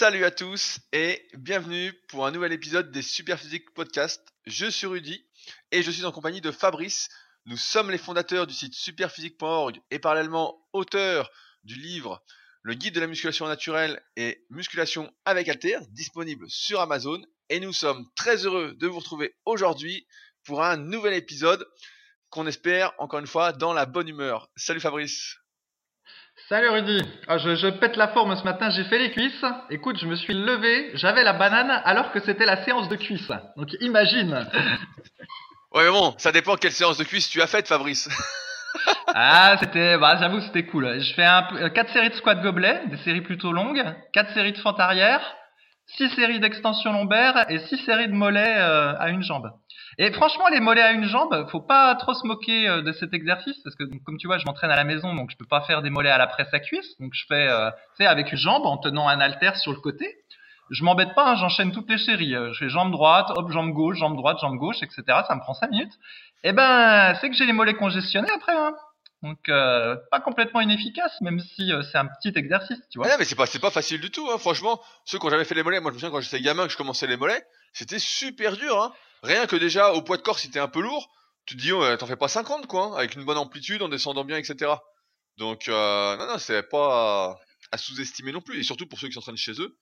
[0.00, 4.26] Salut à tous et bienvenue pour un nouvel épisode des Superphysique Podcast.
[4.46, 5.26] Je suis Rudy
[5.72, 7.10] et je suis en compagnie de Fabrice.
[7.44, 11.30] Nous sommes les fondateurs du site superphysique.org et parallèlement auteurs
[11.64, 12.24] du livre
[12.62, 17.20] Le guide de la musculation naturelle et musculation avec Alter, disponible sur Amazon.
[17.50, 20.06] Et nous sommes très heureux de vous retrouver aujourd'hui
[20.44, 21.68] pour un nouvel épisode
[22.30, 24.48] qu'on espère encore une fois dans la bonne humeur.
[24.56, 25.36] Salut Fabrice.
[26.50, 29.44] Salut Rudy, ah, je, je, pète la forme ce matin, j'ai fait les cuisses.
[29.70, 33.30] Écoute, je me suis levé, j'avais la banane alors que c'était la séance de cuisses.
[33.56, 34.48] Donc imagine.
[35.72, 38.08] Ouais mais bon, ça dépend quelle séance de cuisses tu as faite Fabrice.
[39.14, 41.00] ah, c'était, bah, j'avoue, c'était cool.
[41.00, 44.50] Je fais un, euh, quatre séries de squat gobelet, des séries plutôt longues, quatre séries
[44.50, 45.20] de fente arrière,
[45.86, 49.52] six séries d'extension lombaire et six séries de mollets euh, à une jambe.
[49.98, 53.12] Et franchement, les mollets à une jambe, faut pas trop se moquer euh, de cet
[53.12, 55.62] exercice parce que comme tu vois, je m'entraîne à la maison, donc je peux pas
[55.62, 56.98] faire des mollets à la presse à cuisse.
[57.00, 59.80] Donc je fais, euh, tu sais, avec une jambe en tenant un haltère sur le
[59.80, 60.06] côté.
[60.70, 62.34] Je m'embête pas, hein, j'enchaîne toutes les séries.
[62.34, 65.02] Euh, je fais jambe droite, hop, jambe gauche, jambe droite, jambe gauche, etc.
[65.26, 65.92] Ça me prend 5 minutes.
[66.44, 68.56] Et ben, c'est que j'ai les mollets congestionnés après.
[68.56, 68.72] Hein.
[69.22, 73.06] Donc pas complètement inefficace, même si c'est un petit exercice, tu vois.
[73.06, 74.26] Ah non, mais c'est pas c'est pas facile du tout.
[74.30, 74.38] Hein.
[74.38, 76.64] Franchement, ceux qui ont jamais fait les mollets, moi je me souviens quand j'étais gamin
[76.64, 78.82] que je commençais les mollets, c'était super dur.
[78.82, 78.92] Hein.
[79.22, 81.10] Rien que déjà au poids de corps, si t'es un peu lourd,
[81.46, 83.88] tu te dis oh, t'en fais pas 50 quoi, hein, avec une bonne amplitude, en
[83.88, 84.72] descendant bien, etc.
[85.36, 87.38] Donc euh, non non, c'est pas
[87.72, 88.60] à sous-estimer non plus.
[88.60, 89.78] Et surtout pour ceux qui s'entraînent chez eux,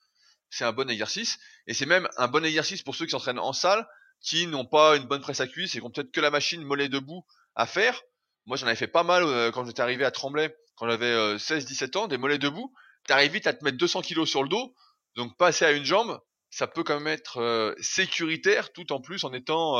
[0.50, 1.38] c'est un bon exercice.
[1.66, 3.86] Et c'est même un bon exercice pour ceux qui s'entraînent en salle,
[4.20, 6.62] qui n'ont pas une bonne presse à cuisse et qui ont peut-être que la machine
[6.62, 8.00] mollet debout à faire
[8.48, 11.96] moi, j'en avais fait pas mal euh, quand j'étais arrivé à Tremblay, quand j'avais 16-17
[11.96, 12.72] euh, ans, des mollets debout.
[13.06, 14.74] T'arrives vite à te mettre 200 kilos sur le dos,
[15.16, 16.18] donc passer à une jambe,
[16.50, 19.78] ça peut quand même être euh, sécuritaire, tout en plus en étant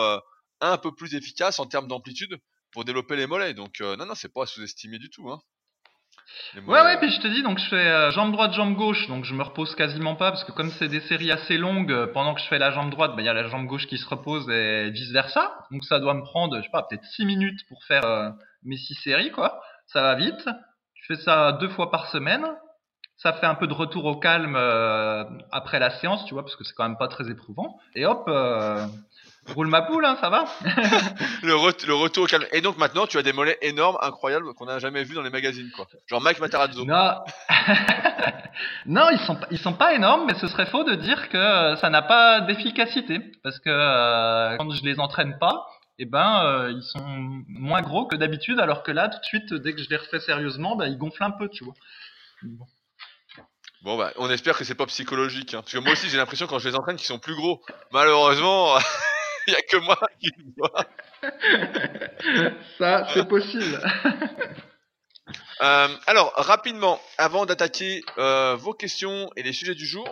[0.61, 2.39] un peu plus efficace en termes d'amplitude
[2.73, 3.55] pour développer les mollets.
[3.55, 5.31] Donc non, non, c'est pas à sous-estimer du tout.
[5.31, 5.41] Hein.
[6.67, 9.25] Ouais, ouais, puis je te dis, donc je fais euh, jambe droite, jambe gauche, donc
[9.25, 12.35] je me repose quasiment pas, parce que comme c'est des séries assez longues, euh, pendant
[12.35, 14.07] que je fais la jambe droite, ben, il y a la jambe gauche qui se
[14.09, 15.67] repose et vice versa.
[15.71, 18.31] Donc ça doit me prendre, je sais pas, peut-être 6 minutes pour faire euh,
[18.63, 19.63] mes 6 séries, quoi.
[19.87, 20.49] Ça va vite.
[20.95, 22.47] Je fais ça deux fois par semaine.
[23.19, 24.57] Ça fait un peu de retour au calme
[25.51, 27.79] après la séance, tu vois, parce que c'est quand même pas très éprouvant.
[27.95, 28.31] Et hop,
[29.55, 30.45] Roule ma poule, hein, ça va
[31.43, 31.49] le,
[31.87, 32.45] le, retour au calme.
[32.53, 35.31] Et donc maintenant, tu as des mollets énormes, incroyables, qu'on n'a jamais vu dans les
[35.31, 35.87] magazines, quoi.
[36.07, 36.85] Genre Mike Matarazzo.
[36.85, 37.15] Non,
[38.87, 41.77] non, ils sont ils sont pas énormes, mais ce serait faux de dire que euh,
[41.77, 45.67] ça n'a pas d'efficacité, parce que euh, quand je les entraîne pas,
[45.99, 47.05] eh ben euh, ils sont
[47.49, 50.21] moins gros que d'habitude, alors que là, tout de suite, dès que je les refais
[50.21, 51.75] sérieusement, bah, ils gonflent un peu, tu vois.
[52.43, 52.67] Bon.
[53.83, 56.47] Bon bah, on espère que c'est pas psychologique, hein, parce que moi aussi j'ai l'impression
[56.47, 57.63] quand je les entraîne qu'ils sont plus gros.
[57.93, 58.79] Malheureusement.
[59.47, 60.85] Il n'y a que moi qui le vois.
[62.79, 63.81] Ça, c'est possible.
[65.61, 70.09] Euh, alors, rapidement, avant d'attaquer euh, vos questions et les sujets du jour,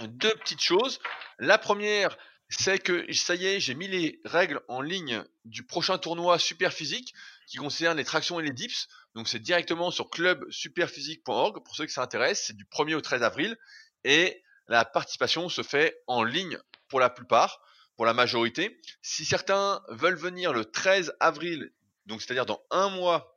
[0.00, 0.98] deux petites choses.
[1.38, 2.18] La première,
[2.48, 6.72] c'est que ça y est, j'ai mis les règles en ligne du prochain tournoi Super
[6.72, 7.14] Physique
[7.46, 8.88] qui concerne les tractions et les dips.
[9.14, 12.48] Donc c'est directement sur clubsuperphysique.org pour ceux qui s'intéressent.
[12.48, 13.56] C'est du 1er au 13 avril
[14.02, 16.58] et la participation se fait en ligne
[16.88, 17.60] pour la plupart
[17.96, 18.80] pour la majorité.
[19.02, 21.72] Si certains veulent venir le 13 avril,
[22.06, 23.30] donc c'est-à-dire dans un mois,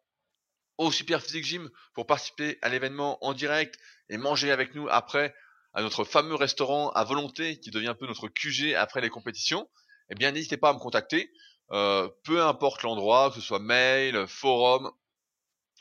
[0.78, 5.34] au Super Physique Gym pour participer à l'événement en direct et manger avec nous après
[5.74, 9.68] à notre fameux restaurant à volonté qui devient un peu notre QG après les compétitions,
[10.10, 11.32] eh bien n'hésitez pas à me contacter.
[11.72, 14.92] Euh, peu importe l'endroit, que ce soit mail, forum,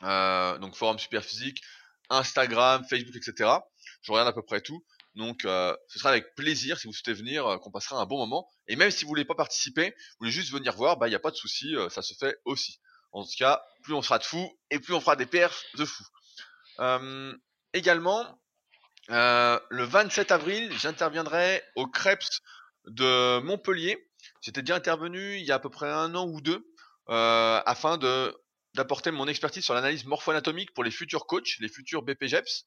[0.03, 1.61] euh, donc forum super physique,
[2.09, 3.49] Instagram, Facebook, etc.
[4.01, 4.83] Je regarde à peu près tout.
[5.17, 8.19] Donc, euh, ce sera avec plaisir si vous souhaitez venir, euh, qu'on passera un bon
[8.19, 8.47] moment.
[8.67, 11.15] Et même si vous voulez pas participer, vous voulez juste venir voir, bah il n'y
[11.15, 12.79] a pas de souci, euh, ça se fait aussi.
[13.11, 15.85] En tout cas, plus on sera de fous et plus on fera des perfs de
[15.85, 16.05] fous.
[17.73, 18.39] également,
[19.09, 22.41] le 27 avril, j'interviendrai au Krebs
[22.85, 23.97] de Montpellier.
[24.41, 26.63] J'étais déjà intervenu il y a à peu près un an ou deux
[27.07, 28.37] afin de
[28.77, 32.65] d'apporter mon expertise sur l'analyse morpho-anatomique pour les futurs coachs, les futurs BPGEPS.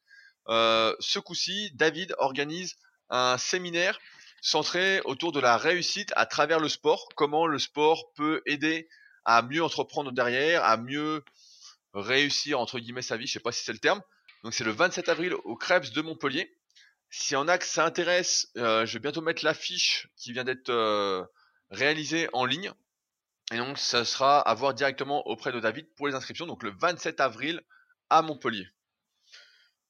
[0.48, 2.76] Euh, ce coup-ci, David organise
[3.10, 3.98] un séminaire
[4.42, 8.88] centré autour de la réussite à travers le sport, comment le sport peut aider
[9.24, 11.22] à mieux entreprendre derrière, à mieux
[11.94, 14.02] réussir entre guillemets sa vie, je sais pas si c'est le terme.
[14.42, 16.52] Donc c'est le 27 avril au Krebs de Montpellier.
[17.10, 21.24] Si en a ça intéresse, euh, je vais bientôt mettre l'affiche qui vient d'être euh,
[21.70, 22.72] réalisée en ligne.
[23.52, 26.46] Et donc ça sera à voir directement auprès de David pour les inscriptions.
[26.46, 27.60] Donc le 27 avril
[28.08, 28.68] à Montpellier.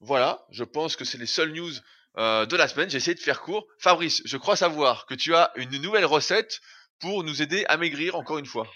[0.01, 1.73] Voilà, je pense que c'est les seules news
[2.17, 2.89] euh, de la semaine.
[2.89, 3.67] J'ai essayé de faire court.
[3.79, 6.61] Fabrice, je crois savoir que tu as une nouvelle recette
[7.01, 8.67] pour nous aider à maigrir encore une fois.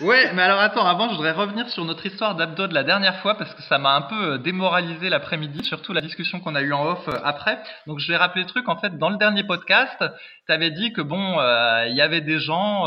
[0.00, 3.20] Ouais, mais alors attends, avant, je voudrais revenir sur notre histoire d'abdos de la dernière
[3.20, 6.60] fois parce que ça m'a un peu euh, démoralisé l'après-midi, surtout la discussion qu'on a
[6.60, 7.58] eue en off euh, après.
[7.86, 8.68] Donc je vais rappeler le truc.
[8.68, 10.04] En fait, dans le dernier podcast,
[10.46, 12.86] tu avais dit que bon, euh, il y avait des gens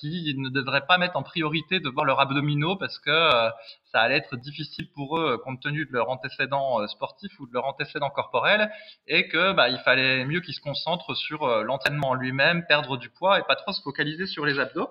[0.00, 3.30] qui ne devraient pas mettre en priorité de voir leurs abdominaux parce que
[3.92, 7.64] ça allait être difficile pour eux compte tenu de leur antécédent sportif ou de leur
[7.66, 8.70] antécédent corporel
[9.06, 13.38] et que bah, il fallait mieux qu'ils se concentrent sur l'entraînement lui-même, perdre du poids
[13.38, 14.90] et pas trop se focaliser sur les abdos.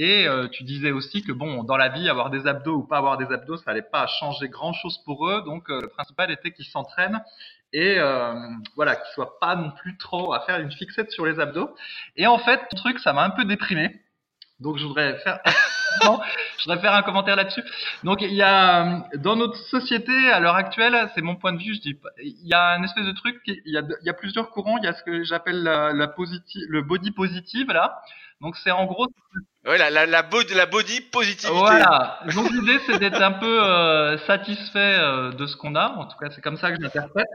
[0.00, 2.98] Et euh, tu disais aussi que bon, dans la vie, avoir des abdos ou pas
[2.98, 5.42] avoir des abdos, ça allait pas changer grand chose pour eux.
[5.44, 7.20] Donc euh, le principal était qu'ils s'entraînent
[7.72, 8.32] et euh,
[8.76, 11.74] voilà, qu'ils soient pas non plus trop à faire une fixette sur les abdos.
[12.14, 14.00] Et en fait, ton truc, ça m'a un peu déprimé.
[14.60, 15.40] Donc je voudrais faire,
[16.02, 17.64] je voudrais faire un commentaire là-dessus.
[18.04, 21.74] Donc il y a dans notre société à l'heure actuelle, c'est mon point de vue,
[21.74, 24.78] je dis, il y a un espèce de truc, il y a, plusieurs courants.
[24.78, 28.00] Il y a ce que j'appelle le body positive là.
[28.40, 29.08] Donc c'est en gros.
[29.68, 31.52] Oui, la, la, la, body, la body positivité.
[31.52, 32.20] Voilà.
[32.34, 35.88] Donc l'idée c'est d'être un peu euh, satisfait euh, de ce qu'on a.
[35.98, 37.26] En tout cas, c'est comme ça que je l'interprète.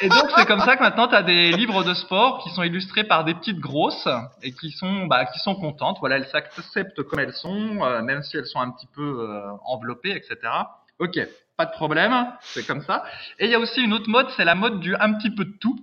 [0.00, 2.64] et donc c'est comme ça que maintenant tu as des livres de sport qui sont
[2.64, 4.08] illustrés par des petites grosses
[4.42, 5.98] et qui sont bah, qui sont contentes.
[6.00, 9.30] Voilà, elles s'acceptent comme elles sont, euh, même si elles sont un petit peu
[9.64, 10.36] enveloppées, etc.
[10.98, 11.20] Ok,
[11.56, 13.04] pas de problème, c'est comme ça.
[13.38, 15.44] Et il y a aussi une autre mode, c'est la mode du un petit peu
[15.44, 15.78] de tout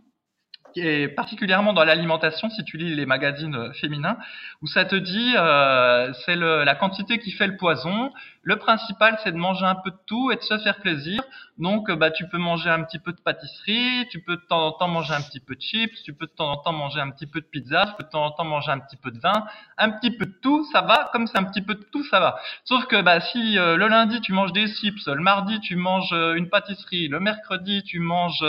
[0.76, 4.18] et particulièrement dans l'alimentation, si tu lis les magazines euh, féminins,
[4.62, 8.12] où ça te dit euh, c'est la quantité qui fait le poison.
[8.42, 11.22] Le principal, c'est de manger un peu de tout et de se faire plaisir.
[11.58, 14.68] Donc, euh, bah, tu peux manger un petit peu de pâtisserie, tu peux de temps
[14.68, 17.02] en temps manger un petit peu de chips, tu peux de temps en temps manger
[17.02, 19.12] un petit peu de pizza, tu peux de temps en temps manger un petit peu
[19.12, 19.46] de vin,
[19.78, 21.10] un petit peu de tout, ça va.
[21.12, 22.40] Comme c'est un petit peu de tout, ça va.
[22.64, 26.50] Sauf que bah, si le lundi tu manges des chips, le mardi tu manges une
[26.50, 28.44] pâtisserie, le mercredi tu manges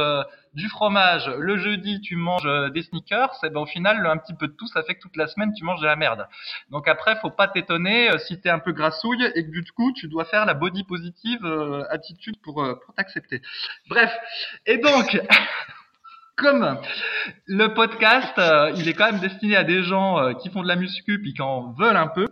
[0.54, 4.34] du fromage, le jeudi tu manges euh, des sneakers, et ben au final un petit
[4.34, 6.26] peu de tout, ça fait que toute la semaine tu manges de la merde.
[6.70, 9.92] Donc après faut pas t'étonner euh, si t'es un peu grassouille et que du coup
[9.92, 12.54] tu dois faire la body positive euh, attitude pour
[12.84, 13.42] pour t'accepter.
[13.88, 14.12] Bref,
[14.66, 15.20] et donc
[16.36, 16.80] comme
[17.46, 18.40] le podcast,
[18.76, 21.42] il est quand même destiné à des gens qui font de la muscu puis qui
[21.42, 22.26] en veulent un peu,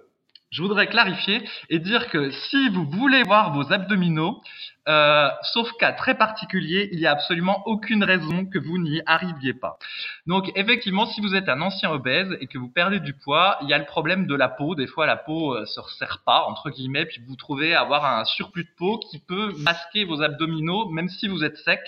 [0.51, 4.41] je voudrais clarifier et dire que si vous voulez voir vos abdominaux,
[4.89, 9.53] euh, sauf cas très particulier, il n'y a absolument aucune raison que vous n'y arriviez
[9.53, 9.79] pas.
[10.27, 13.69] Donc effectivement, si vous êtes un ancien obèse et que vous perdez du poids, il
[13.69, 14.75] y a le problème de la peau.
[14.75, 18.25] Des fois, la peau euh, se resserre pas entre guillemets, puis vous trouvez avoir un
[18.25, 21.81] surplus de peau qui peut masquer vos abdominaux, même si vous êtes sec.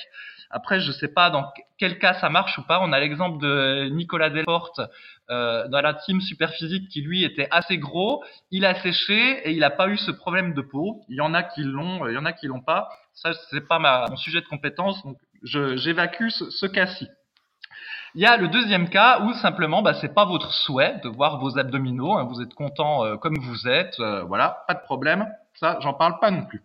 [0.50, 2.81] Après, je sais pas dans quel cas ça marche ou pas.
[2.82, 4.81] On a l'exemple de Nicolas Delporte
[5.31, 8.25] euh, dans la team Superphysique qui lui était assez gros.
[8.50, 11.02] Il a séché et il n'a pas eu ce problème de peau.
[11.08, 12.88] Il y en a qui l'ont, il y en a qui l'ont pas.
[13.14, 17.08] Ça, c'est pas ma, mon sujet de compétence, donc j'évacue ce, ce cas-ci.
[18.17, 21.38] Il y a le deuxième cas où simplement, bah, c'est pas votre souhait de voir
[21.38, 22.14] vos abdominaux.
[22.14, 25.29] Hein, vous êtes content euh, comme vous êtes, euh, voilà, pas de problème.
[25.55, 26.62] Ça, j'en parle pas non plus.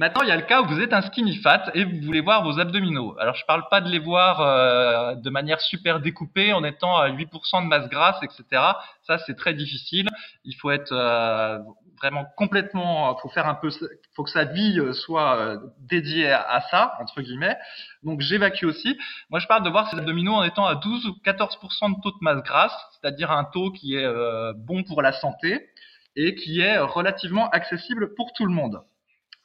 [0.00, 2.22] Maintenant, il y a le cas où vous êtes un skinny fat et vous voulez
[2.22, 3.14] voir vos abdominaux.
[3.18, 7.10] Alors, je parle pas de les voir euh, de manière super découpée en étant à
[7.10, 8.62] 8% de masse grasse, etc.
[9.02, 10.08] Ça, c'est très difficile.
[10.44, 11.58] Il faut être euh,
[11.98, 13.68] vraiment complètement, faut faire un peu,
[14.16, 17.58] faut que sa vie euh, soit dédiée à, ça entre guillemets.
[18.02, 18.98] Donc, j'évacue aussi.
[19.28, 22.12] Moi, je parle de voir ces abdominaux en étant à 12 ou 14% de taux
[22.12, 24.10] de masse grasse, c'est-à-dire un taux qui est
[24.54, 25.68] bon pour la santé
[26.16, 28.80] et qui est relativement accessible pour tout le monde.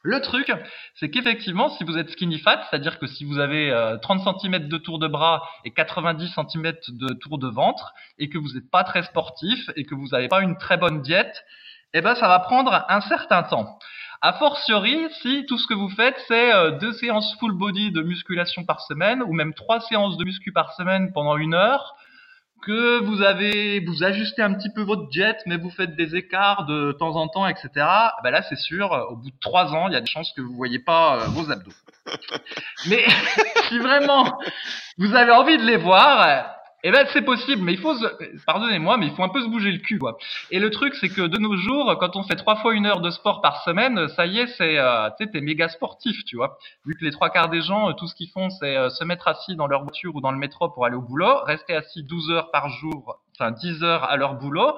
[0.06, 0.52] Le truc,
[0.94, 3.72] c'est qu'effectivement, si vous êtes skinny fat, c'est-à-dire que si vous avez
[4.04, 8.30] 30 euh, cm de tour de bras et 90 cm de tour de ventre, et
[8.30, 11.44] que vous n'êtes pas très sportif et que vous n'avez pas une très bonne diète,
[11.96, 13.80] eh ben ça va prendre un certain temps.
[14.22, 18.04] A fortiori, si tout ce que vous faites, c'est euh, deux séances full body de
[18.04, 21.96] musculation par semaine, ou même trois séances de muscu par semaine pendant une heure,
[22.66, 26.66] que vous avez, vous ajustez un petit peu votre jet, mais vous faites des écarts
[26.66, 27.70] de temps en temps, etc.
[28.24, 30.42] Ben là, c'est sûr, au bout de trois ans, il y a des chances que
[30.42, 31.72] vous voyez pas euh, vos abdos.
[32.90, 33.06] Mais
[33.70, 34.38] si vraiment
[34.98, 36.55] vous avez envie de les voir,
[36.88, 37.96] eh ben c'est possible, mais il faut,
[38.46, 40.20] pardonnez-moi, mais il faut un peu se bouger le cul, quoi.
[40.52, 43.02] Et le truc, c'est que de nos jours, quand on fait trois fois une heure
[43.02, 46.60] de sport par semaine, ça y est, c'est, euh, t'es méga sportif, tu vois.
[46.86, 49.04] Vu que les trois quarts des gens, euh, tout ce qu'ils font, c'est euh, se
[49.04, 52.04] mettre assis dans leur voiture ou dans le métro pour aller au boulot, rester assis
[52.04, 54.78] 12 heures par jour enfin 10 heures à leur boulot,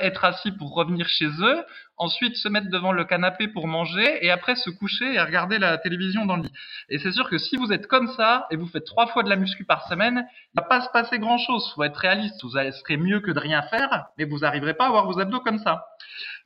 [0.00, 1.64] être assis pour revenir chez eux,
[1.96, 5.78] ensuite se mettre devant le canapé pour manger et après se coucher et regarder la
[5.78, 6.52] télévision dans le lit.
[6.88, 9.28] Et c'est sûr que si vous êtes comme ça et vous faites trois fois de
[9.28, 11.72] la muscu par semaine, il va pas se passer grand chose.
[11.74, 12.42] Faut être réaliste.
[12.42, 15.40] Vous serez mieux que de rien faire, mais vous n'arriverez pas à avoir vos abdos
[15.40, 15.84] comme ça.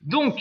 [0.02, 0.38] Donc,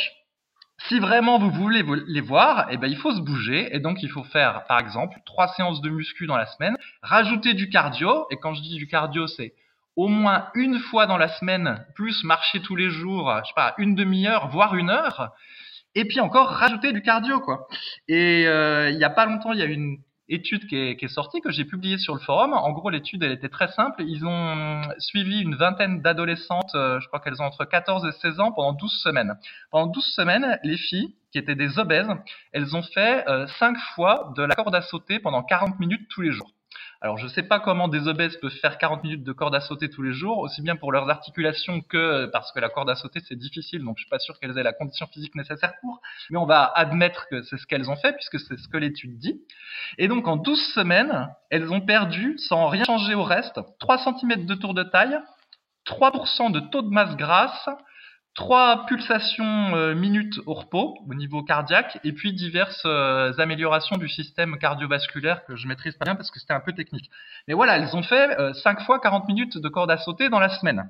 [0.87, 4.09] si vraiment vous voulez les voir, eh ben il faut se bouger et donc il
[4.09, 8.37] faut faire par exemple trois séances de muscu dans la semaine, rajouter du cardio et
[8.37, 9.53] quand je dis du cardio c'est
[9.95, 13.73] au moins une fois dans la semaine, plus marcher tous les jours, je sais pas,
[13.77, 15.31] une demi-heure, voire une heure,
[15.95, 17.67] et puis encore rajouter du cardio, quoi.
[18.07, 19.97] Et euh, il y a pas longtemps, il y a une
[20.27, 22.53] étude qui est, qui est sortie, que j'ai publiée sur le forum.
[22.53, 24.03] En gros, l'étude, elle était très simple.
[24.05, 28.39] Ils ont suivi une vingtaine d'adolescentes, euh, je crois qu'elles ont entre 14 et 16
[28.39, 29.35] ans, pendant 12 semaines.
[29.71, 32.07] Pendant 12 semaines, les filles, qui étaient des obèses,
[32.53, 36.21] elles ont fait euh, 5 fois de la corde à sauter pendant 40 minutes tous
[36.21, 36.51] les jours.
[37.01, 39.61] Alors je ne sais pas comment des obèses peuvent faire 40 minutes de corde à
[39.61, 42.95] sauter tous les jours, aussi bien pour leurs articulations que parce que la corde à
[42.95, 46.01] sauter c'est difficile, donc je suis pas sûr qu'elles aient la condition physique nécessaire pour,
[46.29, 49.19] mais on va admettre que c'est ce qu'elles ont fait puisque c'est ce que l'étude
[49.19, 49.41] dit.
[49.97, 54.45] Et donc en 12 semaines, elles ont perdu, sans rien changer au reste, 3 cm
[54.45, 55.19] de tour de taille,
[55.85, 57.69] 3% de taux de masse grasse,
[58.35, 64.09] trois pulsations euh, minutes au repos au niveau cardiaque et puis diverses euh, améliorations du
[64.09, 67.09] système cardiovasculaire que je maîtrise pas bien parce que c'était un peu technique.
[67.47, 70.39] Mais voilà, elles ont fait euh, 5 fois 40 minutes de corde à sauter dans
[70.39, 70.89] la semaine.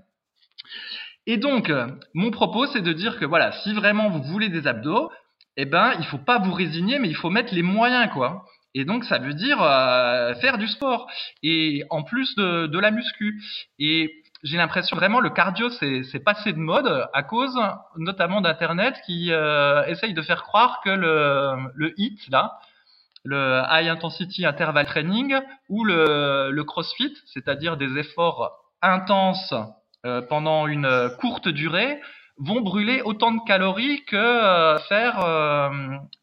[1.27, 4.67] Et donc, euh, mon propos, c'est de dire que voilà, si vraiment vous voulez des
[4.67, 5.11] abdos,
[5.57, 8.45] eh ben, il faut pas vous résigner, mais il faut mettre les moyens, quoi.
[8.73, 11.09] Et donc, ça veut dire euh, faire du sport
[11.41, 13.41] et en plus de, de la muscu.
[13.79, 17.59] Et j'ai l'impression vraiment le cardio c'est passé de mode à cause
[17.97, 22.59] notamment d'internet qui euh, essaye de faire croire que le, le HIIT là,
[23.23, 25.35] le High Intensity Interval Training
[25.67, 29.53] ou le, le CrossFit, c'est-à-dire des efforts intenses
[30.05, 31.99] euh, pendant une courte durée,
[32.37, 35.69] vont brûler autant de calories que euh, faire euh,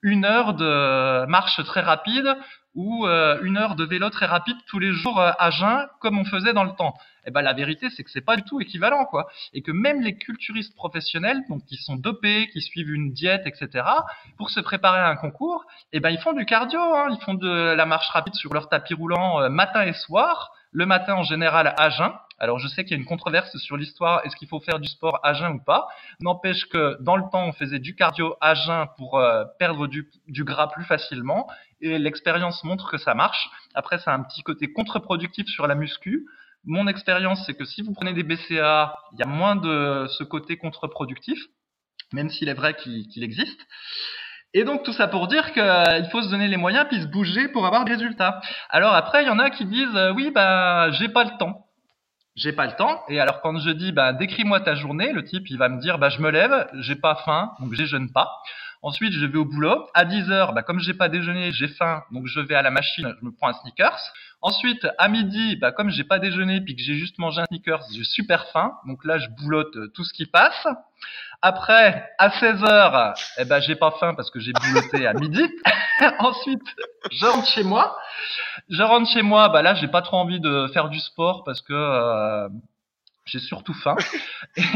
[0.02, 2.36] une heure de marche très rapide
[2.74, 6.18] ou euh, une heure de vélo très rapide tous les jours euh, à jeun comme
[6.18, 6.94] on faisait dans le temps.
[7.26, 10.00] Et ben la vérité c'est que c'est pas du tout équivalent quoi, et que même
[10.00, 13.84] les culturistes professionnels donc qui sont dopés, qui suivent une diète etc.
[14.38, 17.34] pour se préparer à un concours, et ben ils font du cardio, hein, ils font
[17.34, 21.22] de la marche rapide sur leur tapis roulant euh, matin et soir, le matin en
[21.22, 22.12] général à jeun.
[22.42, 24.88] Alors je sais qu'il y a une controverse sur l'histoire, est-ce qu'il faut faire du
[24.88, 25.86] sport à jeun ou pas?
[26.20, 30.10] N'empêche que dans le temps on faisait du cardio à jeun pour euh, perdre du,
[30.26, 31.46] du gras plus facilement
[31.80, 33.48] et l'expérience montre que ça marche.
[33.74, 36.26] Après, ça a un petit côté contre-productif sur la muscu.
[36.64, 40.24] Mon expérience, c'est que si vous prenez des BCA, il y a moins de ce
[40.24, 41.38] côté contre-productif,
[42.12, 43.60] même s'il est vrai qu'il qu existe.
[44.52, 47.06] Et donc tout ça pour dire qu'il euh, faut se donner les moyens puis se
[47.06, 48.40] bouger pour avoir des résultats.
[48.68, 51.66] Alors après, il y en a qui disent euh, oui bah j'ai pas le temps.
[52.34, 53.02] J'ai pas le temps.
[53.08, 55.98] Et alors quand je dis bah décris-moi ta journée, le type il va me dire
[55.98, 58.42] bah je me lève, j'ai pas faim, donc je jeûne pas.
[58.84, 59.86] Ensuite, je vais au boulot.
[59.94, 62.72] À 10 heures, bah, comme j'ai pas déjeuné, j'ai faim, donc je vais à la
[62.72, 64.00] machine, je me prends un sneakers.
[64.40, 67.84] Ensuite, à midi, bah, comme j'ai pas déjeuné puis que j'ai juste mangé un sneakers,
[67.94, 70.66] j'ai super faim, donc là je boulotte tout ce qui passe.
[71.44, 75.42] Après, à 16 heures, eh ben j'ai pas faim parce que j'ai boulotté à midi.
[76.20, 76.62] Ensuite,
[77.10, 77.96] je rentre chez moi.
[78.68, 81.60] Je rentre chez moi, bah là j'ai pas trop envie de faire du sport parce
[81.60, 82.48] que euh,
[83.24, 83.96] j'ai surtout faim.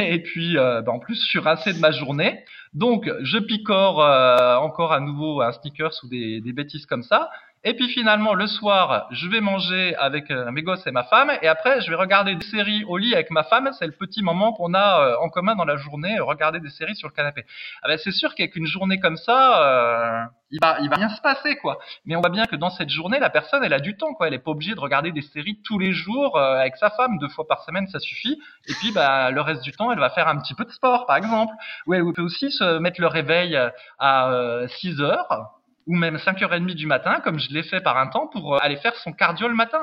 [0.00, 2.44] Et puis, euh, bah, en plus, je suis rincé de ma journée.
[2.74, 7.30] Donc, je picore euh, encore à nouveau un sneakers ou des bêtises comme ça.
[7.68, 11.32] Et puis finalement, le soir, je vais manger avec euh, mes gosses et ma femme.
[11.42, 13.68] Et après, je vais regarder des séries au lit avec ma femme.
[13.76, 16.94] C'est le petit moment qu'on a euh, en commun dans la journée, regarder des séries
[16.94, 17.44] sur le canapé.
[17.82, 21.08] Ah ben, c'est sûr qu'avec une journée comme ça, euh, il va, il va rien
[21.08, 21.80] se passer, quoi.
[22.04, 24.28] Mais on voit bien que dans cette journée, la personne, elle a du temps, quoi.
[24.28, 27.18] Elle est pas obligée de regarder des séries tous les jours euh, avec sa femme,
[27.18, 28.40] deux fois par semaine, ça suffit.
[28.68, 31.04] Et puis, bah, le reste du temps, elle va faire un petit peu de sport,
[31.06, 31.52] par exemple.
[31.88, 33.58] Ou elle peut aussi se mettre le réveil
[33.98, 35.55] à 6 heures
[35.86, 38.76] ou même 5h30 du matin, comme je l'ai fait par un temps, pour euh, aller
[38.76, 39.82] faire son cardio le matin.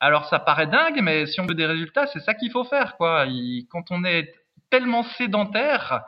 [0.00, 2.96] Alors ça paraît dingue, mais si on veut des résultats, c'est ça qu'il faut faire,
[2.96, 3.26] quoi.
[3.70, 4.34] quand on est
[4.70, 6.02] tellement sédentaire,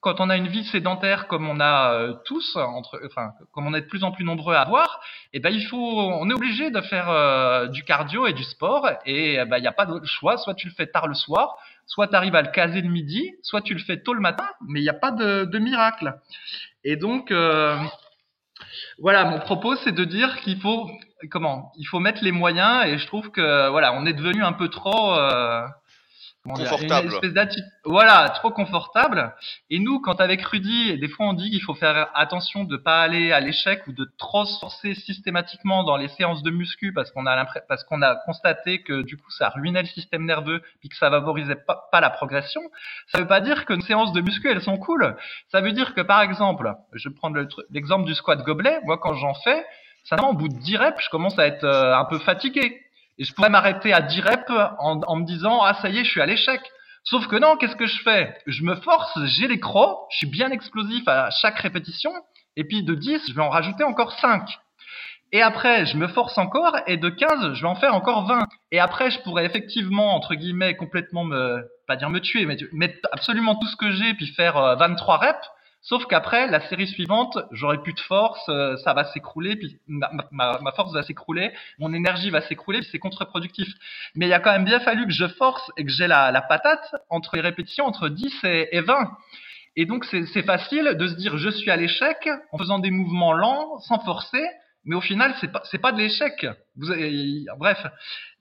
[0.00, 3.74] quand on a une vie sédentaire comme on a euh, tous, entre, enfin, comme on
[3.74, 5.00] est de plus en plus nombreux à avoir,
[5.32, 8.88] eh ben il faut, on est obligé de faire euh, du cardio et du sport,
[9.04, 10.36] et eh ben il n'y a pas d'autre choix.
[10.38, 13.32] Soit tu le fais tard le soir, soit tu arrives à le caser le midi,
[13.42, 16.14] soit tu le fais tôt le matin, mais il n'y a pas de, miracle.
[16.84, 17.32] Et donc
[18.98, 20.90] voilà, mon propos, c'est de dire qu'il faut
[21.30, 24.52] comment Il faut mettre les moyens et je trouve que voilà, on est devenu un
[24.52, 25.66] peu trop euh,
[26.54, 27.10] confortable.
[27.84, 29.34] voilà, trop confortable.
[29.70, 33.02] Et nous, quand avec Rudy, des fois on dit qu'il faut faire attention de pas
[33.02, 37.26] aller à l'échec ou de trop forcer systématiquement dans les séances de muscu parce qu'on
[37.26, 40.96] a parce qu'on a constaté que du coup ça ruinait le système nerveux puis que
[40.96, 42.62] ça favorisait pas, pas la progression.
[43.08, 45.16] Ça veut pas dire que nos séances de muscu elles sont cool.
[45.50, 48.80] Ça veut dire que par exemple, je vais prendre l'exemple du squat gobelet.
[48.84, 49.64] Moi, quand j'en fais,
[50.04, 52.85] ça au bout de 10 reps, je commence à être euh, un peu fatigué.
[53.18, 56.04] Et je pourrais m'arrêter à 10 reps en, en, me disant ah ça y est
[56.04, 56.60] je suis à l'échec.
[57.04, 58.36] Sauf que non, qu'est-ce que je fais?
[58.46, 62.10] Je me force, j'ai les crocs, je suis bien explosif à chaque répétition,
[62.56, 64.42] et puis de 10, je vais en rajouter encore 5.
[65.32, 68.46] Et après, je me force encore, et de 15, je vais en faire encore 20.
[68.72, 73.08] Et après, je pourrais effectivement, entre guillemets, complètement me, pas dire me tuer, mais mettre
[73.12, 75.50] absolument tout ce que j'ai, puis faire 23 euh, reps.
[75.88, 80.72] Sauf qu'après, la série suivante, j'aurai plus de force, euh, ça va s'écrouler, puis ma,
[80.74, 83.68] force va s'écrouler, mon énergie va s'écrouler, c'est contre-productif.
[84.16, 86.96] Mais il a quand même bien fallu que je force et que j'ai la, patate
[87.08, 89.12] entre les répétitions entre 10 et, et 20.
[89.76, 93.32] Et donc c'est facile de se dire je suis à l'échec en faisant des mouvements
[93.32, 94.44] lents, sans forcer,
[94.84, 96.46] mais au final, c'est pas, pas de l'échec.
[97.58, 97.86] Bref.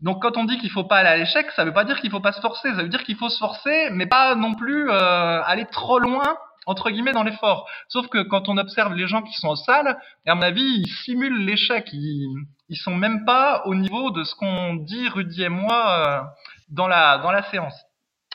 [0.02, 2.12] Donc, quand on dit qu'il faut pas aller à l'échec, ça veut pas dire qu'il
[2.12, 2.70] faut pas se forcer.
[2.70, 6.38] Ça veut dire qu'il faut se forcer, mais pas non plus euh, aller trop loin
[6.66, 7.68] entre guillemets dans l'effort.
[7.88, 10.92] Sauf que quand on observe les gens qui sont en salle, à mon avis, ils
[11.04, 11.88] simulent l'échec.
[11.94, 12.28] Ils,
[12.70, 16.22] ils sont même pas au niveau de ce qu'on dit Rudy et moi euh,
[16.70, 17.76] dans la dans la séance,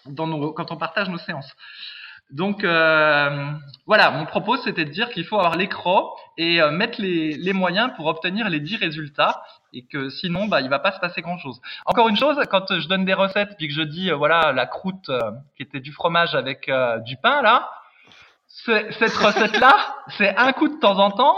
[0.06, 1.52] dans nos, quand on partage nos séances.
[2.30, 3.52] Donc euh,
[3.86, 7.52] voilà, mon propos c'était de dire qu'il faut avoir l'écran et euh, mettre les, les,
[7.52, 11.22] moyens pour obtenir les 10 résultats et que sinon bah il va pas se passer
[11.22, 11.60] grand chose.
[11.86, 14.66] Encore une chose, quand je donne des recettes puis que je dis euh, voilà la
[14.66, 15.10] croûte
[15.56, 16.70] qui était du fromage avec
[17.04, 17.68] du pain là,
[18.50, 19.76] cette recette là
[20.18, 21.36] c'est un coup de temps en temps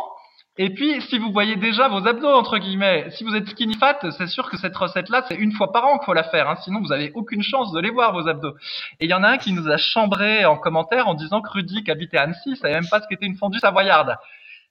[0.59, 3.99] et puis, si vous voyez déjà vos abdos, entre guillemets, si vous êtes skinny fat,
[4.19, 6.47] c'est sûr que cette recette-là, c'est une fois par an qu'il faut la faire.
[6.47, 8.55] Hein, sinon, vous avez aucune chance de les voir, vos abdos.
[9.01, 11.49] Et il y en a un qui nous a chambré en commentaire en disant que
[11.49, 14.15] Rudy, qui habitait à Annecy, savait même pas ce qu'était une fondue savoyarde.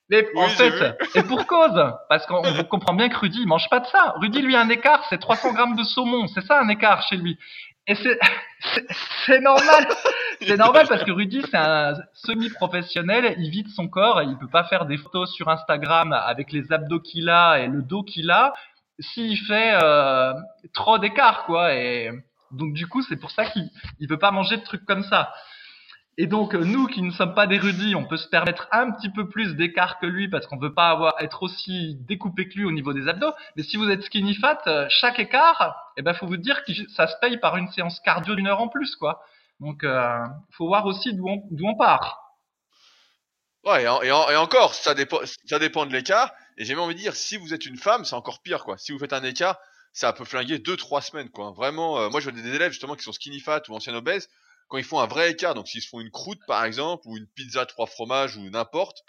[0.08, 3.80] Mais en fait, et pour cause, parce qu'on comprend bien que Rudy, il mange pas
[3.80, 4.14] de ça.
[4.18, 6.28] Rudy, lui, un écart, c'est 300 grammes de saumon.
[6.28, 7.38] C'est ça, un écart chez lui.
[7.86, 9.88] Et c'est, normal.
[10.40, 13.36] C'est normal parce que Rudy, c'est un semi-professionnel.
[13.38, 16.98] Il vide son corps il peut pas faire des photos sur Instagram avec les abdos
[16.98, 18.52] qu'il a et le dos qu'il a
[18.98, 20.32] s'il fait euh,
[20.72, 21.74] trop d'écart, quoi.
[21.74, 22.10] Et
[22.50, 23.70] donc, du coup, c'est pour ça qu'il
[24.00, 25.32] il peut pas manger de trucs comme ça.
[26.18, 29.28] Et donc nous qui ne sommes pas d'érudits, on peut se permettre un petit peu
[29.28, 32.72] plus d'écart que lui parce qu'on veut pas avoir être aussi découpé que lui au
[32.72, 33.32] niveau des abdos.
[33.56, 36.72] Mais si vous êtes skinny fat, euh, chaque écart, eh ben faut vous dire que
[36.90, 39.22] ça se paye par une séance cardio d'une heure en plus quoi.
[39.58, 40.18] Donc euh,
[40.50, 42.18] faut voir aussi d'où on, part.
[43.64, 46.32] Ouais, et, et, encore, ça dépend, ça dépend de l'écart.
[46.58, 48.76] Et j'ai même envie de dire, si vous êtes une femme, c'est encore pire quoi.
[48.76, 49.56] Si vous faites un écart,
[49.94, 51.52] ça peut flinguer deux trois semaines quoi.
[51.52, 54.28] Vraiment, euh, moi je vois des élèves justement qui sont skinny fat ou anciens obèses
[54.72, 57.18] quand ils font un vrai écart, donc s'ils se font une croûte par exemple, ou
[57.18, 59.04] une pizza trois fromages, ou n'importe,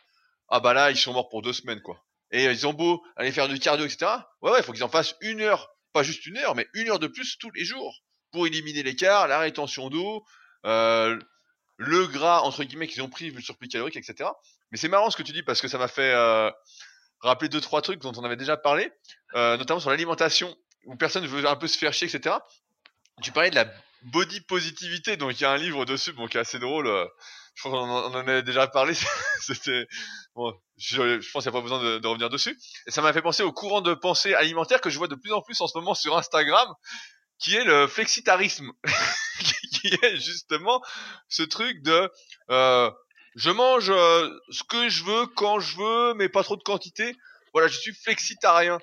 [0.49, 2.03] ah bah là, ils sont morts pour deux semaines, quoi.
[2.31, 4.11] Et ils ont beau aller faire du cardio, etc.
[4.41, 6.89] Ouais, ouais, il faut qu'ils en fassent une heure, pas juste une heure, mais une
[6.89, 10.25] heure de plus tous les jours, pour éliminer l'écart, la rétention d'eau,
[10.65, 11.17] euh,
[11.77, 14.29] le gras, entre guillemets, qu'ils ont pris, le surplus calorique, etc.
[14.71, 16.51] Mais c'est marrant ce que tu dis, parce que ça m'a fait euh,
[17.21, 18.91] rappeler deux, trois trucs dont on avait déjà parlé,
[19.35, 20.53] euh, notamment sur l'alimentation,
[20.87, 22.35] où personne veut un peu se faire chier, etc.
[23.21, 23.71] Tu parlais de la
[24.03, 25.17] body positivité.
[25.17, 26.87] Donc il y a un livre dessus, bon, qui est assez drôle.
[26.87, 27.05] Euh,
[27.55, 28.93] je crois qu'on en, en, a déjà parlé.
[29.41, 29.85] C'était
[30.35, 32.57] bon, je, je pense qu'il n'y a pas besoin de, de, revenir dessus.
[32.87, 35.31] Et ça m'a fait penser au courant de pensée alimentaire que je vois de plus
[35.31, 36.67] en plus en ce moment sur Instagram,
[37.39, 38.71] qui est le flexitarisme,
[39.73, 40.81] qui est justement
[41.29, 42.09] ce truc de
[42.49, 42.89] euh,
[43.35, 47.15] je mange euh, ce que je veux quand je veux, mais pas trop de quantité.
[47.53, 48.79] Voilà, je suis flexitarien.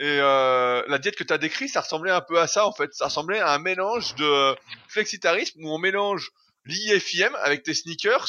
[0.00, 2.72] Et euh, la diète que tu as décrit, ça ressemblait un peu à ça en
[2.72, 2.92] fait.
[2.94, 4.56] Ça ressemblait à un mélange de
[4.88, 6.30] flexitarisme où on mélange
[6.66, 8.28] l'IFIM avec tes sneakers,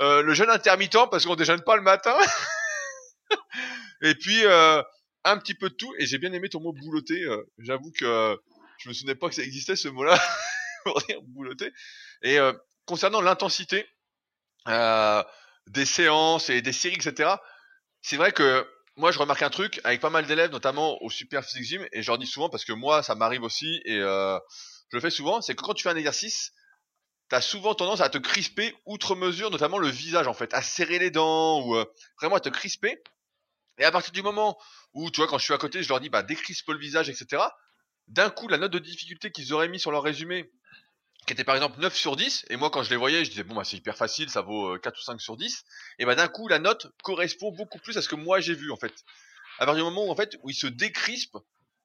[0.00, 2.16] euh, le jeûne intermittent parce qu'on déjeune pas le matin,
[4.02, 4.82] et puis euh,
[5.24, 5.92] un petit peu de tout.
[5.98, 7.22] Et j'ai bien aimé ton mot boulotter.
[7.22, 8.38] Euh, j'avoue que
[8.78, 10.18] je me souvenais pas que ça existait ce mot-là
[10.84, 11.20] pour dire.
[12.22, 12.52] Et euh,
[12.86, 13.86] concernant l'intensité
[14.68, 15.22] euh,
[15.66, 17.34] des séances et des séries, etc.
[18.02, 21.44] C'est vrai que moi, je remarque un truc avec pas mal d'élèves, notamment au Super
[21.44, 24.38] Physique Gym, et je leur dis souvent parce que moi, ça m'arrive aussi, et euh,
[24.90, 26.52] je le fais souvent, c'est que quand tu fais un exercice,
[27.30, 30.62] tu as souvent tendance à te crisper outre mesure, notamment le visage en fait, à
[30.62, 31.84] serrer les dents ou euh,
[32.20, 33.02] vraiment à te crisper.
[33.78, 34.58] Et à partir du moment
[34.92, 37.08] où, tu vois, quand je suis à côté, je leur dis, bah, décrispe le visage,
[37.08, 37.42] etc.
[38.08, 40.50] D'un coup, la note de difficulté qu'ils auraient mis sur leur résumé,
[41.26, 43.42] qui était par exemple 9 sur 10, et moi quand je les voyais, je disais
[43.42, 45.64] bon bah c'est hyper facile, ça vaut 4 euh, ou 5 sur 10,
[45.98, 48.70] et bah d'un coup la note correspond beaucoup plus à ce que moi j'ai vu
[48.70, 48.92] en fait.
[49.58, 51.38] À partir du moment où en fait où ils se décrispent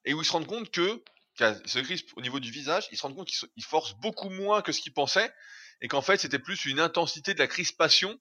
[0.05, 1.03] et où ils se rendent compte que
[1.37, 4.71] se crispent au niveau du visage, ils se rendent compte qu'ils forcent beaucoup moins que
[4.71, 5.31] ce qu'ils pensaient,
[5.81, 8.17] et qu'en fait c'était plus une intensité de la crispation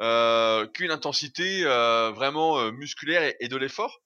[0.00, 4.00] euh, qu'une intensité euh, vraiment musculaire et, et de l'effort.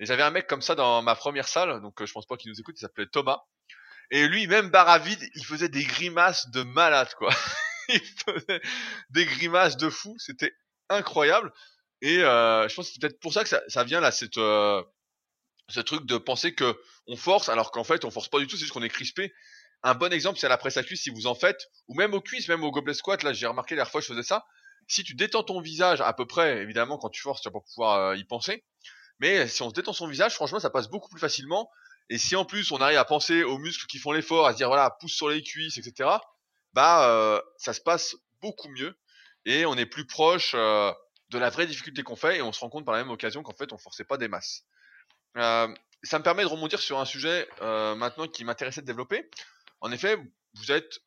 [0.00, 2.50] Et j'avais un mec comme ça dans ma première salle, donc je pense pas qu'il
[2.50, 3.44] nous écoute, il s'appelait Thomas.
[4.10, 7.32] Et lui, même barre vide, il faisait des grimaces de malade, quoi.
[7.88, 8.60] il faisait
[9.10, 10.14] des grimaces de fou.
[10.18, 10.52] C'était
[10.88, 11.52] incroyable.
[12.02, 14.82] Et euh, je pense que c'est peut-être pour ça que ça, vient là, cette, euh,
[15.68, 18.56] ce truc de penser que on force, alors qu'en fait, on force pas du tout,
[18.56, 19.32] c'est juste qu'on est crispé.
[19.82, 22.14] Un bon exemple, c'est à la presse à cuisse, si vous en faites, ou même
[22.14, 24.44] aux cuisses, même au gobelet squat, là, j'ai remarqué la dernière fois, je faisais ça.
[24.88, 27.64] Si tu détends ton visage à peu près, évidemment, quand tu forces, tu vas pas
[27.74, 28.64] pouvoir euh, y penser.
[29.18, 31.70] Mais si on se détend son visage, franchement, ça passe beaucoup plus facilement.
[32.08, 34.56] Et si en plus on arrive à penser aux muscles qui font l'effort, à se
[34.56, 36.10] dire voilà, pousse sur les cuisses, etc.
[36.72, 38.96] Bah, euh, ça se passe beaucoup mieux
[39.44, 40.92] et on est plus proche euh,
[41.30, 43.42] de la vraie difficulté qu'on fait et on se rend compte par la même occasion
[43.42, 44.64] qu'en fait on forçait pas des masses.
[45.36, 45.68] Euh,
[46.02, 49.28] ça me permet de rebondir sur un sujet maintenant qui m'intéressait de développer.
[49.80, 50.16] En effet,
[50.54, 51.00] vous êtes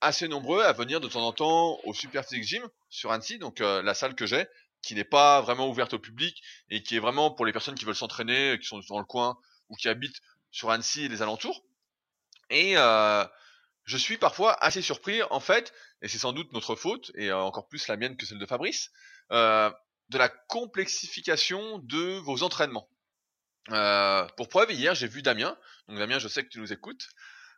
[0.00, 3.58] assez nombreux à venir de temps en temps au Super Physique Gym sur Annecy, donc
[3.58, 4.46] la salle que j'ai,
[4.82, 7.86] qui n'est pas vraiment ouverte au public et qui est vraiment pour les personnes qui
[7.86, 9.36] veulent s'entraîner, qui sont dans le coin
[9.68, 11.64] ou qui habitent sur Annecy et les alentours.
[12.50, 13.24] Et euh,
[13.84, 15.72] je suis parfois assez surpris, en fait,
[16.02, 18.46] et c'est sans doute notre faute, et euh, encore plus la mienne que celle de
[18.46, 18.90] Fabrice,
[19.32, 19.70] euh,
[20.10, 22.88] de la complexification de vos entraînements.
[24.36, 25.56] Pour preuve, hier j'ai vu Damien,
[25.88, 27.08] donc Damien je sais que tu nous écoutes,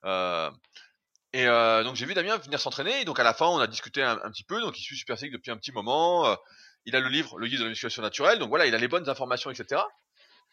[0.05, 4.05] et donc j'ai vu Damien venir s'entraîner, et donc à la fin on a discuté
[4.05, 6.38] un, petit peu, donc il suit Super depuis un petit moment,
[6.85, 8.87] il a le livre, le guide de la musculation naturelle, donc voilà, il a les
[8.87, 9.83] bonnes informations, etc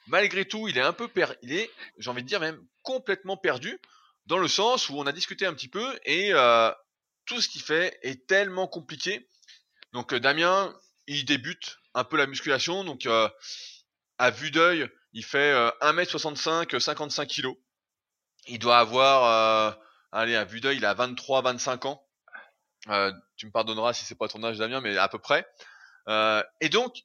[0.07, 1.27] malgré tout, il est un peu per...
[1.41, 3.79] il est, j'ai envie de dire même complètement perdu,
[4.25, 6.71] dans le sens où on a discuté un petit peu et euh,
[7.25, 9.27] tout ce qu'il fait est tellement compliqué.
[9.91, 10.73] Donc euh, Damien,
[11.07, 13.29] il débute un peu la musculation, donc euh,
[14.17, 17.49] à vue d'œil, il fait 1m65, 55 kg.
[18.47, 19.77] Il doit avoir,
[20.11, 22.03] allez, à vue d'œil, il a 23-25 ans.
[23.35, 25.45] tu me pardonneras si c'est pas ton âge Damien, mais à peu près.
[26.07, 27.03] et donc,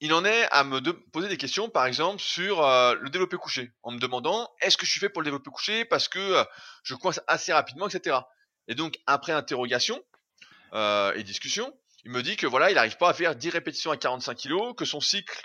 [0.00, 0.80] il en est à me
[1.10, 4.86] poser des questions, par exemple, sur euh, le développé couché, en me demandant est-ce que
[4.86, 6.44] je suis fait pour le développé couché parce que euh,
[6.84, 8.18] je coince assez rapidement, etc.
[8.68, 10.00] Et donc, après interrogation
[10.72, 13.90] euh, et discussion, il me dit que voilà, il n'arrive pas à faire 10 répétitions
[13.90, 15.44] à 45 kg, que son cycle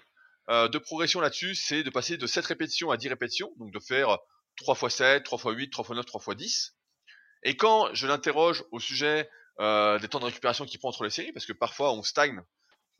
[0.49, 4.17] de progression là-dessus, c'est de passer de 7 répétitions à 10 répétitions, donc de faire
[4.57, 6.75] 3 x 7, 3 x 8, 3 x 9, 3 x 10.
[7.43, 11.31] Et quand je l'interroge au sujet des temps de récupération qu'il prend entre les séries,
[11.31, 12.41] parce que parfois on stagne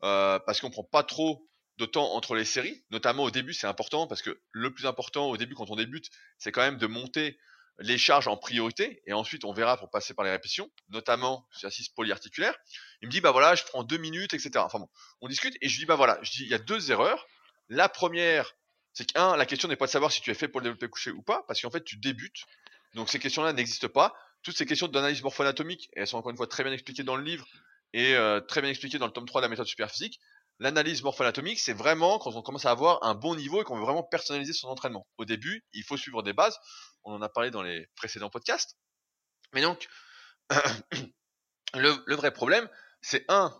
[0.04, 3.66] euh, parce qu'on prend pas trop de temps entre les séries, notamment au début, c'est
[3.66, 6.86] important parce que le plus important au début quand on débute, c'est quand même de
[6.86, 7.38] monter
[7.78, 11.66] les charges en priorité et ensuite on verra pour passer par les répétitions, notamment sur
[11.66, 12.54] l'exercice polyarticulaire.
[13.02, 14.50] Il me dit bah voilà, je prends deux minutes, etc.
[14.58, 14.88] Enfin bon,
[15.20, 17.26] on discute et je dis bah voilà, je dis il y a deux erreurs.
[17.68, 18.52] La première,
[18.92, 20.88] c'est qu'un, la question n'est pas de savoir si tu es fait pour le développer
[20.88, 22.44] couché ou pas, parce qu'en fait tu débutes,
[22.94, 24.14] donc ces questions-là n'existent pas.
[24.42, 27.24] Toutes ces questions d'analyse morpho-anatomique, elles sont encore une fois très bien expliquées dans le
[27.24, 27.46] livre,
[27.94, 30.18] et euh, très bien expliqué dans le tome 3 de la méthode superphysique.
[30.58, 33.84] L'analyse morpho-anatomique, c'est vraiment quand on commence à avoir un bon niveau et qu'on veut
[33.84, 35.06] vraiment personnaliser son entraînement.
[35.16, 36.58] Au début, il faut suivre des bases.
[37.04, 38.76] On en a parlé dans les précédents podcasts.
[39.52, 39.88] Mais donc,
[41.74, 42.68] le, vrai problème,
[43.00, 43.56] c'est un,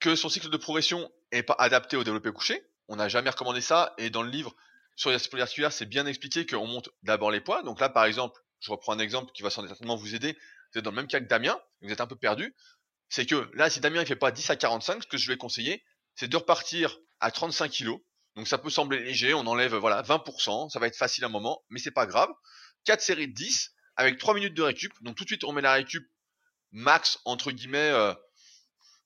[0.00, 2.64] que son cycle de progression est pas adapté au développé couché.
[2.88, 3.94] On n'a jamais recommandé ça.
[3.98, 4.52] Et dans le livre
[4.96, 7.62] sur les polyarticulaires, c'est bien expliqué qu'on monte d'abord les poids.
[7.62, 10.36] Donc là, par exemple, je reprends un exemple qui va certainement vous aider.
[10.72, 12.54] Vous êtes dans le même cas que Damien, vous êtes un peu perdu
[13.10, 15.36] c'est que là, si Damien il fait pas 10 à 45, ce que je vais
[15.36, 17.96] conseiller, c'est de repartir à 35 kg.
[18.36, 21.62] Donc ça peut sembler léger, on enlève voilà 20%, ça va être facile un moment,
[21.68, 22.30] mais c'est pas grave.
[22.84, 24.92] 4 séries de 10 avec 3 minutes de récup.
[25.02, 26.08] Donc tout de suite on met la récup
[26.70, 28.14] max entre guillemets euh,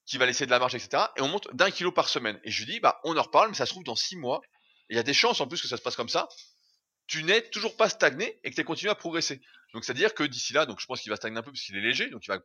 [0.04, 1.04] qui va laisser de la marge, etc.
[1.16, 2.38] Et on monte d'un kilo par semaine.
[2.44, 4.42] Et je lui dis bah on en reparle, mais ça se trouve dans 6 mois.
[4.90, 6.28] Il y a des chances en plus que ça se passe comme ça.
[7.06, 9.40] Tu n'es toujours pas stagné et que tu continué à progresser.
[9.72, 11.50] Donc c'est à dire que d'ici là, donc je pense qu'il va stagner un peu
[11.50, 12.38] parce qu'il est léger, donc il va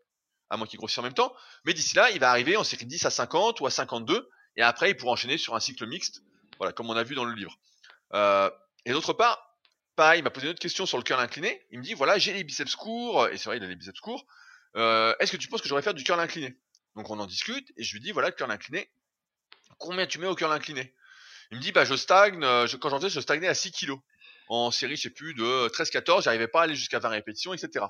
[0.49, 1.33] à moins qu'il grossisse en même temps.
[1.65, 4.61] Mais d'ici là, il va arriver en série 10 à 50 ou à 52, et
[4.61, 6.21] après, il pourra enchaîner sur un cycle mixte,
[6.57, 7.57] voilà, comme on a vu dans le livre.
[8.13, 8.49] Euh,
[8.85, 9.55] et d'autre part,
[9.95, 11.65] pareil, il m'a posé une autre question sur le curl incliné.
[11.71, 13.99] Il me dit, voilà, j'ai les biceps courts, et c'est vrai, il a les biceps
[13.99, 14.25] courts.
[14.75, 16.57] Euh, Est-ce que tu penses que j'aurais faire du curl incliné?
[16.95, 18.89] Donc on en discute, et je lui dis, voilà, le curl incliné,
[19.77, 20.93] combien tu mets au curl incliné?
[21.51, 23.99] Il me dit, bah je stagne, euh, quand j'en faisais, je stagnais à 6 kilos.
[24.49, 27.85] En série, je sais plus, de 13-14, j'arrivais pas à aller jusqu'à 20 répétitions, etc.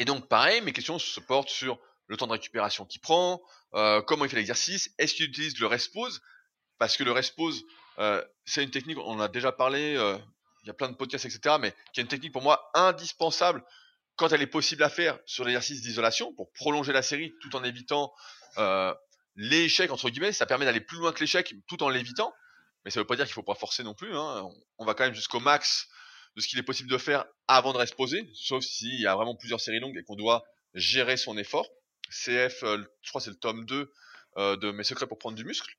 [0.00, 3.42] Et donc, pareil, mes questions se portent sur le temps de récupération qu'il prend,
[3.74, 6.22] euh, comment il fait l'exercice, est-ce qu'il utilise le rest pause?
[6.78, 7.62] Parce que le rest pause,
[7.98, 10.16] euh, c'est une technique, on en a déjà parlé, euh,
[10.62, 13.62] il y a plein de podcasts, etc., mais qui est une technique pour moi indispensable
[14.16, 17.62] quand elle est possible à faire sur l'exercice d'isolation pour prolonger la série tout en
[17.62, 18.10] évitant
[19.36, 20.32] l'échec, entre guillemets.
[20.32, 22.32] Ça permet d'aller plus loin que l'échec tout en l'évitant.
[22.86, 24.16] Mais ça ne veut pas dire qu'il ne faut pas forcer non plus.
[24.16, 24.48] Hein.
[24.78, 25.88] On va quand même jusqu'au max
[26.36, 29.14] de ce qu'il est possible de faire avant de rester posé, sauf s'il y a
[29.14, 31.68] vraiment plusieurs séries longues et qu'on doit gérer son effort.
[32.10, 33.92] CF, euh, je crois c'est le tome 2
[34.36, 35.74] euh, de Mes secrets pour prendre du muscle.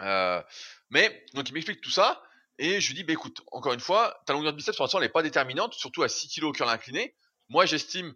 [0.00, 0.42] Euh,
[0.90, 2.22] mais, donc il m'explique tout ça,
[2.58, 4.98] et je lui dis, bah écoute, encore une fois, ta longueur de biceps, pour l'instant,
[4.98, 7.14] elle n'est pas déterminante, surtout à 6 kg au curl incliné.
[7.48, 8.14] Moi, j'estime,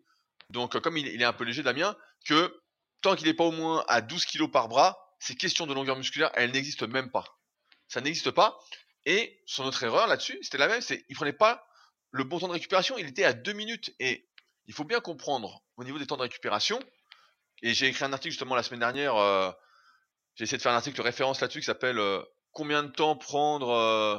[0.50, 2.60] donc comme il, est un peu léger, Damien, que
[3.00, 5.96] tant qu'il n'est pas au moins à 12 kg par bras, ces questions de longueur
[5.96, 7.24] musculaire, elles n'existent même pas.
[7.88, 8.58] Ça n'existe pas.
[9.06, 11.66] Et son autre erreur là-dessus, c'était la même, c'est il prenait pas
[12.12, 13.94] le bon temps de récupération, il était à deux minutes.
[13.98, 14.28] Et
[14.66, 16.78] il faut bien comprendre au niveau des temps de récupération.
[17.62, 19.16] Et j'ai écrit un article justement la semaine dernière.
[19.16, 19.50] Euh,
[20.34, 23.16] j'ai essayé de faire un article de référence là-dessus qui s'appelle euh, combien de temps
[23.16, 24.18] prendre euh,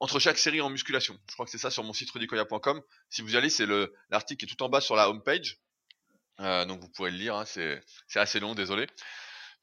[0.00, 1.18] entre chaque série en musculation?
[1.28, 2.80] Je crois que c'est ça sur mon site rudicoya.com.
[3.10, 3.66] Si vous y allez, c'est
[4.10, 5.58] l'article qui est tout en bas sur la homepage.
[6.38, 7.82] Donc vous pourrez le lire, hein, c'est
[8.16, 8.88] assez long, désolé.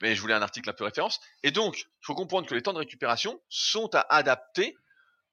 [0.01, 1.19] Mais je voulais un article un peu référence.
[1.43, 4.77] Et donc, il faut comprendre que les temps de récupération sont à adapter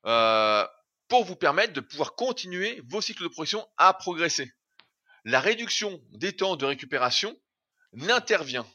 [0.06, 0.66] euh,
[1.08, 4.52] pour vous permettre de pouvoir continuer vos cycles de progression à progresser.
[5.24, 7.36] La réduction des temps de récupération
[7.92, 8.66] n'intervient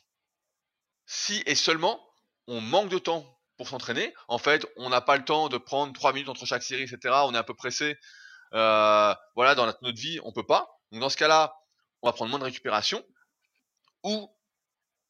[1.05, 2.01] si et seulement
[2.47, 3.25] on manque de temps
[3.57, 4.13] pour s'entraîner.
[4.27, 7.13] En fait, on n'a pas le temps de prendre 3 minutes entre chaque série, etc.
[7.25, 7.97] On est un peu pressé.
[8.53, 10.69] Euh, voilà, dans notre, vie, on peut pas.
[10.91, 11.55] Donc dans ce cas-là,
[12.01, 13.05] on va prendre moins de récupération.
[14.03, 14.33] Ou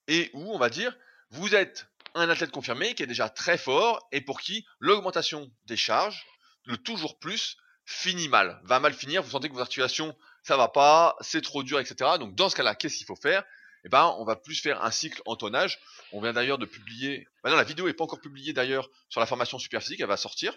[0.07, 0.95] et où on va dire,
[1.29, 5.77] vous êtes un athlète confirmé qui est déjà très fort et pour qui l'augmentation des
[5.77, 6.25] charges,
[6.65, 9.23] le toujours plus, finit mal, va mal finir.
[9.23, 12.11] Vous sentez que vos articulations, ça va pas, c'est trop dur, etc.
[12.19, 13.43] Donc dans ce cas-là, qu'est-ce qu'il faut faire?
[13.83, 15.79] Eh ben, on va plus faire un cycle en tonnage.
[16.11, 17.27] On vient d'ailleurs de publier.
[17.43, 20.01] Maintenant, la vidéo n'est pas encore publiée d'ailleurs sur la formation super physique.
[20.01, 20.55] Elle va sortir.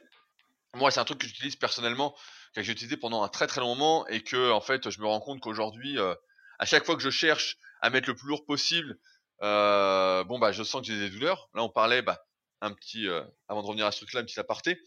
[0.74, 2.14] Moi, c'est un truc que j'utilise personnellement,
[2.54, 5.07] que j'ai utilisé pendant un très très long moment et que, en fait, je me
[5.07, 6.14] rends compte qu'aujourd'hui, euh,
[6.59, 8.98] à chaque fois que je cherche à mettre le plus lourd possible,
[9.40, 11.49] bon bah, je sens que j'ai des douleurs.
[11.55, 12.25] Là, on parlait, bah,
[12.61, 14.81] un petit, euh, avant de revenir à ce truc-là, un petit aparté.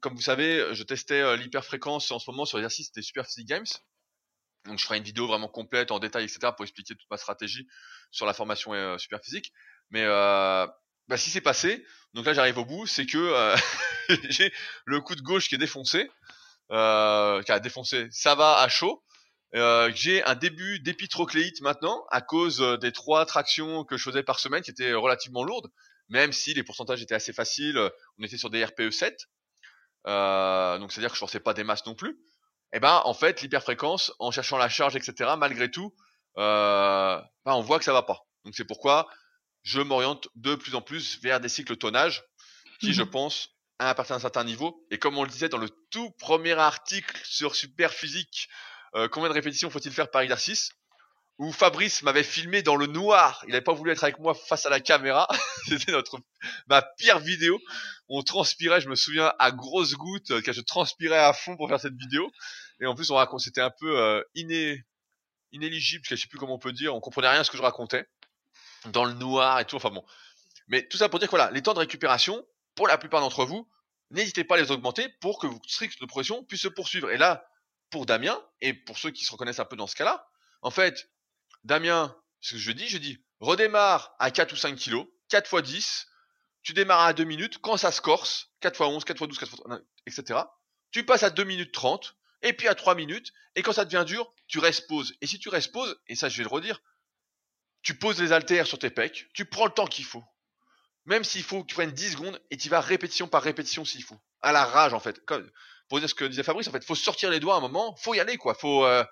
[0.00, 3.66] Comme vous savez, je testais l'hyperfréquence en ce moment sur l'exercice des Super Physique Games.
[4.66, 6.52] Donc je ferai une vidéo vraiment complète en détail, etc.
[6.56, 7.66] pour expliquer toute ma stratégie
[8.10, 9.52] sur la formation euh, super physique.
[9.90, 10.66] Mais euh,
[11.08, 13.56] bah, si c'est passé, donc là j'arrive au bout, c'est que euh,
[14.30, 14.52] j'ai
[14.86, 16.10] le coup de gauche qui est défoncé,
[16.70, 19.02] euh, qui a défoncé, ça va à chaud.
[19.54, 24.40] Euh, j'ai un début d'épitrocléite maintenant à cause des trois tractions que je faisais par
[24.40, 25.70] semaine qui étaient relativement lourdes,
[26.08, 27.78] même si les pourcentages étaient assez faciles.
[28.18, 29.12] On était sur des RPE 7,
[30.06, 32.18] donc c'est-à-dire que je forçais pas des masses non plus
[32.74, 35.94] eh ben en fait l'hyperfréquence, en cherchant la charge, etc., malgré tout,
[36.38, 38.26] euh, ben, on voit que ça va pas.
[38.44, 39.08] Donc c'est pourquoi
[39.62, 42.24] je m'oriente de plus en plus vers des cycles tonnage
[42.80, 43.10] qui, je mhm.
[43.10, 46.54] pense, à partir d'un certain niveau, et comme on le disait dans le tout premier
[46.54, 48.48] article sur Super Physique,
[48.94, 50.72] euh, combien de répétitions faut-il faire par exercice?
[51.38, 53.42] Où Fabrice m'avait filmé dans le noir.
[53.46, 55.26] Il n'avait pas voulu être avec moi face à la caméra.
[55.68, 56.20] C'était notre
[56.68, 57.58] ma pire vidéo.
[58.08, 61.68] On transpirait, je me souviens, à grosses gouttes, euh, car je transpirais à fond pour
[61.68, 62.30] faire cette vidéo.
[62.80, 64.84] Et en plus, on raconte, c'était un peu euh, iné,
[65.50, 66.94] inéligible, je sais plus comment on peut dire.
[66.94, 68.06] On comprenait rien à ce que je racontais
[68.86, 69.76] dans le noir et tout.
[69.76, 70.04] Enfin bon.
[70.68, 73.44] Mais tout ça pour dire que voilà, les temps de récupération, pour la plupart d'entre
[73.44, 73.68] vous,
[74.10, 77.10] n'hésitez pas à les augmenter pour que votre cycle de progression puisse se poursuivre.
[77.10, 77.46] Et là,
[78.04, 80.28] Damien et pour ceux qui se reconnaissent un peu dans ce cas-là,
[80.62, 81.08] en fait,
[81.62, 85.62] Damien, ce que je dis, je dis, redémarre à 4 ou 5 kilos, 4 x
[85.62, 86.06] 10,
[86.62, 89.38] tu démarres à 2 minutes, quand ça se corse, 4 x 11, 4 x 12,
[89.38, 90.40] 4 x 13, etc.
[90.90, 94.04] Tu passes à 2 minutes 30, et puis à 3 minutes, et quand ça devient
[94.06, 95.14] dur, tu pause.
[95.20, 96.82] Et si tu pause, et ça je vais le redire,
[97.82, 100.24] tu poses les haltères sur tes pecs, tu prends le temps qu'il faut.
[101.06, 104.02] Même s'il faut que tu prennes 10 secondes, et tu vas répétition par répétition s'il
[104.02, 104.18] faut.
[104.40, 105.20] À la rage en fait.
[105.88, 107.94] Pour dire ce que disait Fabrice, en fait, faut sortir les doigts à un moment,
[107.96, 108.54] faut y aller quoi.
[108.54, 109.04] Faut, euh,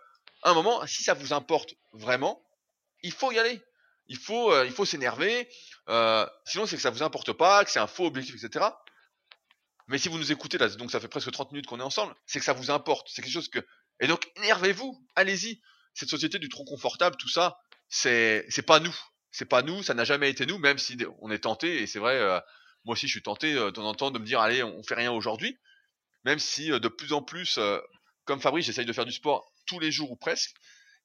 [0.42, 2.44] un moment, si ça vous importe vraiment,
[3.02, 3.61] il faut y aller.
[4.06, 5.48] Il faut, euh, il faut s'énerver.
[5.88, 8.66] Euh, sinon, c'est que ça vous importe pas, que c'est un faux objectif, etc.
[9.88, 12.14] Mais si vous nous écoutez là, donc ça fait presque 30 minutes qu'on est ensemble,
[12.26, 13.08] c'est que ça vous importe.
[13.11, 13.61] C'est quelque chose que.
[14.00, 15.61] Et donc, énervez-vous, allez-y.
[15.94, 17.58] Cette société du trop confortable, tout ça,
[17.88, 18.96] c'est, c'est pas nous.
[19.30, 21.82] C'est pas nous, ça n'a jamais été nous, même si on est tenté.
[21.82, 22.18] Et c'est vrai,
[22.85, 24.94] moi aussi, je suis tenté de temps en temps de me dire, allez, on fait
[24.94, 25.58] rien aujourd'hui.
[26.24, 27.58] Même si de plus en plus,
[28.24, 30.54] comme Fabrice, j'essaye de faire du sport tous les jours ou presque.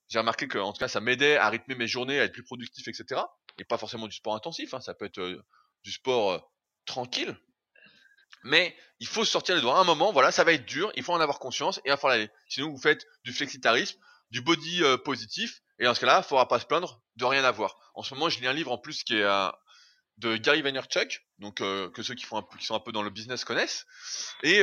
[0.10, 2.44] J'ai remarqué que, en tout cas, ça m'aidait à rythmer mes journées, à être plus
[2.44, 3.22] productif, etc.
[3.58, 4.80] Et pas forcément du sport intensif, hein.
[4.80, 5.44] ça peut être euh,
[5.84, 6.40] du sport euh,
[6.86, 7.38] tranquille.
[8.44, 9.78] Mais il faut sortir les doigts.
[9.78, 11.90] À un moment, voilà, ça va être dur, il faut en avoir conscience et il
[11.90, 12.30] va falloir aller.
[12.48, 14.00] Sinon, vous faites du flexitarisme,
[14.32, 17.44] du body euh, positif, et dans ce cas-là, il faudra pas se plaindre de rien
[17.44, 17.76] avoir.
[17.94, 19.52] En ce moment, je lis un livre en plus qui est
[20.18, 23.10] de Gary Vaynerchuk, donc que ceux qui, font un qui sont un peu dans le
[23.10, 23.86] business connaissent.
[24.44, 24.62] Et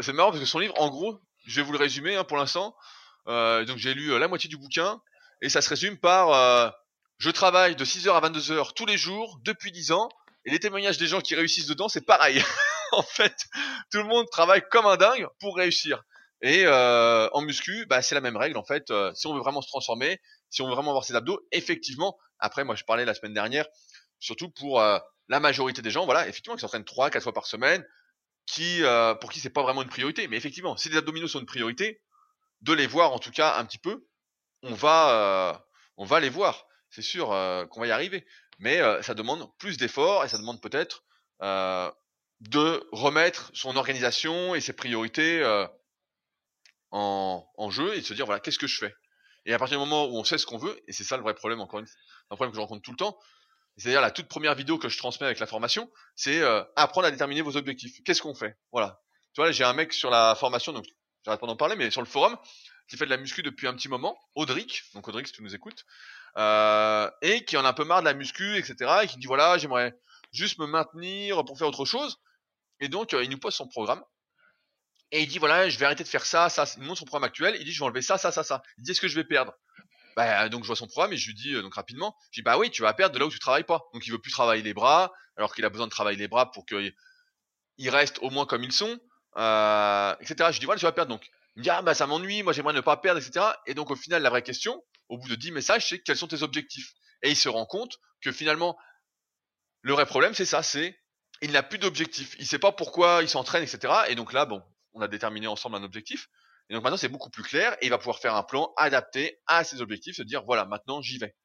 [0.00, 2.36] c'est marrant parce que son livre, en gros, je vais vous le résumer hein, pour
[2.36, 2.74] l'instant.
[3.28, 5.00] Euh, donc j'ai lu euh, la moitié du bouquin
[5.42, 6.70] et ça se résume par euh,
[7.18, 10.08] je travaille de 6h à 22h tous les jours depuis 10 ans
[10.44, 12.42] et les témoignages des gens qui réussissent dedans c'est pareil.
[12.92, 13.34] en fait,
[13.90, 16.02] tout le monde travaille comme un dingue pour réussir.
[16.42, 18.92] Et en muscu, bah, c'est la même règle en fait.
[19.14, 22.16] si on veut vraiment se transformer, si on veut vraiment avoir ses abdos, effectivement.
[22.38, 23.66] Après, moi je parlais la semaine dernière,
[24.20, 24.80] surtout pour
[25.28, 27.84] la majorité des gens, voilà, effectivement, qui s'entraînent 3 4 fois par semaine,
[28.46, 28.82] qui
[29.20, 30.28] pour qui c'est pas vraiment une priorité.
[30.28, 32.00] Mais effectivement, si les abdominaux sont une priorité,
[32.62, 34.06] de les voir en tout cas un petit peu,
[34.62, 35.58] on va, euh,
[35.96, 36.66] on va les voir.
[36.90, 38.26] C'est sûr euh, qu'on va y arriver.
[38.58, 41.04] Mais euh, ça demande plus d'efforts et ça demande peut-être
[42.40, 45.42] de remettre son organisation et ses priorités
[46.90, 48.94] en, en, jeu et de se dire voilà qu'est-ce que je fais?
[49.44, 51.22] Et à partir du moment où on sait ce qu'on veut, et c'est ça le
[51.22, 51.96] vrai problème encore une fois,
[52.30, 53.18] un problème que je rencontre tout le temps,
[53.76, 57.10] c'est-à-dire la toute première vidéo que je transmets avec la formation, c'est euh, apprendre à
[57.10, 58.02] déterminer vos objectifs.
[58.04, 58.56] Qu'est-ce qu'on fait?
[58.72, 59.02] Voilà.
[59.34, 60.86] Tu vois, j'ai un mec sur la formation, donc
[61.24, 62.38] j'arrête pas d'en parler, mais sur le forum,
[62.88, 65.54] qui fait de la muscu depuis un petit moment, Audric, donc Audric si tu nous
[65.54, 65.84] écoutes,
[66.38, 69.26] euh, et qui en a un peu marre de la muscu, etc., et qui dit
[69.26, 69.94] voilà, j'aimerais
[70.32, 72.18] juste me maintenir pour faire autre chose,
[72.80, 74.02] et donc euh, il nous pose son programme,
[75.10, 77.24] et il dit voilà, je vais arrêter de faire ça, ça, il montre son programme
[77.26, 79.16] actuel, il dit je vais enlever ça, ça, ça, ça, il dit est-ce que je
[79.16, 79.52] vais perdre?
[80.16, 82.42] Bah, donc je vois son programme et je lui dis euh, donc rapidement, je dis
[82.42, 83.82] bah oui, tu vas perdre de là où tu travailles pas.
[83.92, 86.50] Donc il veut plus travailler les bras, alors qu'il a besoin de travailler les bras
[86.50, 86.94] pour qu'il
[87.90, 88.98] reste au moins comme ils sont,
[89.36, 90.50] euh, etc.
[90.52, 91.10] Je dis voilà, tu vas perdre.
[91.10, 93.44] Donc il me dit ah bah ça m'ennuie, moi j'aimerais ne pas perdre, etc.
[93.66, 96.28] Et donc au final la vraie question, au bout de 10 messages, c'est quels sont
[96.28, 96.94] tes objectifs?
[97.22, 98.78] Et il se rend compte que finalement
[99.82, 100.98] le vrai problème c'est ça, c'est
[101.42, 102.36] il n'a plus d'objectif.
[102.38, 103.92] Il sait pas pourquoi il s'entraîne, etc.
[104.08, 104.62] Et donc là bon,
[104.94, 106.30] on a déterminé ensemble un objectif.
[106.68, 109.40] Et donc maintenant, c'est beaucoup plus clair et il va pouvoir faire un plan adapté
[109.46, 111.36] à ses objectifs, se dire voilà, maintenant j'y vais.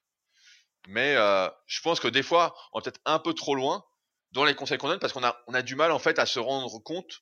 [0.88, 3.84] Mais euh, je pense que des fois, on est peut-être un peu trop loin
[4.32, 6.26] dans les conseils qu'on donne parce qu'on a, on a du mal en fait à
[6.26, 7.22] se rendre compte.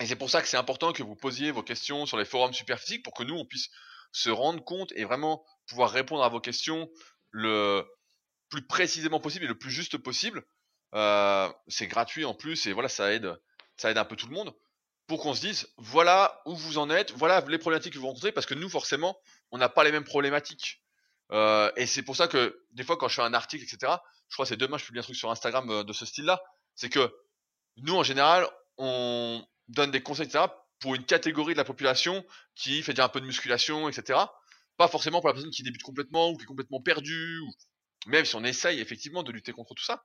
[0.00, 2.52] Et c'est pour ça que c'est important que vous posiez vos questions sur les forums
[2.52, 3.68] superphysiques pour que nous, on puisse
[4.10, 6.90] se rendre compte et vraiment pouvoir répondre à vos questions
[7.30, 7.84] le
[8.48, 10.44] plus précisément possible et le plus juste possible.
[10.94, 13.36] Euh, c'est gratuit en plus et voilà, ça aide,
[13.76, 14.54] ça aide un peu tout le monde
[15.06, 18.32] pour qu'on se dise voilà où vous en êtes, voilà les problématiques que vous rencontrez,
[18.32, 19.18] parce que nous forcément
[19.50, 20.82] on n'a pas les mêmes problématiques.
[21.32, 23.92] Euh, et c'est pour ça que des fois quand je fais un article, etc.,
[24.28, 26.42] je crois que c'est demain je publie un truc sur Instagram euh, de ce style-là,
[26.74, 27.14] c'est que
[27.76, 28.46] nous en général
[28.78, 30.46] on donne des conseils, etc.,
[30.80, 34.18] pour une catégorie de la population qui fait déjà un peu de musculation, etc.
[34.76, 37.40] Pas forcément pour la personne qui débute complètement ou qui est complètement perdue,
[38.06, 40.04] même si on essaye effectivement de lutter contre tout ça.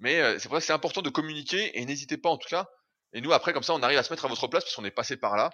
[0.00, 2.48] Mais euh, c'est pour ça que c'est important de communiquer et n'hésitez pas en tout
[2.48, 2.68] cas
[3.14, 4.84] et nous, après, comme ça, on arrive à se mettre à votre place parce qu'on
[4.84, 5.50] est passé par là.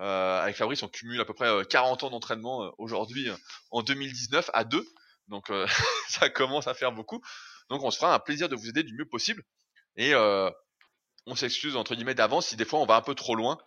[0.00, 3.30] Euh, avec Fabrice, on cumule à peu près 40 euh, ans d'entraînement euh, aujourd'hui
[3.70, 4.84] en 2019 à deux.
[5.28, 5.50] Donc
[6.08, 7.22] ça commence à faire beaucoup.
[7.70, 9.42] Donc on se fera un plaisir de vous aider du mieux possible.
[9.96, 10.12] Et
[11.26, 13.58] on s'excuse entre guillemets d'avance si des fois on va un peu trop loin.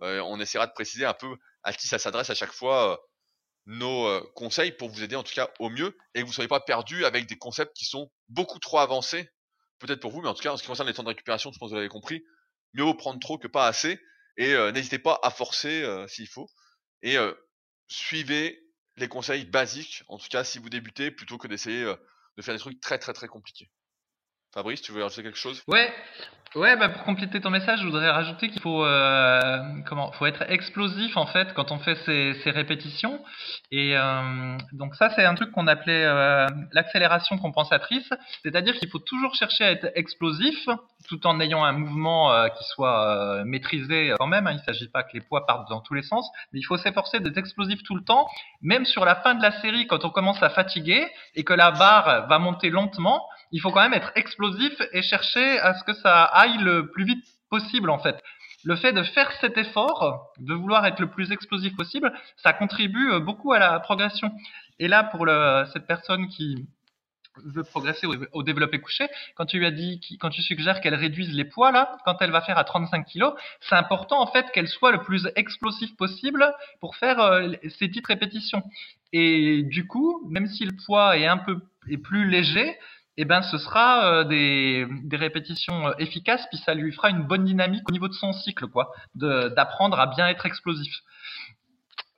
[0.00, 3.00] on essaiera de préciser un peu à qui ça s'adresse à chaque fois
[3.66, 6.48] nos conseils pour vous aider en tout cas au mieux et que vous ne soyez
[6.48, 9.30] pas perdu avec des concepts qui sont beaucoup trop avancés.
[9.78, 11.52] Peut-être pour vous, mais en tout cas en ce qui concerne les temps de récupération,
[11.52, 12.24] je pense que vous l'avez compris,
[12.74, 13.98] mieux vaut prendre trop que pas assez.
[14.36, 16.48] Et euh, n'hésitez pas à forcer euh, s'il faut.
[17.02, 17.32] Et euh,
[17.88, 18.62] suivez
[18.96, 22.60] les conseils basiques, en tout cas si vous débutez, plutôt que d'essayer de faire des
[22.60, 23.70] trucs très très très compliqués.
[24.52, 25.62] Fabrice, tu veux rajouter quelque chose?
[25.68, 25.92] Ouais,
[26.56, 26.76] ouais.
[26.76, 31.16] Bah pour compléter ton message, je voudrais rajouter qu'il faut euh, comment, faut être explosif
[31.16, 33.22] en fait quand on fait ces, ces répétitions.
[33.70, 38.10] Et euh, donc ça, c'est un truc qu'on appelait euh, l'accélération compensatrice,
[38.42, 40.68] c'est-à-dire qu'il faut toujours chercher à être explosif
[41.08, 44.48] tout en ayant un mouvement euh, qui soit euh, maîtrisé quand même.
[44.48, 44.52] Hein.
[44.54, 46.76] Il ne s'agit pas que les poids partent dans tous les sens, mais il faut
[46.76, 48.26] s'efforcer d'être explosif tout le temps,
[48.62, 51.70] même sur la fin de la série quand on commence à fatiguer et que la
[51.70, 55.92] barre va monter lentement il faut quand même être explosif et chercher à ce que
[55.92, 58.22] ça aille le plus vite possible en fait.
[58.64, 63.10] Le fait de faire cet effort, de vouloir être le plus explosif possible, ça contribue
[63.10, 64.30] euh, beaucoup à la progression.
[64.78, 65.26] Et là, pour
[65.72, 66.66] cette personne qui
[67.44, 71.32] veut progresser au, développé couché, quand tu lui as dit, quand tu suggères qu'elle réduise
[71.32, 74.68] les poids là, quand elle va faire à 35 kg, c'est important en fait qu'elle
[74.68, 78.62] soit le plus explosif possible pour faire euh, petites répétitions.
[79.12, 82.76] Et du coup, même si le poids est un peu est plus léger,
[83.20, 87.24] eh ben ce sera euh, des, des, répétitions euh, efficaces, puis ça lui fera une
[87.24, 91.02] bonne dynamique au niveau de son cycle, quoi, d'apprendre à bien être explosif.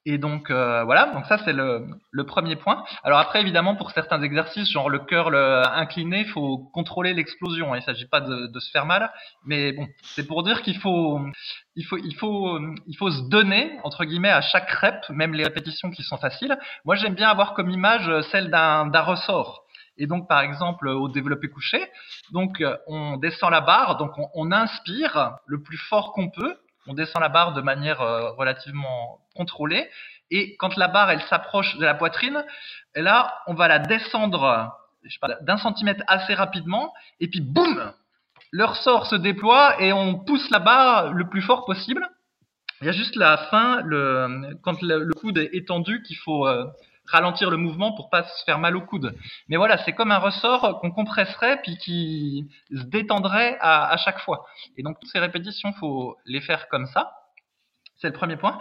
[0.07, 2.85] Et donc euh, voilà, donc ça c'est le, le, premier point.
[3.03, 7.73] Alors après évidemment pour certains exercices, genre le curl incliné, il faut contrôler l'explosion.
[7.73, 7.79] Hein.
[7.79, 9.13] Il ne s'agit pas de, de, se faire mal,
[9.45, 11.21] mais bon, c'est pour dire qu'il faut,
[11.75, 15.45] il faut, il faut, il faut se donner entre guillemets à chaque rep, même les
[15.45, 16.57] répétitions qui sont faciles.
[16.85, 19.62] Moi j'aime bien avoir comme image celle d'un ressort.
[19.99, 21.81] Et donc, par exemple, au développé couché,
[22.33, 26.95] donc euh, on descend la barre, donc on, inspire le plus fort qu'on peut, on
[26.95, 29.89] descend la barre de manière euh, relativement contrôlée,
[30.31, 32.45] et quand la barre elle s'approche de la poitrine,
[32.95, 34.73] et là on va la descendre
[35.43, 37.93] d'un centimètre assez rapidement, et puis boum,
[38.51, 42.09] le ressort se déploie et on pousse la barre le plus fort possible.
[42.81, 46.67] Il y a juste la fin, le, quand le, coude est étendu, qu'il faut euh,
[47.07, 49.15] ralentir le mouvement pour pas se faire mal au coude.
[49.49, 54.21] Mais voilà, c'est comme un ressort qu'on compresserait puis qui se détendrait à, à, chaque
[54.21, 54.47] fois.
[54.77, 57.13] Et donc ces répétitions, faut les faire comme ça.
[57.97, 58.59] C'est le premier point.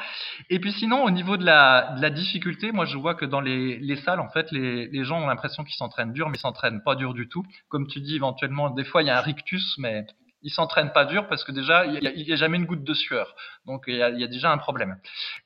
[0.51, 3.41] Et puis sinon, au niveau de la, de la difficulté, moi je vois que dans
[3.41, 6.41] les, les salles, en fait, les, les gens ont l'impression qu'ils s'entraînent dur, mais ils
[6.41, 7.43] s'entraînent pas dur du tout.
[7.67, 10.05] Comme tu dis, éventuellement, des fois il y a un rictus, mais
[10.43, 13.35] il s'entraîne pas dur parce que déjà il y, a, jamais une goutte de sueur.
[13.65, 14.97] Donc il y, a, déjà un problème.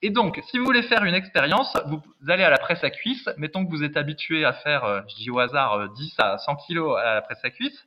[0.01, 3.27] Et donc si vous voulez faire une expérience, vous allez à la presse à cuisse.
[3.37, 6.37] Mettons que vous êtes habitué à faire, euh, je dis au hasard, 10 euh, à
[6.37, 7.77] 100 kilos à la presse à cuisse.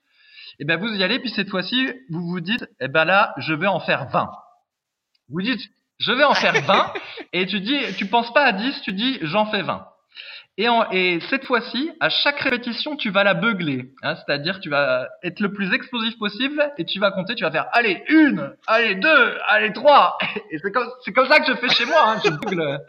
[0.61, 3.35] Et eh ben vous y allez puis cette fois-ci vous vous dites, eh ben là
[3.39, 4.31] je vais en faire 20.
[5.31, 5.61] Vous dites,
[5.99, 6.93] je vais en faire 20
[7.33, 9.87] et tu dis, tu penses pas à 10, tu dis j'en fais 20.
[10.59, 13.93] Et, en, et cette fois-ci, à chaque répétition, tu vas la beugler.
[14.03, 17.53] Hein, C'est-à-dire, tu vas être le plus explosif possible et tu vas compter, tu vas
[17.53, 20.19] faire, allez, une, allez, deux, allez, trois.
[20.51, 22.11] Et c'est comme, comme ça que je fais chez moi.
[22.11, 22.81] Hein, je beugle.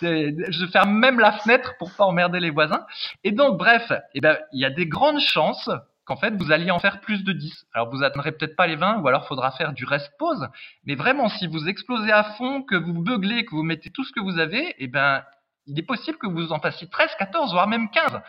[0.00, 2.86] je ferme même la fenêtre pour pas emmerder les voisins.
[3.24, 5.68] Et donc, bref, eh ben, il y a des grandes chances
[6.04, 7.66] qu'en fait, vous alliez en faire plus de 10.
[7.74, 10.46] Alors, vous atteindrez peut-être pas les 20, ou alors faudra faire du rest pause.
[10.84, 14.12] Mais vraiment, si vous explosez à fond, que vous beuglez, que vous mettez tout ce
[14.12, 15.22] que vous avez, eh ben,
[15.70, 18.20] il est possible que vous en fassiez 13, 14, voire même 15.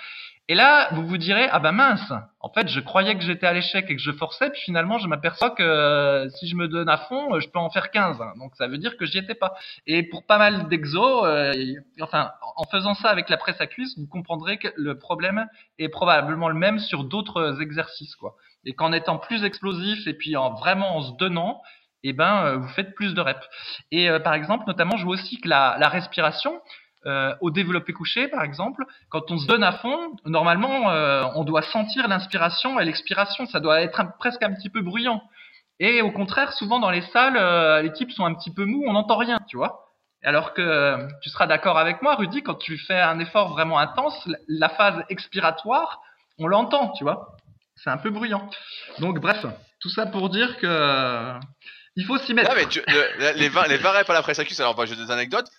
[0.47, 3.53] Et là, vous vous direz, ah ben mince, en fait, je croyais que j'étais à
[3.53, 6.89] l'échec et que je forçais, puis finalement, je m'aperçois que euh, si je me donne
[6.89, 8.17] à fond, je peux en faire 15.
[8.37, 9.53] Donc ça veut dire que j'y étais pas.
[9.87, 11.53] Et pour pas mal d'exos, euh,
[12.01, 15.47] enfin, en faisant ça avec la presse à cuisse, vous comprendrez que le problème
[15.79, 18.35] est probablement le même sur d'autres exercices, quoi.
[18.65, 21.61] Et qu'en étant plus explosif et puis en vraiment en se donnant,
[22.03, 23.47] eh ben, euh, vous faites plus de reps.
[23.91, 26.59] Et par exemple, notamment, je vois aussi que la respiration,
[27.07, 31.43] euh, au développé couché, par exemple, quand on se donne à fond, normalement, euh, on
[31.43, 33.47] doit sentir l'inspiration et l'expiration.
[33.47, 35.23] Ça doit être presque un petit peu bruyant.
[35.79, 38.83] Et au contraire, souvent dans les salles, euh, les types sont un petit peu mous,
[38.85, 39.87] on n'entend rien, tu vois.
[40.23, 44.29] Alors que tu seras d'accord avec moi, Rudy, quand tu fais un effort vraiment intense,
[44.47, 46.01] la phase expiratoire,
[46.37, 47.35] on l'entend, tu vois.
[47.77, 48.47] C'est un peu bruyant.
[48.99, 49.43] Donc bref,
[49.79, 51.33] tout ça pour dire que
[51.95, 52.53] il faut s'y mettre.
[52.55, 55.49] mais les, 20, les 20 reps à la presse alors bah, j'ai des anecdotes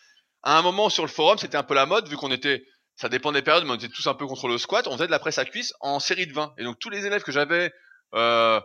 [0.43, 2.65] à un moment sur le forum, c'était un peu la mode, vu qu'on était,
[2.97, 5.07] ça dépend des périodes, mais on était tous un peu contre le squat, on faisait
[5.07, 6.55] de la presse à cuisse en série de 20.
[6.59, 7.73] Et donc tous les élèves que j'avais
[8.15, 8.61] euh,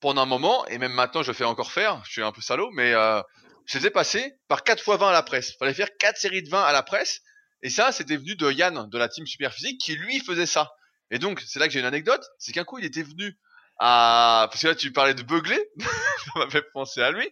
[0.00, 2.70] pendant un moment, et même maintenant je fais encore faire, je suis un peu salaud,
[2.72, 3.20] mais euh,
[3.68, 5.54] je les passé par 4 fois 20 à la presse.
[5.58, 7.20] Fallait faire 4 séries de 20 à la presse.
[7.62, 10.70] Et ça, c'était venu de Yann, de la team Super Physique, qui lui faisait ça.
[11.10, 13.36] Et donc, c'est là que j'ai une anecdote, c'est qu'un coup, il était venu
[13.78, 14.48] à...
[14.50, 17.28] Parce que là, tu parlais de beugler, ça m'a fait penser à lui.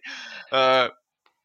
[0.53, 0.89] Euh,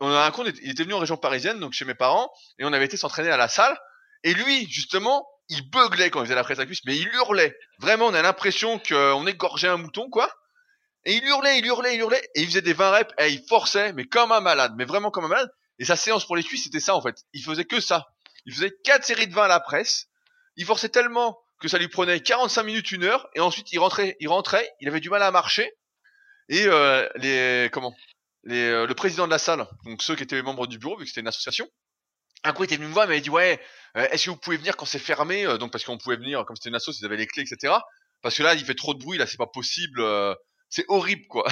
[0.02, 2.64] on a un compte, il était venu en région parisienne, donc chez mes parents, et
[2.64, 3.78] on avait été s'entraîner à la salle.
[4.24, 7.56] Et lui, justement, il beuglait quand il faisait la presse à cuisse, mais il hurlait.
[7.78, 10.28] Vraiment, on a l'impression qu'on égorgeait un mouton, quoi.
[11.04, 13.44] Et il hurlait, il hurlait, il hurlait, et il faisait des 20 reps, et il
[13.48, 15.50] forçait, mais comme un malade, mais vraiment comme un malade.
[15.78, 17.16] Et sa séance pour les cuisses, c'était ça, en fait.
[17.32, 18.08] Il faisait que ça.
[18.44, 20.06] Il faisait quatre séries de 20 à la presse.
[20.56, 24.16] Il forçait tellement que ça lui prenait 45 minutes, une heure, et ensuite il rentrait,
[24.18, 25.72] il rentrait, il avait du mal à marcher.
[26.48, 27.94] Et euh, les comment?
[28.50, 31.08] Euh, le président de la salle, donc ceux qui étaient membres du bureau, vu que
[31.08, 31.68] c'était une association,
[32.44, 33.60] un coup il était venu me voir, il dit ouais,
[33.96, 36.44] euh, est-ce que vous pouvez venir quand c'est fermé euh, Donc parce qu'on pouvait venir,
[36.44, 37.74] comme c'était une association, ils avaient les clés, etc.
[38.20, 40.04] Parce que là, il fait trop de bruit, là, c'est pas possible,
[40.68, 41.44] c'est horrible, quoi.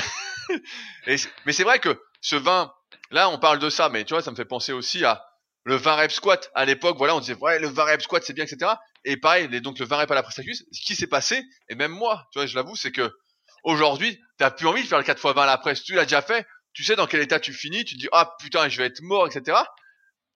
[1.07, 2.73] mais c'est vrai que ce vin,
[3.11, 5.25] là, on parle de ça, mais tu vois, ça me fait penser aussi à
[5.65, 6.51] le 20 rep squat.
[6.55, 8.73] À l'époque, voilà, on disait ouais, le 20 rep squat, c'est bien, etc.
[9.05, 11.75] Et pareil, les, donc le 20 rep à la prestacus, ce qui s'est passé, et
[11.75, 13.11] même moi, tu vois, je l'avoue, c'est que
[13.65, 16.05] aujourd'hui, t'as plus envie de faire le 4 x 20 à la presse, tu l'as
[16.05, 18.79] déjà fait, tu sais dans quel état tu finis, tu te dis ah putain je
[18.79, 19.59] vais être mort, etc.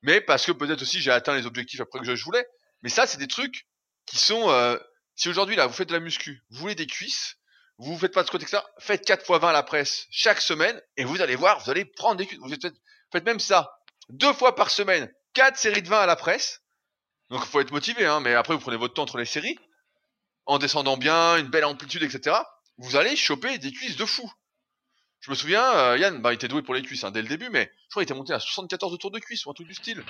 [0.03, 2.47] Mais parce que peut-être aussi j'ai atteint les objectifs après que je voulais.
[2.83, 3.67] Mais ça c'est des trucs
[4.07, 4.77] qui sont euh,
[5.17, 7.37] si aujourd'hui là vous faites de la muscu, vous voulez des cuisses,
[7.79, 8.63] vous faites pas de squat etc.
[8.79, 11.85] Faites 4 x 20 à la presse chaque semaine et vous allez voir, vous allez
[11.85, 12.39] prendre des cuisses.
[12.41, 12.75] Vous faites,
[13.13, 13.71] faites même ça
[14.09, 16.63] deux fois par semaine, 4 séries de 20 à la presse.
[17.31, 19.59] Donc il faut être motivé, hein, mais après vous prenez votre temps entre les séries,
[20.47, 22.37] en descendant bien, une belle amplitude, etc.
[22.77, 24.31] Vous allez choper des cuisses de fou.
[25.25, 27.29] Je me souviens, euh, Yann, bah, il était doué pour les cuisses hein, dès le
[27.29, 29.55] début, mais je crois qu'il était monté à 74 de tours de cuisse ou un
[29.55, 30.05] truc du style.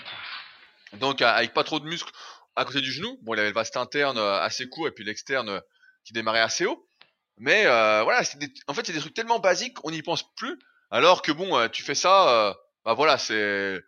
[0.94, 2.12] Donc avec pas trop de muscles
[2.56, 3.16] à côté du genou.
[3.22, 5.60] Bon, il avait le vaste interne euh, assez court et puis l'externe euh,
[6.04, 6.88] qui démarrait assez haut.
[7.36, 8.22] Mais voilà,
[8.66, 10.58] en fait, c'est des trucs tellement basiques, on n'y pense plus.
[10.90, 13.80] Alors que bon, tu fais ça, bah voilà, c'est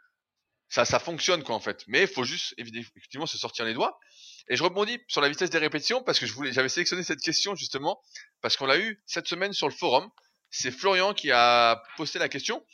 [0.68, 1.85] ça, ça fonctionne quoi en fait.
[1.87, 4.01] Mais il faut juste effectivement se sortir les doigts.
[4.49, 7.20] Et je rebondis sur la vitesse des répétitions parce que je voulais, j'avais sélectionné cette
[7.20, 8.01] question justement
[8.41, 10.11] parce qu'on l'a eu cette semaine sur le forum
[10.51, 12.64] c'est Florian qui a posté la question.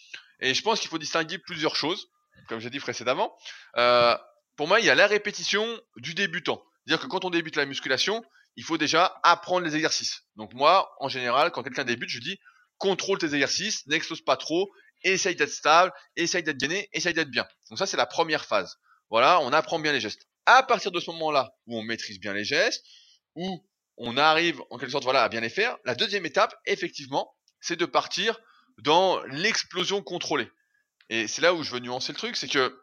[0.40, 2.08] Et je pense qu'il faut distinguer plusieurs choses,
[2.48, 3.36] comme j'ai dit précédemment.
[3.76, 4.16] Euh,
[4.56, 6.62] pour moi, il y a la répétition du débutant.
[6.84, 8.24] C'est-à-dire que quand on débute la musculation,
[8.56, 10.22] il faut déjà apprendre les exercices.
[10.36, 12.38] Donc moi, en général, quand quelqu'un débute, je dis
[12.78, 14.70] contrôle tes exercices, n'explose pas trop,
[15.04, 17.46] essaye d'être stable, essaye d'être gainé, essaye d'être bien.
[17.70, 18.76] Donc ça, c'est la première phase.
[19.08, 20.26] Voilà, on apprend bien les gestes.
[20.46, 22.84] À partir de ce moment-là, où on maîtrise bien les gestes,
[23.36, 23.64] où
[23.96, 27.32] on arrive en quelque sorte voilà à bien les faire, la deuxième étape, effectivement,
[27.62, 28.38] c'est de partir
[28.78, 30.50] dans l'explosion contrôlée.
[31.08, 32.78] Et c'est là où je veux nuancer le truc, c'est que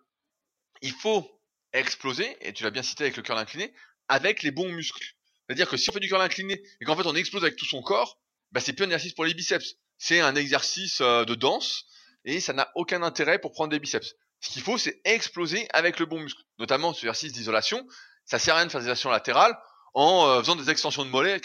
[0.81, 1.29] il faut
[1.73, 3.73] exploser, et tu l'as bien cité avec le curl incliné,
[4.07, 5.13] avec les bons muscles.
[5.45, 7.65] C'est-à-dire que si on fait du curl incliné et qu'en fait on explose avec tout
[7.65, 8.19] son corps,
[8.51, 9.75] bah c'est plus un exercice pour les biceps.
[9.97, 11.85] c'est un exercice de danse
[12.23, 14.15] et ça n'a aucun intérêt pour prendre des biceps.
[14.41, 17.85] Ce qu'il faut, c'est exploser avec le bon muscle, notamment ce exercice d'isolation.
[18.25, 19.57] Ça sert à rien de faire des isolation latérales
[19.93, 21.41] en faisant des extensions de mollets,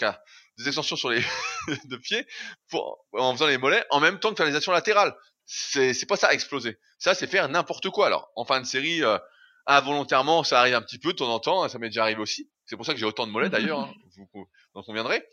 [0.57, 1.23] des extensions sur les
[1.85, 2.25] de pieds,
[3.13, 5.15] en faisant les mollets en même temps que faire des actions latérales.
[5.45, 6.79] C'est c'est pas ça exploser.
[6.97, 8.07] Ça c'est faire n'importe quoi.
[8.07, 9.17] Alors en fin de série, euh,
[9.67, 11.63] involontairement ça arrive un petit peu de temps en temps.
[11.63, 12.49] Hein, ça m'est déjà arrivé aussi.
[12.65, 13.81] C'est pour ça que j'ai autant de mollets d'ailleurs.
[13.81, 13.93] Hein,
[14.33, 15.23] vous, en conviendrez.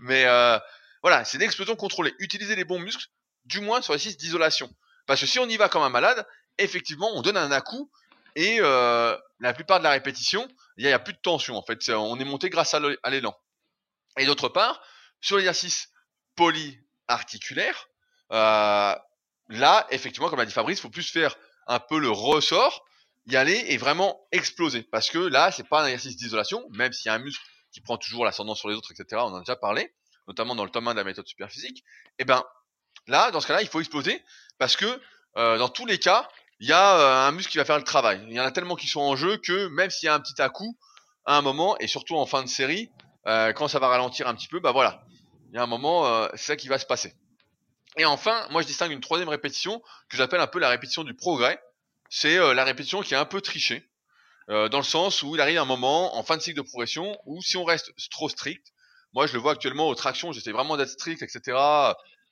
[0.00, 0.58] Mais euh,
[1.02, 2.14] voilà, c'est une explosion contrôlée.
[2.18, 3.06] Utiliser les bons muscles,
[3.44, 4.70] du moins sur l'exercice d'isolation.
[5.06, 6.26] Parce que si on y va comme un malade,
[6.58, 7.90] effectivement, on donne un à-coup
[8.34, 10.46] et euh, la plupart de la répétition,
[10.76, 11.88] il n'y a, plus de tension en fait.
[11.88, 13.34] on est monté grâce à l'élan.
[14.16, 14.80] Et d'autre part,
[15.20, 15.90] sur l'exercice
[16.36, 17.88] polyarticulaire,
[18.32, 18.94] euh,
[19.48, 21.36] là, effectivement, comme l'a dit Fabrice, il faut plus faire
[21.66, 22.84] un peu le ressort,
[23.26, 24.82] y aller et vraiment exploser.
[24.82, 27.80] Parce que là, c'est pas un exercice d'isolation, même s'il y a un muscle qui
[27.80, 29.20] prend toujours l'ascendant sur les autres, etc.
[29.24, 29.92] On en a déjà parlé,
[30.28, 31.78] notamment dans le tome 1 de la méthode superphysique.
[32.18, 32.44] Et eh ben,
[33.06, 34.24] là, dans ce cas-là, il faut exploser
[34.58, 35.00] parce que
[35.36, 36.28] euh, dans tous les cas,
[36.60, 38.24] il y a euh, un muscle qui va faire le travail.
[38.28, 40.20] Il y en a tellement qui sont en jeu que même s'il y a un
[40.20, 40.78] petit à-coup,
[41.26, 42.90] à un moment, et surtout en fin de série,
[43.26, 45.04] euh, quand ça va ralentir un petit peu, bah voilà,
[45.50, 47.14] il y a un moment, euh, c'est ça qui va se passer.
[47.96, 51.14] Et enfin, moi je distingue une troisième répétition que j'appelle un peu la répétition du
[51.14, 51.60] progrès.
[52.10, 53.88] C'est euh, la répétition qui est un peu trichée,
[54.48, 57.42] dans le sens où il arrive un moment en fin de cycle de progression où
[57.42, 58.72] si on reste trop strict,
[59.12, 61.40] moi je le vois actuellement aux tractions, j'essaie vraiment d'être strict, etc.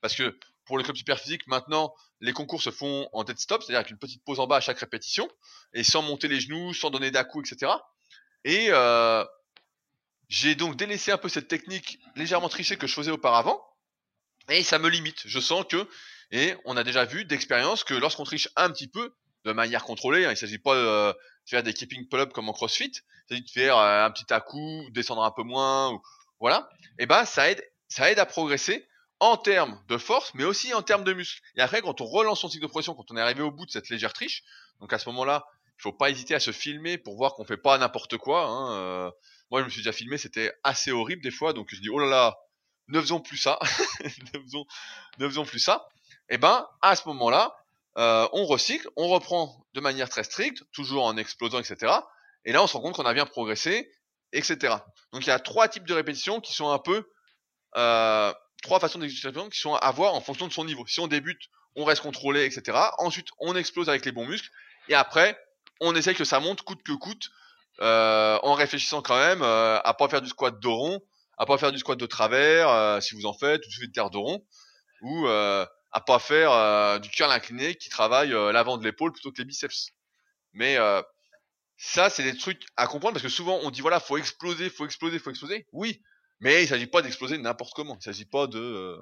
[0.01, 3.63] Parce que pour le club super physique, maintenant, les concours se font en dead stop,
[3.63, 5.29] c'est-à-dire avec une petite pause en bas à chaque répétition,
[5.73, 7.73] et sans monter les genoux, sans donner d'à-coup, etc.
[8.45, 9.25] Et euh,
[10.35, 13.65] j'ai donc délaissé un peu cette technique légèrement trichée que je faisais auparavant,
[14.49, 15.23] et ça me limite.
[15.27, 15.89] Je sens que,
[16.33, 19.15] et on a déjà vu d'expérience que lorsqu'on triche un petit peu,
[19.45, 22.49] de manière contrôlée, hein, il ne s'agit pas euh, de faire des keeping pull-up comme
[22.49, 26.03] en CrossFit, il s'agit de faire euh, un petit à-coup, descendre un peu moins, ou,
[26.41, 26.69] voilà,
[26.99, 28.89] et ben ça aide, ça aide à progresser
[29.21, 31.43] en termes de force, mais aussi en termes de muscles.
[31.55, 33.67] Et après, quand on relance son cycle de progression, quand on est arrivé au bout
[33.67, 34.43] de cette légère triche,
[34.81, 35.47] donc à ce moment-là,
[35.79, 38.47] il faut pas hésiter à se filmer pour voir qu'on fait pas n'importe quoi.
[38.47, 39.11] Hein, euh,
[39.51, 41.99] moi, je me suis déjà filmé, c'était assez horrible des fois, donc je dis oh
[41.99, 42.39] là là,
[42.89, 43.59] ne faisons plus ça,
[45.19, 45.87] ne, faisons, plus ça.
[46.29, 47.55] Et eh ben, à ce moment-là,
[47.99, 51.93] euh, on recycle, on reprend de manière très stricte, toujours en explosant, etc.
[52.45, 53.91] Et là, on se rend compte qu'on a bien progressé,
[54.33, 54.77] etc.
[55.13, 57.09] Donc il y a trois types de répétitions qui sont un peu
[57.77, 58.33] euh,
[58.63, 60.87] trois façons d'exécution qui sont à voir en fonction de son niveau.
[60.87, 61.43] Si on débute,
[61.77, 62.79] on reste contrôlé, etc.
[62.99, 64.51] Ensuite, on explose avec les bons muscles.
[64.89, 65.39] Et après,
[65.81, 67.31] on essaye que ça monte coûte que coûte
[67.81, 71.01] euh, en réfléchissant quand même euh, à pas faire du squat de rond,
[71.39, 74.11] à pas faire du squat de travers euh, si vous en faites, ou du terre
[74.11, 74.45] de rond,
[75.03, 79.33] ou euh, à pas faire euh, du curl incliné qui travaille l'avant de l'épaule plutôt
[79.33, 79.91] que les biceps.
[80.53, 80.77] Mais
[81.77, 84.85] ça, c'est des trucs à comprendre parce que souvent on dit voilà, faut exploser, faut
[84.85, 85.67] exploser, faut exploser.
[85.73, 86.01] Oui,
[86.41, 87.97] mais il s'agit pas d'exploser n'importe comment.
[88.01, 88.97] Il s'agit pas de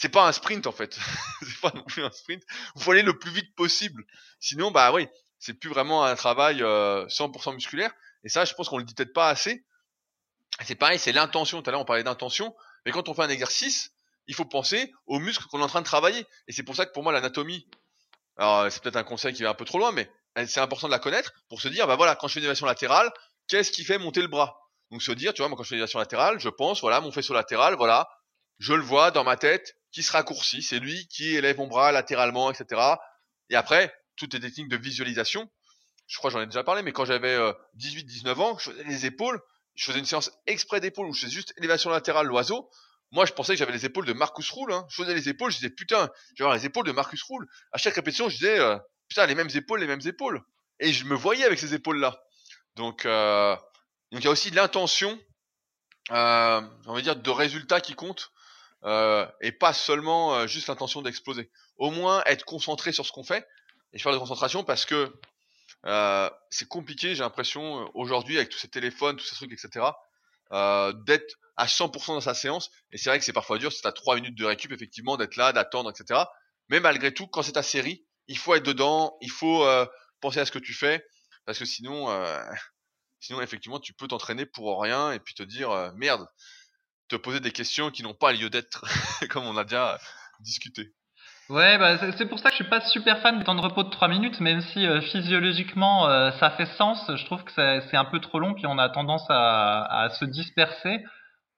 [0.00, 0.98] c'est pas un sprint en fait.
[1.42, 2.42] c'est pas non plus un sprint.
[2.76, 4.02] Il faut aller le plus vite possible.
[4.40, 5.06] Sinon, bah oui,
[5.40, 7.90] c'est plus vraiment un travail 100% euh, musculaire.
[8.22, 9.64] Et ça, je pense qu'on le dit peut-être pas assez.
[10.64, 11.62] C'est pareil, c'est l'intention.
[11.62, 12.54] Tout à l'heure, on parlait d'intention.
[12.84, 13.92] Mais quand on fait un exercice,
[14.26, 16.26] il faut penser aux muscles qu'on est en train de travailler.
[16.46, 17.66] Et c'est pour ça que pour moi, l'anatomie,
[18.36, 20.10] alors c'est peut-être un conseil qui va un peu trop loin, mais
[20.46, 22.66] c'est important de la connaître pour se dire, bah voilà, quand je fais une élévation
[22.66, 23.10] latérale,
[23.48, 24.60] qu'est-ce qui fait monter le bras?
[24.90, 27.00] Donc se dire, tu vois, moi quand je fais une élévation latérale, je pense, voilà,
[27.00, 28.08] mon faisceau latéral, voilà,
[28.58, 31.92] je le vois dans ma tête qui se raccourcit, c'est lui qui élève mon bras
[31.92, 32.80] latéralement, etc.
[33.48, 35.50] Et après, toutes les techniques de visualisation.
[36.06, 37.38] Je crois j'en ai déjà parlé, mais quand j'avais
[37.78, 39.40] 18-19 euh, ans, je faisais les épaules,
[39.74, 42.70] je faisais une séance exprès d'épaules où je faisais juste élévation latérale l'oiseau.
[43.12, 44.72] Moi, je pensais que j'avais les épaules de Marcus Roule.
[44.72, 44.86] Hein.
[44.88, 47.48] Je faisais les épaules, je disais putain, je vais avoir les épaules de Marcus Roule.
[47.72, 48.76] À chaque répétition, je disais euh,
[49.08, 50.42] putain, les mêmes épaules, les mêmes épaules.
[50.78, 52.22] Et je me voyais avec ces épaules-là.
[52.76, 53.56] Donc, euh,
[54.12, 55.18] il y a aussi l'intention,
[56.10, 58.30] euh, on va dire, de résultats qui comptent.
[58.84, 61.50] et pas seulement juste l'intention d'exploser.
[61.76, 63.46] Au moins être concentré sur ce qu'on fait
[63.92, 65.12] et faire de concentration parce que
[65.86, 69.86] euh, c'est compliqué, j'ai l'impression, euh, aujourd'hui, avec tous ces téléphones, tous ces trucs, etc.,
[70.52, 72.70] euh, d'être à 100% dans sa séance.
[72.92, 75.36] Et c'est vrai que c'est parfois dur, c'est à 3 minutes de récup, effectivement, d'être
[75.36, 76.20] là, d'attendre, etc.
[76.68, 79.86] Mais malgré tout, quand c'est ta série, il faut être dedans, il faut euh,
[80.20, 81.04] penser à ce que tu fais,
[81.44, 82.40] parce que sinon, euh,
[83.20, 86.26] sinon effectivement, tu peux t'entraîner pour rien et puis te dire, euh, merde,
[87.08, 88.84] te poser des questions qui n'ont pas lieu d'être,
[89.30, 90.00] comme on a déjà
[90.40, 90.94] discuté.
[91.50, 93.82] Ouais, bah, c'est pour ça que je suis pas super fan du temps de repos
[93.82, 97.10] de 3 minutes, même si euh, physiologiquement euh, ça fait sens.
[97.14, 101.04] Je trouve que c'est un peu trop long, puis on a tendance à se disperser.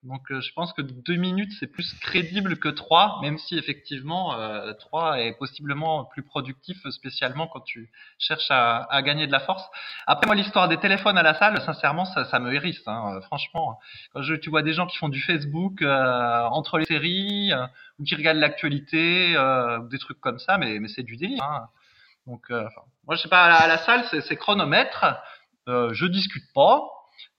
[0.03, 4.35] Donc euh, je pense que deux minutes c'est plus crédible que trois, même si effectivement
[4.35, 7.89] euh, trois est possiblement plus productif, spécialement quand tu
[8.19, 9.65] cherches à, à gagner de la force.
[10.09, 12.83] Après moi l'histoire des téléphones à la salle, sincèrement ça, ça me hérisse.
[12.89, 13.79] Hein, franchement,
[14.13, 17.65] quand je, tu vois des gens qui font du Facebook euh, entre les séries euh,
[18.01, 21.45] ou qui regardent l'actualité, ou des trucs comme ça, mais, mais c'est du délire.
[21.45, 21.69] Hein.
[22.27, 22.51] Donc
[23.07, 25.05] moi je sais pas à la, à la salle c'est chronomètre,
[25.69, 26.81] je discute pas.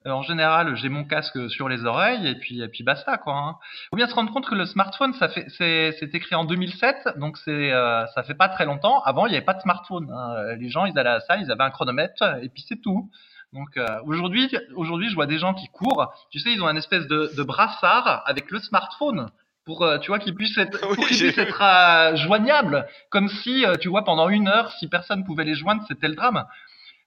[0.05, 3.33] Euh, en général, j'ai mon casque sur les oreilles et puis et puis basta quoi.
[3.33, 3.55] Hein.
[3.89, 7.37] Faut bien se rendre compte que le smartphone, ça fait c'est écrit en 2007, donc
[7.37, 9.01] c'est euh, ça fait pas très longtemps.
[9.03, 10.11] Avant, il n'y avait pas de smartphone.
[10.13, 10.55] Hein.
[10.59, 13.09] Les gens, ils allaient à la salle, ils avaient un chronomètre et puis c'est tout.
[13.53, 16.11] Donc euh, aujourd'hui, aujourd'hui, je vois des gens qui courent.
[16.31, 19.29] Tu sais, ils ont un espèce de, de brassard avec le smartphone
[19.65, 24.03] pour tu vois qu'ils puissent être, pour qu'ils puissent être joignables, comme si tu vois
[24.03, 26.45] pendant une heure, si personne pouvait les joindre, c'était le drame.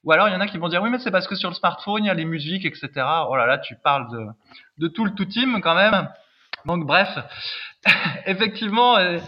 [0.03, 1.49] Ou alors il y en a qui vont dire oui mais c'est parce que sur
[1.49, 2.89] le smartphone il y a les musiques etc.
[3.29, 4.25] Oh là là tu parles de
[4.77, 6.07] de tout le tout team quand même.
[6.65, 7.09] Donc bref,
[8.25, 8.97] effectivement.
[8.97, 9.19] Euh,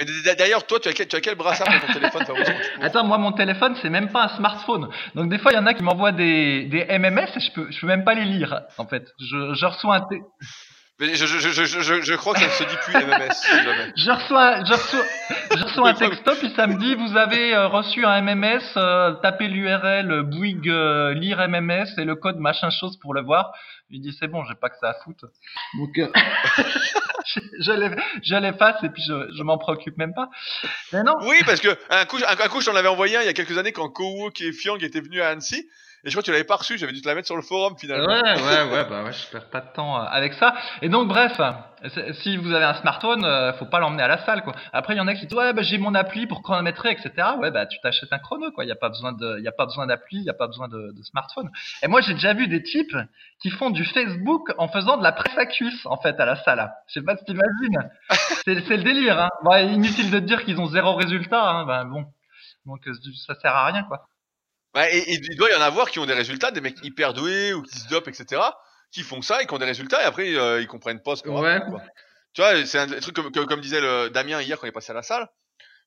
[0.00, 2.22] mais, d'ailleurs, toi, tu as quel, tu as quel brassard pour ton téléphone
[2.80, 4.88] Attends, moi, mon téléphone, c'est même pas un smartphone.
[5.16, 7.70] Donc, des fois, il y en a qui m'envoient des, des MMS et je peux,
[7.70, 9.08] je peux même pas les lire, en fait.
[9.18, 10.08] Je, je reçois un,
[11.00, 13.92] mais je, je, je, je, je crois que ça ne se dit plus MMS.
[13.96, 15.04] je reçois, je reçois,
[15.56, 19.12] je reçois un texto puis ça me dit vous avez euh, reçu un MMS, euh,
[19.22, 23.52] tapez l'URL Bouygues euh, lire MMS et le code machin chose pour le voir.
[23.90, 25.26] Il dit c'est bon, j'ai pas que ça à foutre.
[25.78, 26.08] Donc euh,
[27.60, 30.30] je, l'efface et puis je, je m'en préoccupe même pas.
[30.92, 31.14] Mais non.
[31.22, 33.34] Oui, parce que un coup, un, coup, je t'en avais envoyé un il y a
[33.34, 35.68] quelques années quand Kouwouk et Fiang étaient venus à Annecy.
[36.04, 37.42] Et je crois que tu l'avais pas reçu, j'avais dû te la mettre sur le
[37.42, 38.06] forum finalement.
[38.06, 40.54] Ouais, ouais, ouais, bah ouais, je perds pas de temps euh, avec ça.
[40.80, 41.40] Et donc bref,
[42.22, 44.54] si vous avez un smartphone, euh, faut pas l'emmener à la salle quoi.
[44.72, 47.10] Après il y en a qui disent ouais bah j'ai mon appli pour chronométrer etc.
[47.40, 48.64] Ouais bah tu t'achètes un chrono quoi.
[48.64, 50.34] Il y a pas besoin de, il y a pas besoin d'appli, il y a
[50.34, 51.50] pas besoin de, de, smartphone.
[51.82, 52.96] Et moi j'ai déjà vu des types
[53.42, 56.36] qui font du Facebook en faisant de la presse à cuisse en fait à la
[56.36, 56.72] salle.
[56.86, 57.90] Je sais pas si t'imagines.
[58.44, 59.20] c'est c'est le délire.
[59.20, 59.28] Hein.
[59.44, 61.42] Bah, inutile de te dire qu'ils ont zéro résultat.
[61.42, 61.64] Hein.
[61.64, 62.04] Bah, bon,
[62.66, 62.92] donc euh,
[63.26, 64.06] ça sert à rien quoi.
[64.74, 67.52] Bah, et, il doit y en avoir qui ont des résultats, des mecs hyper doués
[67.52, 68.42] ou qui se dopent, etc.,
[68.90, 71.22] qui font ça et qui ont des résultats et après euh, ils comprennent pas ce
[71.22, 71.60] qu'on ouais.
[72.32, 74.92] Tu vois, c'est un truc comme, comme, disait le Damien hier quand il est passé
[74.92, 75.28] à la salle.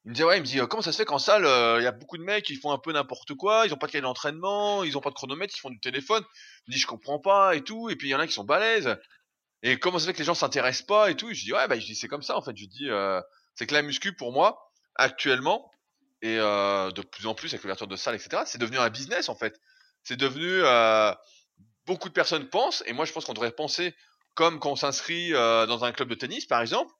[0.03, 1.83] Il me disait ouais, il me dit comment ça se fait qu'en salle euh, il
[1.83, 3.91] y a beaucoup de mecs qui font un peu n'importe quoi, ils ont pas de
[3.91, 6.23] cahier d'entraînement, ils ont pas de chronomètre, ils font du téléphone.
[6.67, 8.33] Il me dit je comprends pas et tout et puis il y en a qui
[8.33, 8.97] sont balèzes.
[9.63, 11.31] Et comment ça se fait que les gens s'intéressent pas et tout?
[11.33, 12.55] Je dis ouais bah je dis c'est comme ça en fait.
[12.55, 13.21] Je dis euh,
[13.55, 15.70] c'est que la muscu pour moi actuellement
[16.21, 18.43] et euh, de plus en plus avec l'ouverture de salles, etc.
[18.45, 19.59] C'est devenu un business en fait.
[20.03, 21.13] C'est devenu euh,
[21.85, 23.95] beaucoup de personnes pensent, et moi je pense qu'on devrait penser
[24.33, 26.91] comme quand on s'inscrit euh, dans un club de tennis par exemple,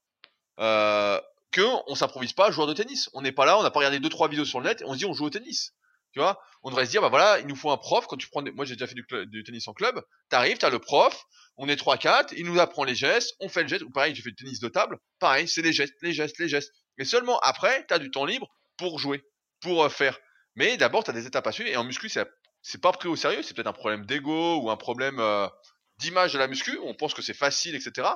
[0.57, 3.09] que on s'improvise pas joueur de tennis.
[3.13, 4.85] On n'est pas là, on n'a pas regardé deux trois vidéos sur le net et
[4.85, 5.73] on se dit on joue au tennis.
[6.13, 8.05] Tu vois, on devrait se dire bah voilà, il nous faut un prof.
[8.07, 10.01] Quand tu prends, moi j'ai déjà fait du, tennis en club.
[10.29, 11.25] T'arrives, t'as le prof,
[11.57, 13.83] on est trois quatre, il nous apprend les gestes, on fait le geste.
[13.83, 14.97] Ou pareil, j'ai fait du tennis de table.
[15.19, 16.73] Pareil, c'est les gestes, les gestes, les gestes.
[16.97, 18.49] Et seulement après, t'as du temps libre
[18.81, 19.23] pour jouer,
[19.59, 20.17] pour euh, faire.
[20.55, 21.69] Mais d'abord, tu as des étapes à suivre.
[21.69, 23.43] Et en muscu, c'est pas pris au sérieux.
[23.43, 25.47] C'est peut-être un problème d'ego ou un problème euh,
[25.99, 26.79] d'image de la muscu.
[26.83, 28.07] On pense que c'est facile, etc.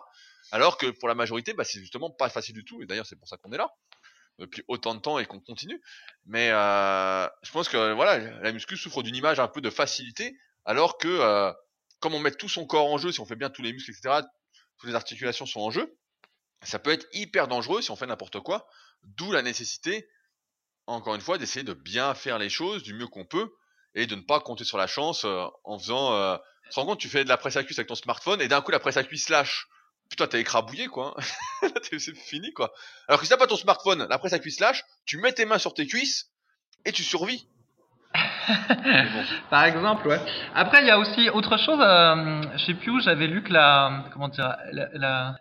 [0.52, 2.82] Alors que pour la majorité, bah, c'est justement pas facile du tout.
[2.82, 3.70] Et d'ailleurs, c'est pour ça qu'on est là
[4.40, 5.82] depuis autant de temps et qu'on continue.
[6.26, 10.36] Mais euh, je pense que voilà, la muscu souffre d'une image un peu de facilité,
[10.66, 11.54] alors que euh,
[12.02, 13.92] comme on met tout son corps en jeu, si on fait bien tous les muscles,
[13.92, 14.26] etc.,
[14.78, 15.98] toutes les articulations sont en jeu,
[16.64, 18.68] ça peut être hyper dangereux si on fait n'importe quoi.
[19.04, 20.10] D'où la nécessité
[20.88, 23.52] encore une fois, d'essayer de bien faire les choses du mieux qu'on peut
[23.96, 26.14] et de ne pas compter sur la chance euh, en faisant.
[26.14, 26.38] Euh...
[26.66, 28.48] Tu te rends compte, tu fais de la presse à cuisse avec ton smartphone et
[28.48, 29.68] d'un coup la presse à cuisse lâche.
[30.10, 31.16] Putain, t'es écrabouillé quoi.
[31.84, 32.74] c'est fini quoi.
[33.08, 35.46] Alors que si t'as pas ton smartphone, la presse à cuisse lâche, tu mets tes
[35.46, 36.32] mains sur tes cuisses
[36.86, 37.48] et tu survis.
[39.50, 40.20] Par exemple, ouais.
[40.54, 41.80] Après, il y a aussi autre chose.
[41.82, 45.36] Euh, je sais plus où j'avais lu que la comment dire la la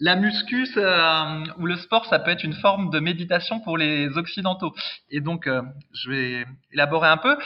[0.00, 4.74] muscu euh, ou le sport, ça peut être une forme de méditation pour les occidentaux.
[5.10, 7.36] Et donc, euh, je vais élaborer un peu.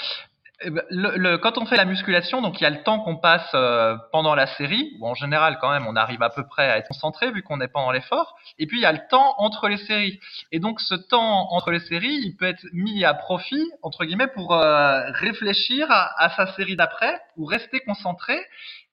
[0.65, 3.17] Eh ben, le, quand on fait la musculation, donc il y a le temps qu'on
[3.17, 6.71] passe euh, pendant la série, où en général quand même on arrive à peu près
[6.71, 9.35] à être concentré vu qu'on est pendant l'effort, et puis il y a le temps
[9.39, 10.21] entre les séries.
[10.53, 14.29] Et donc ce temps entre les séries, il peut être mis à profit entre guillemets
[14.29, 18.39] pour réfléchir à, à, sa série d'après ou rester concentré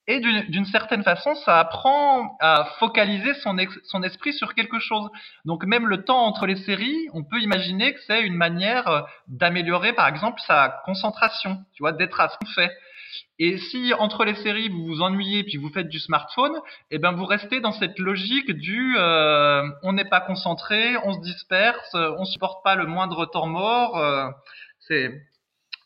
[0.10, 5.08] et d'une certaine façon, ça apprend à focaliser son, son esprit sur quelque chose.
[5.46, 9.02] Donc même le temps entre les séries, on peut imaginer que c'est une manière euh,
[9.28, 12.72] d'améliorer, par exemple, sa concentration, tu vois, d'être à ce qu'on fait.
[13.38, 16.58] Et si entre les séries vous vous ennuyez puis vous faites du smartphone,
[16.90, 21.20] eh ben vous restez dans cette logique du euh, on n'est pas concentré, on se
[21.20, 23.98] disperse, on supporte pas le moindre temps mort.
[23.98, 24.30] Euh,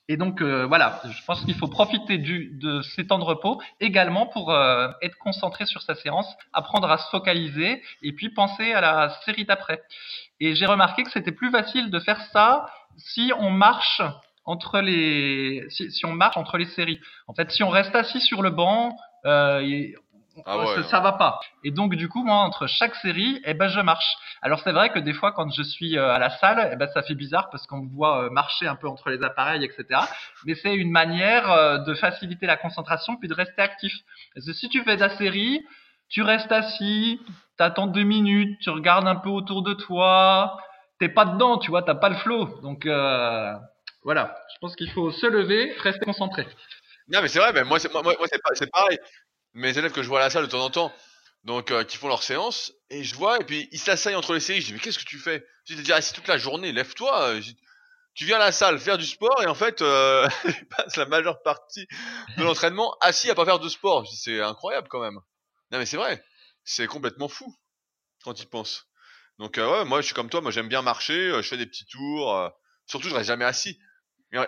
[0.10, 4.28] Et donc voilà, je pense qu'il faut profiter du, de ces temps de repos également
[4.28, 4.54] pour
[5.02, 9.46] être concentré sur sa séance, apprendre à se focaliser et puis penser à la série
[9.46, 9.82] d'après.
[10.42, 12.66] Et j'ai remarqué que c'était plus facile de faire ça
[12.98, 14.02] si on marche
[14.46, 17.00] entre les si, si, on marche entre les séries.
[17.28, 18.96] En fait, si on reste assis sur le banc,
[19.26, 19.88] euh,
[20.46, 21.40] ah ouais, ça, va pas.
[21.64, 24.16] Et donc du coup, moi, entre chaque série, eh ben, je marche.
[24.42, 26.88] Alors c'est vrai que des fois, quand je suis euh, à la salle, eh ben,
[26.94, 30.02] ça fait bizarre parce qu'on me voit euh, marcher un peu entre les appareils, etc.
[30.46, 33.94] Mais c'est une manière euh, de faciliter la concentration puis de rester actif.
[34.34, 35.64] Parce que si tu fais ta série,
[36.10, 37.22] tu restes assis,
[37.58, 40.58] t'attends deux minutes, tu regardes un peu autour de toi,
[41.00, 42.60] t'es pas dedans, tu vois, t'as pas le flow.
[42.62, 43.54] Donc euh,
[44.04, 46.48] voilà, je pense qu'il faut se lever, rester concentré.
[47.10, 48.16] Non, mais c'est vrai, ben moi, c'est, moi, moi
[48.54, 48.98] c'est, pareil.
[49.54, 50.94] Mes élèves que je vois à la salle de temps en temps,
[51.44, 54.40] donc euh, qui font leur séance, et je vois, et puis ils s'asseyent entre les
[54.40, 54.62] séries.
[54.62, 55.46] Je dis, mais qu'est-ce que tu fais?
[55.66, 57.30] Je dis, assis toute la journée, lève-toi.
[57.30, 57.42] Euh,
[58.16, 61.06] tu viens à la salle faire du sport, et en fait, euh, tu passes la
[61.06, 61.88] majeure partie
[62.38, 64.08] de l'entraînement assis à pas faire de sport.
[64.08, 65.20] C'est incroyable quand même.
[65.72, 66.24] Non, mais c'est vrai,
[66.64, 67.54] c'est complètement fou
[68.24, 68.88] quand ils pensent.
[69.40, 71.66] Donc, euh, ouais, moi, je suis comme toi, moi, j'aime bien marcher, je fais des
[71.66, 72.52] petits tours.
[72.88, 73.80] surtout, je reste jamais assis.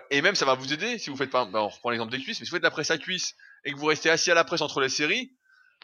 [0.09, 1.45] Et même, ça va vous aider si vous faites pas.
[1.45, 3.35] Bah, on reprend l'exemple des cuisses, mais si vous faites la presse à cuisse
[3.65, 5.33] et que vous restez assis à la presse entre les séries,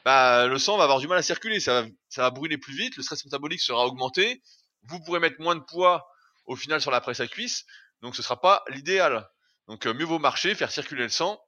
[0.05, 1.59] bah, le sang va avoir du mal à circuler.
[1.59, 4.41] Ça va, ça va brûler plus vite, le stress métabolique sera augmenté.
[4.84, 6.07] Vous pourrez mettre moins de poids
[6.45, 7.65] au final sur la presse à cuisse,
[8.01, 9.27] donc ce sera pas l'idéal.
[9.67, 11.39] Donc euh, mieux vaut marcher, faire circuler le sang,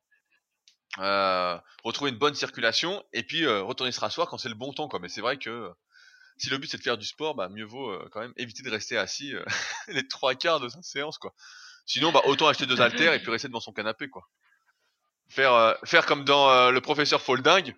[0.99, 4.71] euh, retrouver une bonne circulation et puis euh, retourner se rasseoir quand c'est le bon
[4.71, 4.87] temps.
[4.87, 4.99] Quoi.
[4.99, 5.71] Mais c'est vrai que
[6.37, 8.69] si le but c'est de faire du sport, bah, mieux vaut quand même éviter de
[8.69, 9.33] rester assis
[9.87, 11.17] les trois quarts de sa séance.
[11.17, 11.33] quoi.
[11.85, 14.23] Sinon, bah, autant acheter deux haltères et puis rester devant son canapé, quoi.
[15.33, 17.73] Faire, euh, faire comme dans euh, le professeur Folding,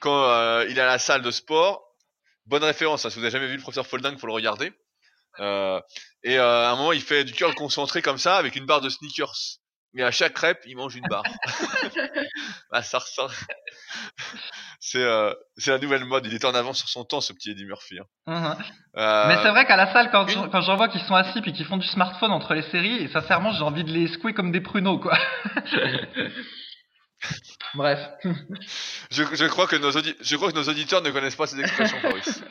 [0.00, 1.82] quand euh, il est à la salle de sport.
[2.46, 4.72] Bonne référence, hein, si vous n'avez jamais vu le professeur Folding, faut le regarder.
[5.38, 8.90] et à un moment, il fait du curl concentré comme ça, avec une barre de
[8.90, 9.60] sneakers.
[9.96, 11.24] Et à chaque crêpe, il mange une barre.
[12.70, 13.32] bah, ça ressort.
[14.78, 15.32] c'est euh,
[15.66, 16.26] la nouvelle mode.
[16.26, 17.98] Il était en avance sur son temps, ce petit Eddie Murphy.
[18.26, 18.56] Hein.
[18.96, 21.52] Euh, Mais c'est vrai qu'à la salle, quand, quand j'en vois qu'ils sont assis puis
[21.52, 24.52] qu'ils font du smartphone entre les séries, et sincèrement, j'ai envie de les secouer comme
[24.52, 25.18] des pruneaux, quoi.
[27.74, 28.00] Bref.
[29.10, 32.00] Je, je, crois que nos je crois que nos auditeurs ne connaissent pas ces expressions,
[32.00, 32.42] Boris.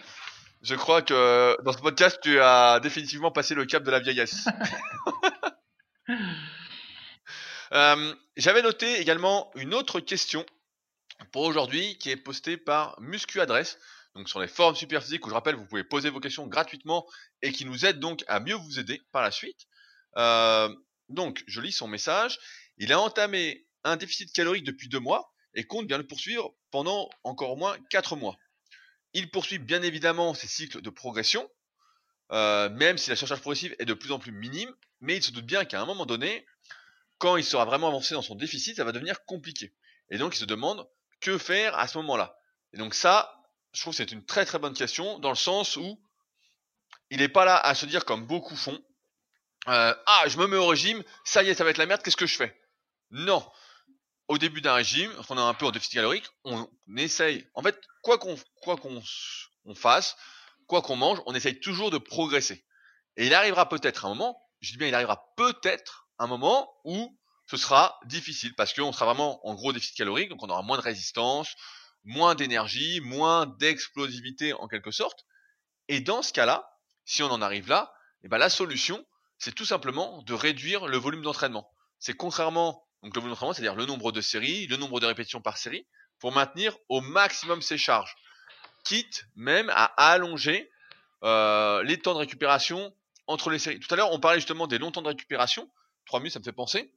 [0.62, 4.46] Je crois que dans ce podcast, tu as définitivement passé le cap de la vieillesse.
[7.72, 10.46] euh, J'avais noté également une autre question
[11.32, 13.78] pour aujourd'hui qui est posté par Muscu Adresse,
[14.16, 17.08] donc sur les forums Superphysique où je rappelle vous pouvez poser vos questions gratuitement
[17.42, 19.68] et qui nous aide donc à mieux vous aider par la suite.
[20.18, 20.74] Euh,
[21.08, 22.38] donc je lis son message.
[22.78, 27.10] Il a entamé un déficit calorique depuis deux mois et compte bien le poursuivre pendant
[27.24, 28.38] encore au moins quatre mois.
[29.14, 31.50] Il poursuit bien évidemment ses cycles de progression,
[32.32, 35.32] euh, même si la surcharge progressive est de plus en plus minime, mais il se
[35.32, 36.46] doute bien qu'à un moment donné,
[37.18, 39.74] quand il sera vraiment avancé dans son déficit, ça va devenir compliqué.
[40.12, 40.88] Et donc il se demande
[41.22, 42.38] que faire à ce moment-là
[42.74, 45.76] Et donc ça, je trouve que c'est une très très bonne question dans le sens
[45.76, 46.00] où
[47.10, 48.80] il n'est pas là à se dire comme beaucoup font
[49.68, 52.02] euh, ah je me mets au régime, ça y est ça va être la merde,
[52.02, 52.56] qu'est-ce que je fais?
[53.12, 53.46] Non.
[54.30, 57.50] Au début d'un régime, on est un peu en déficit calorique, on essaye.
[57.56, 59.02] En fait, quoi qu'on quoi qu'on
[59.66, 60.16] on fasse,
[60.68, 62.64] quoi qu'on mange, on essaye toujours de progresser.
[63.18, 67.18] Et il arrivera peut-être un moment, je dis bien il arrivera peut-être un moment où
[67.48, 70.78] ce sera difficile parce qu'on sera vraiment en gros déficit calorique, donc on aura moins
[70.78, 71.56] de résistance,
[72.04, 75.26] moins d'énergie, moins d'explosivité en quelque sorte.
[75.88, 76.70] Et dans ce cas-là,
[77.04, 77.92] si on en arrive là,
[78.24, 79.04] eh ben la solution,
[79.40, 81.72] c'est tout simplement de réduire le volume d'entraînement.
[81.98, 85.58] C'est contrairement, donc le volume c'est-à-dire le nombre de séries, le nombre de répétitions par
[85.58, 85.88] série,
[86.20, 88.16] pour maintenir au maximum ses charges,
[88.84, 90.70] quitte même à allonger
[91.24, 92.94] euh, les temps de récupération
[93.28, 93.80] entre les séries.
[93.80, 95.70] Tout à l'heure, on parlait justement des longs temps de récupération.
[96.08, 96.94] 3 minutes, ça me fait penser.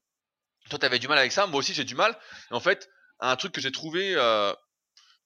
[0.71, 2.19] Toi, tu avais du mal avec ça, moi aussi j'ai du mal.
[2.51, 2.89] En fait,
[3.21, 4.53] un truc que j'ai trouvé, euh,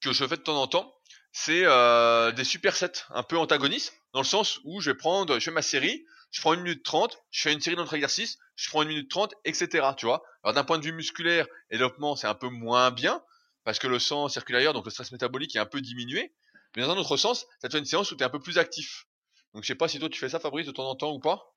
[0.02, 0.94] que je fais de temps en temps,
[1.32, 5.44] c'est euh, des supersets un peu antagonistes, dans le sens où je vais prendre, je
[5.44, 8.68] fais ma série, je prends une minute 30, je fais une série d'autres exercices, je
[8.68, 9.94] prends une minute 30, etc.
[9.96, 13.22] Tu vois Alors d'un point de vue musculaire développement, c'est un peu moins bien,
[13.64, 16.34] parce que le sang circule ailleurs, donc le stress métabolique est un peu diminué.
[16.76, 18.40] Mais dans un autre sens, ça te fait une séance où tu es un peu
[18.40, 19.06] plus actif.
[19.54, 21.20] Donc je sais pas si toi tu fais ça Fabrice de temps en temps ou
[21.20, 21.55] pas?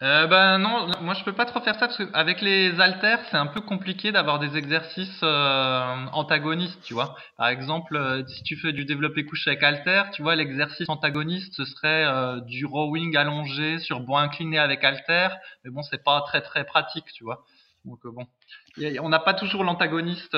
[0.00, 3.36] Euh, ben non, moi je peux pas trop faire ça parce qu'avec les haltères c'est
[3.36, 7.16] un peu compliqué d'avoir des exercices euh, antagonistes, tu vois.
[7.36, 11.52] Par exemple, euh, si tu fais du développé couché avec haltères, tu vois l'exercice antagoniste
[11.56, 16.20] ce serait euh, du rowing allongé sur bois incliné avec haltères, mais bon c'est pas
[16.22, 17.44] très très pratique, tu vois.
[17.84, 18.26] Donc bon,
[19.00, 20.36] on n'a pas toujours l'antagoniste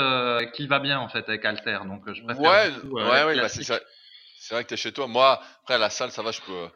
[0.54, 2.42] qui va bien en fait avec haltères, donc je préfère.
[2.42, 5.06] Ouais, ouais, ouais, bah, c'est vrai que t'es chez toi.
[5.06, 6.68] Moi après à la salle ça va, je peux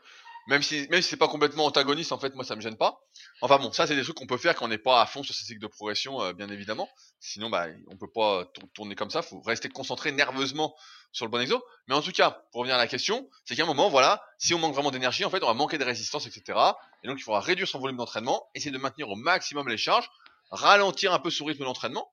[0.47, 3.01] même si même si c'est pas complètement antagoniste, en fait, moi ça me gêne pas.
[3.41, 5.23] Enfin bon, ça c'est des trucs qu'on peut faire quand on n'est pas à fond
[5.23, 6.89] sur ces cycles de progression, euh, bien évidemment.
[7.21, 9.23] Sinon, bah, on peut pas tourner comme ça.
[9.23, 10.75] Faut rester concentré nerveusement
[11.13, 11.65] sur le bon exo.
[11.89, 14.53] Mais en tout cas, pour revenir à la question, c'est qu'à un moment, voilà, si
[14.53, 16.59] on manque vraiment d'énergie, en fait, on va manquer de résistance, etc.
[17.03, 20.11] Et donc, il faudra réduire son volume d'entraînement, essayer de maintenir au maximum les charges,
[20.51, 22.13] ralentir un peu son rythme d'entraînement,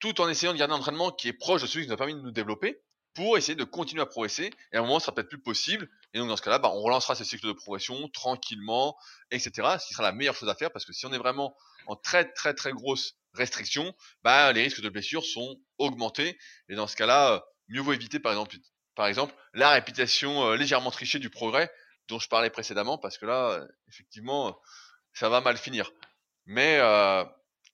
[0.00, 1.98] tout en essayant de garder un entraînement qui est proche de celui qui nous a
[1.98, 2.80] permis de nous développer,
[3.14, 4.50] pour essayer de continuer à progresser.
[4.72, 5.88] Et à un moment, ça sera peut-être plus possible.
[6.14, 8.96] Et donc, dans ce cas-là, bah, on relancera ces cycles de progression tranquillement,
[9.32, 9.50] etc.
[9.80, 11.56] Ce qui sera la meilleure chose à faire parce que si on est vraiment
[11.86, 13.92] en très, très, très grosse restriction,
[14.22, 16.38] bah, les risques de blessure sont augmentés.
[16.68, 18.32] Et dans ce cas-là, euh, mieux vaut éviter, par
[19.06, 21.68] exemple, la répétition euh, légèrement trichée du progrès
[22.06, 24.56] dont je parlais précédemment parce que là, euh, effectivement,
[25.14, 25.90] ça va mal finir.
[26.46, 26.78] Mais,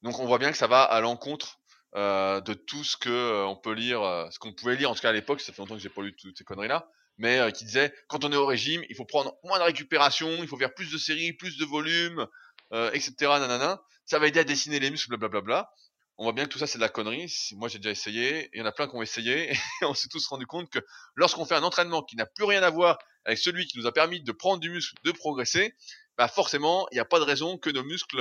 [0.03, 1.59] donc, on voit bien que ça va à l'encontre
[1.95, 5.41] de tout ce que peut lire, ce qu'on pouvait lire en tout cas à l'époque,
[5.41, 6.89] ça fait longtemps que j'ai pas lu toutes ces conneries là,
[7.21, 10.49] mais qui disait quand on est au régime, il faut prendre moins de récupération, il
[10.49, 12.27] faut faire plus de séries, plus de volume,
[12.73, 13.13] etc.
[13.21, 13.81] Nanana.
[14.07, 15.71] Ça va aider à dessiner les muscles, blablabla.
[16.19, 17.33] On voit bien que tout ça c'est de la connerie.
[17.53, 19.53] Moi j'ai déjà essayé, il y en a plein qui ont essayé,
[19.83, 20.81] et on s'est tous rendu compte que
[21.15, 23.93] lorsqu'on fait un entraînement qui n'a plus rien à voir avec celui qui nous a
[23.93, 25.75] permis de prendre du muscle, de progresser,
[26.19, 28.21] bah forcément il n'y a pas de raison que nos muscles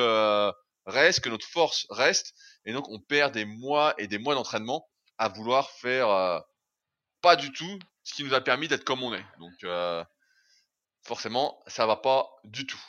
[0.86, 2.34] restent, que notre force reste,
[2.66, 4.88] et donc on perd des mois et des mois d'entraînement
[5.18, 6.39] à vouloir faire euh,
[7.22, 7.80] pas du tout
[8.10, 9.26] ce qui nous a permis d'être comme on est.
[9.39, 10.03] Donc euh,
[11.03, 12.82] forcément, ça va pas du tout.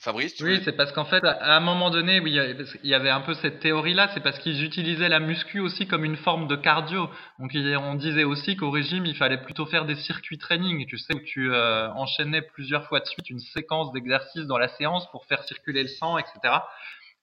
[0.00, 3.10] Fabrice tu Oui, c'est parce qu'en fait, à un moment donné, oui, il y avait
[3.10, 6.54] un peu cette théorie-là, c'est parce qu'ils utilisaient la muscu aussi comme une forme de
[6.54, 7.10] cardio.
[7.40, 11.14] Donc on disait aussi qu'au régime, il fallait plutôt faire des circuits training, tu sais,
[11.14, 15.24] où tu euh, enchaînais plusieurs fois de suite une séquence d'exercices dans la séance pour
[15.26, 16.58] faire circuler le sang, etc.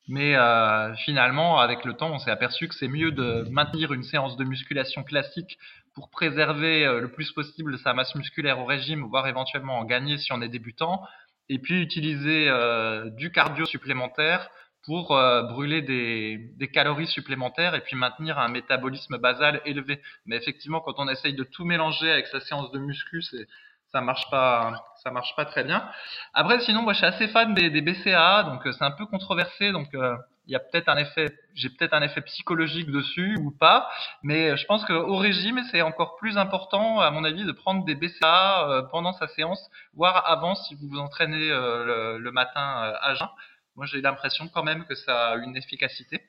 [0.07, 4.03] Mais euh, finalement, avec le temps, on s'est aperçu que c'est mieux de maintenir une
[4.03, 5.57] séance de musculation classique
[5.95, 10.17] pour préserver euh, le plus possible sa masse musculaire au régime, voire éventuellement en gagner
[10.17, 11.01] si on est débutant,
[11.49, 14.49] et puis utiliser euh, du cardio supplémentaire
[14.83, 15.17] pour
[15.49, 19.99] brûler des, des, calories supplémentaires et puis maintenir un métabolisme basal élevé.
[20.27, 23.47] Mais effectivement, quand on essaye de tout mélanger avec sa séance de muscu, c'est
[23.95, 24.73] ça marche pas
[25.03, 25.89] ça marche pas très bien
[26.33, 29.05] après sinon moi je suis assez fan des, des BCA donc euh, c'est un peu
[29.05, 30.17] controversé donc euh,
[30.47, 33.89] il y a peut-être un effet j'ai peut-être un effet psychologique dessus ou pas
[34.23, 37.95] mais je pense qu'au régime c'est encore plus important à mon avis de prendre des
[37.95, 43.29] BCA euh, pendant sa séance voire avant si vous vous entraînez le, matin à jeun
[43.75, 46.21] moi j'ai l'impression quand même que ça a une efficacité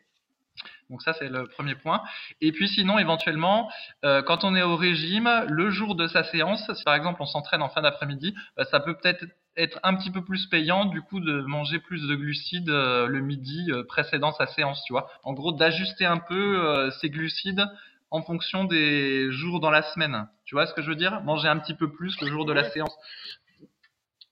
[0.90, 2.02] donc ça, c'est le premier point.
[2.40, 3.70] Et puis sinon, éventuellement,
[4.04, 7.26] euh, quand on est au régime, le jour de sa séance, si par exemple on
[7.26, 9.24] s'entraîne en fin d'après-midi, bah, ça peut peut-être
[9.56, 13.20] être un petit peu plus payant du coup de manger plus de glucides euh, le
[13.20, 15.08] midi euh, précédant sa séance, tu vois.
[15.24, 17.66] En gros, d'ajuster un peu ses glucides
[18.10, 20.28] en fonction des jours dans la semaine.
[20.44, 21.20] Tu vois ce que je veux dire?
[21.22, 22.94] Manger un petit peu plus le jour de la séance.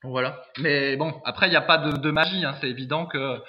[0.05, 0.43] Voilà.
[0.59, 2.45] Mais bon, après, il n'y a pas de, magie.
[2.45, 2.55] Hein.
[2.61, 3.43] C'est évident que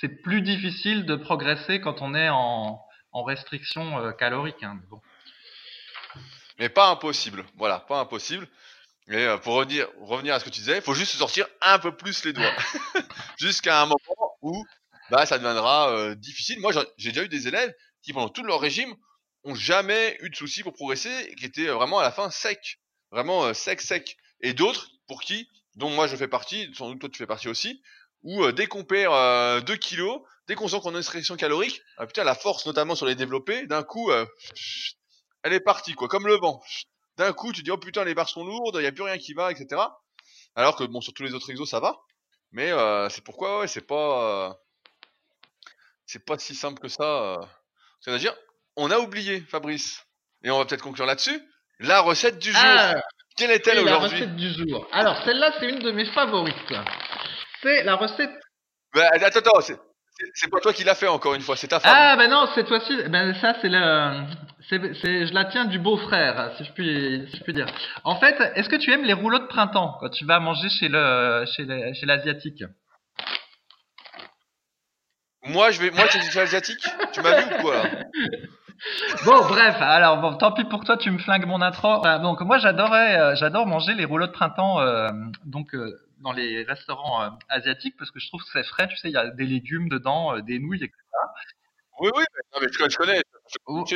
[0.00, 2.80] c'est plus difficile de progresser quand on est en,
[3.12, 4.62] restriction euh, calorique.
[4.62, 4.80] Hein,
[6.58, 7.44] mais, pas impossible.
[7.56, 8.48] Voilà, pas impossible.
[9.08, 11.94] Et euh, pour revenir, à ce que tu disais, il faut juste sortir un peu
[11.96, 12.54] plus les doigts.
[13.38, 14.64] Jusqu'à un moment où
[15.10, 16.60] bah, ça deviendra euh, difficile.
[16.60, 18.94] Moi, j'ai déjà eu des élèves qui, pendant tout leur régime,
[19.44, 22.78] ont jamais eu de soucis pour progresser et qui étaient vraiment à la fin secs.
[23.10, 24.16] Vraiment sec, sec.
[24.40, 27.48] Et d'autres, pour qui, dont moi je fais partie, sans doute toi tu fais partie
[27.48, 27.82] aussi,
[28.22, 29.12] où euh, dès qu'on perd
[29.64, 32.66] 2 euh, kilos, dès qu'on sent qu'on a une restriction calorique, ah, putain, la force
[32.66, 34.26] notamment sur les développés, d'un coup, euh,
[35.42, 36.62] elle est partie, quoi, comme le vent.
[37.16, 39.18] D'un coup, tu dis, oh putain, les barres sont lourdes, il n'y a plus rien
[39.18, 39.80] qui va, etc.
[40.54, 41.98] Alors que, bon, sur tous les autres exos, ça va.
[42.52, 42.70] Mais
[43.10, 44.58] c'est pourquoi, ouais, c'est pas...
[46.06, 47.38] c'est pas si simple que ça.
[48.00, 48.34] C'est-à-dire,
[48.76, 50.04] on a oublié, Fabrice.
[50.44, 51.40] Et on va peut-être conclure là-dessus.
[51.78, 52.60] La recette du jour.
[52.64, 52.94] Ah,
[53.36, 54.86] Quelle est-elle aujourd'hui La recette du jour.
[54.92, 56.72] Alors, celle-là, c'est une de mes favorites
[57.62, 58.32] c'est la recette.
[58.94, 59.76] Bah, attends, attends,
[60.34, 61.92] c'est pas toi qui l'as fait encore une fois, c'est ta femme.
[61.94, 64.24] Ah ben non, cette fois-ci, ben ça c'est le,
[64.68, 67.66] c'est, je la tiens du beau-frère, si je puis, si je puis dire.
[68.04, 70.88] En fait, est-ce que tu aimes les rouleaux de printemps quand tu vas manger chez
[70.88, 72.64] le, chez, chez l'asiatique?
[75.44, 77.82] Moi, je vais, moi, tu chez l'asiatique Tu m'as vu ou quoi
[79.24, 82.02] Bon, bref, alors bon, tant pis pour toi, tu me flingues mon intro.
[82.20, 85.08] donc moi, j'adorais, euh, j'adore manger les rouleaux de printemps, euh,
[85.44, 88.96] donc euh, dans les restaurants euh, asiatiques parce que je trouve que c'est frais, tu
[88.96, 90.96] sais, il y a des légumes dedans, euh, des nouilles, etc.
[92.00, 92.24] Oui, oui,
[92.60, 93.20] mais, je, connais,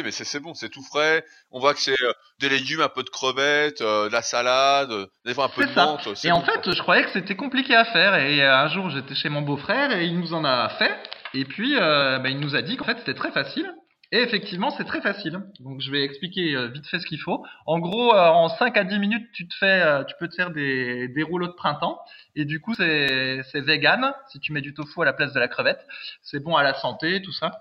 [0.04, 1.24] mais c'est bon, c'est tout frais.
[1.50, 4.92] On voit que c'est euh, des légumes, un peu de crevettes, de la salade,
[5.24, 6.06] des fois un peu de menthe.
[6.22, 8.14] Et en fait, je croyais que c'était compliqué à faire.
[8.16, 10.94] Et un jour, j'étais chez mon beau-frère et il nous en a fait.
[11.32, 13.72] Et puis, bah, il nous a dit qu'en fait, c'était très facile.
[14.16, 15.42] Et effectivement, c'est très facile.
[15.60, 17.44] Donc, je vais expliquer euh, vite fait ce qu'il faut.
[17.66, 19.28] En gros, euh, en 5 à 10 minutes,
[19.62, 22.00] euh, tu peux te faire des, des rouleaux de printemps.
[22.34, 24.14] Et du coup, c'est, c'est vegan.
[24.32, 25.86] Si tu mets du tofu à la place de la crevette,
[26.22, 27.60] c'est bon à la santé, tout ça.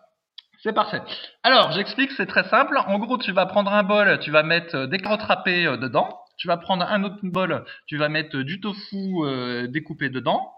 [0.63, 1.01] C'est parfait.
[1.43, 2.77] Alors, j'explique, c'est très simple.
[2.87, 6.21] En gros, tu vas prendre un bol, tu vas mettre des carottes râpées dedans.
[6.37, 9.13] Tu vas prendre un autre bol, tu vas mettre du tofu
[9.69, 10.51] découpé dedans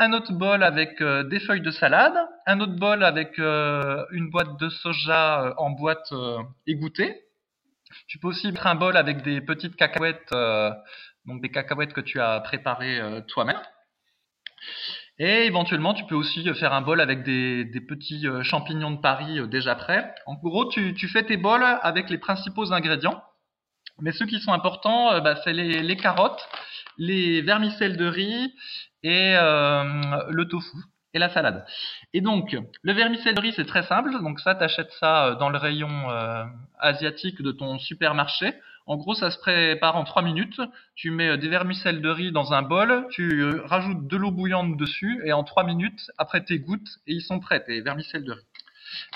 [0.00, 2.14] un autre bol avec euh, des feuilles de salade,
[2.46, 6.12] un autre bol avec euh, une boîte de soja euh, en boîte
[6.66, 7.20] égouttée.
[8.06, 10.32] Tu peux aussi mettre un bol avec des petites cacahuètes,
[11.26, 13.60] donc des cacahuètes que tu as préparées toi-même.
[15.18, 19.74] Et éventuellement, tu peux aussi faire un bol avec des, petits champignons de Paris déjà
[19.74, 20.14] prêts.
[20.26, 23.24] En gros, tu, fais tes bols avec les principaux ingrédients.
[23.98, 26.48] Mais ceux qui sont importants, bah, c'est les, les, carottes,
[26.96, 28.54] les vermicelles de riz
[29.02, 29.82] et euh,
[30.28, 30.76] le tofu
[31.12, 31.64] et la salade.
[32.12, 34.12] Et donc, le vermicelle de riz, c'est très simple.
[34.22, 36.44] Donc ça, tu achètes ça euh, dans le rayon euh,
[36.78, 38.54] asiatique de ton supermarché.
[38.86, 40.60] En gros, ça se prépare en 3 minutes.
[40.94, 45.20] Tu mets des vermicelles de riz dans un bol, tu rajoutes de l'eau bouillante dessus,
[45.24, 48.46] et en 3 minutes, après tes gouttes, et ils sont prêts, tes vermicelles de riz.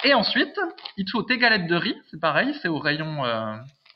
[0.05, 0.61] Et ensuite,
[0.97, 3.24] il te faut tes galettes de riz, c'est pareil, c'est au rayon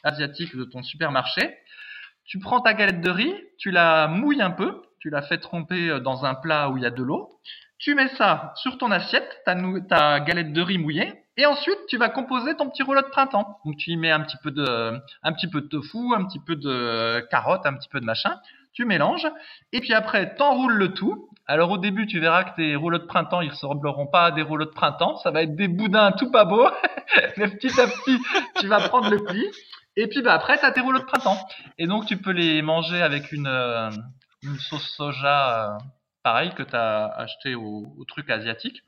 [0.02, 1.56] asiatique de ton supermarché.
[2.24, 5.88] Tu prends ta galette de riz, tu la mouilles un peu, tu la fais tremper
[5.88, 7.30] euh, dans un plat où il y a de l'eau.
[7.78, 9.56] Tu mets ça sur ton assiette, ta,
[9.88, 13.58] ta galette de riz mouillée, et ensuite tu vas composer ton petit rouleau de printemps.
[13.64, 16.40] Donc tu y mets un petit peu de, un petit peu de tofu, un petit
[16.40, 18.36] peu de carotte, un petit peu de machin.
[18.72, 19.26] Tu mélanges,
[19.72, 21.28] et puis après t'enroules le tout.
[21.46, 24.42] Alors au début tu verras que tes rouleaux de printemps ils ressembleront pas à des
[24.42, 26.68] rouleaux de printemps, ça va être des boudins tout pas beaux.
[27.36, 28.18] Mais petit à petit
[28.56, 29.46] tu vas prendre le pli.
[30.00, 31.38] Et puis bah, après, tu as tes rouleaux de printemps.
[31.76, 33.90] Et donc, tu peux les manger avec une, euh,
[34.42, 35.78] une sauce soja euh,
[36.22, 38.82] pareil que tu as acheté au, truc asiatique.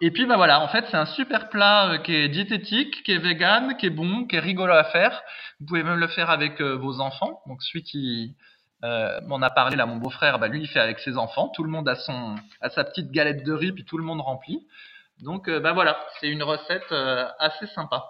[0.00, 3.12] Et puis bah voilà, en fait c'est un super plat euh, qui est diététique, qui
[3.12, 5.22] est vegan, qui est bon, qui est rigolo à faire.
[5.60, 7.42] Vous pouvez même le faire avec euh, vos enfants.
[7.46, 8.36] Donc celui qui
[8.82, 11.48] m'en a parlé là, mon beau-frère, bah lui il fait avec ses enfants.
[11.48, 14.22] Tout le monde a son a sa petite galette de riz puis tout le monde
[14.22, 14.66] remplit.
[15.20, 16.90] Donc bah voilà, c'est une recette
[17.38, 18.06] assez sympa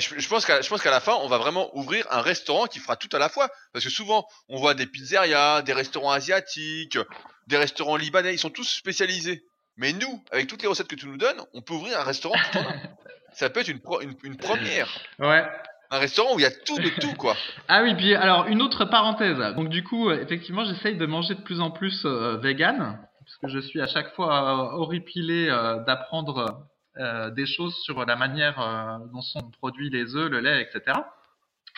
[0.00, 2.78] je, pense qu'à je pense qu'à la fin, on va vraiment ouvrir un restaurant qui
[2.78, 3.48] fera tout à la fois.
[3.72, 6.98] Parce que souvent, on voit des pizzerias, des restaurants asiatiques,
[7.46, 9.44] des restaurants libanais, ils sont tous spécialisés.
[9.76, 12.38] Mais nous, avec toutes les recettes que tu nous donnes, on peut ouvrir un restaurant
[12.52, 12.74] tout en un.
[13.34, 13.80] Ça peut être une,
[14.24, 14.88] une, première.
[15.18, 15.42] Ouais.
[15.90, 17.34] Un restaurant où il y a tout de tout, quoi.
[17.66, 19.38] ah oui, puis alors, une autre parenthèse.
[19.56, 22.98] Donc, du coup, euh, effectivement, j'essaye de manger de plus en plus euh, vegan.
[23.24, 25.46] Parce que je suis à chaque fois euh, horripilé
[25.86, 26.66] d'apprendre
[26.98, 30.98] euh, des choses sur la manière euh, dont sont produits les œufs, le lait, etc.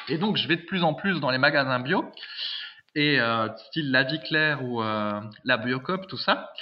[0.08, 2.04] Et donc, je vais de plus en plus dans les magasins bio,
[2.96, 6.52] et euh, style La Vie Claire ou la Biocop, tout ça.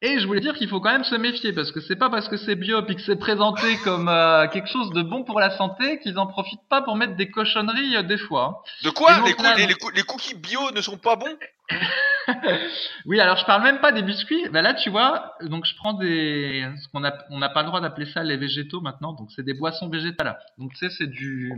[0.00, 2.28] Et je voulais dire qu'il faut quand même se méfier parce que c'est pas parce
[2.28, 4.06] que c'est bio et que c'est présenté comme
[4.52, 8.04] quelque chose de bon pour la santé qu'ils en profitent pas pour mettre des cochonneries
[8.04, 8.44] des fois.
[8.44, 8.84] Hein.
[8.84, 9.10] De quoi
[9.56, 11.36] les, les, cookies bio ne sont pas bons?
[13.06, 14.48] Oui, alors je parle même pas des biscuits.
[14.50, 17.68] Ben là, tu vois, donc je prends des, ce qu'on a, on n'a pas le
[17.68, 19.14] droit d'appeler ça les végétaux maintenant.
[19.14, 20.38] Donc c'est des boissons végétales.
[20.58, 21.52] Donc tu sais, c'est du,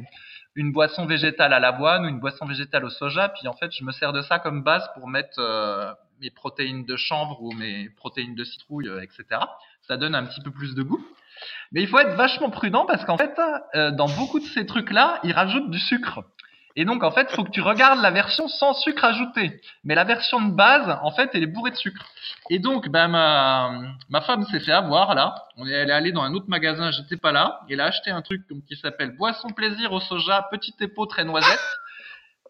[0.54, 3.30] une boisson végétale à l'avoine ou une boisson végétale au soja.
[3.30, 6.84] Puis en fait, je me sers de ça comme base pour mettre euh, mes protéines
[6.84, 9.40] de chanvre ou mes protéines de citrouille, euh, etc.
[9.82, 11.04] Ça donne un petit peu plus de goût.
[11.72, 13.34] Mais il faut être vachement prudent parce qu'en fait,
[13.74, 16.20] euh, dans beaucoup de ces trucs-là, ils rajoutent du sucre.
[16.76, 19.60] Et donc, en fait, il faut que tu regardes la version sans sucre ajouté.
[19.82, 22.06] Mais la version de base, en fait, elle est bourrée de sucre.
[22.48, 23.72] Et donc, ben, ma,
[24.08, 25.34] ma femme s'est fait avoir, là.
[25.58, 27.60] Elle est allée dans un autre magasin, j'étais pas là.
[27.68, 31.58] Elle a acheté un truc qui s'appelle Boisson Plaisir au soja, petite épaule très noisette.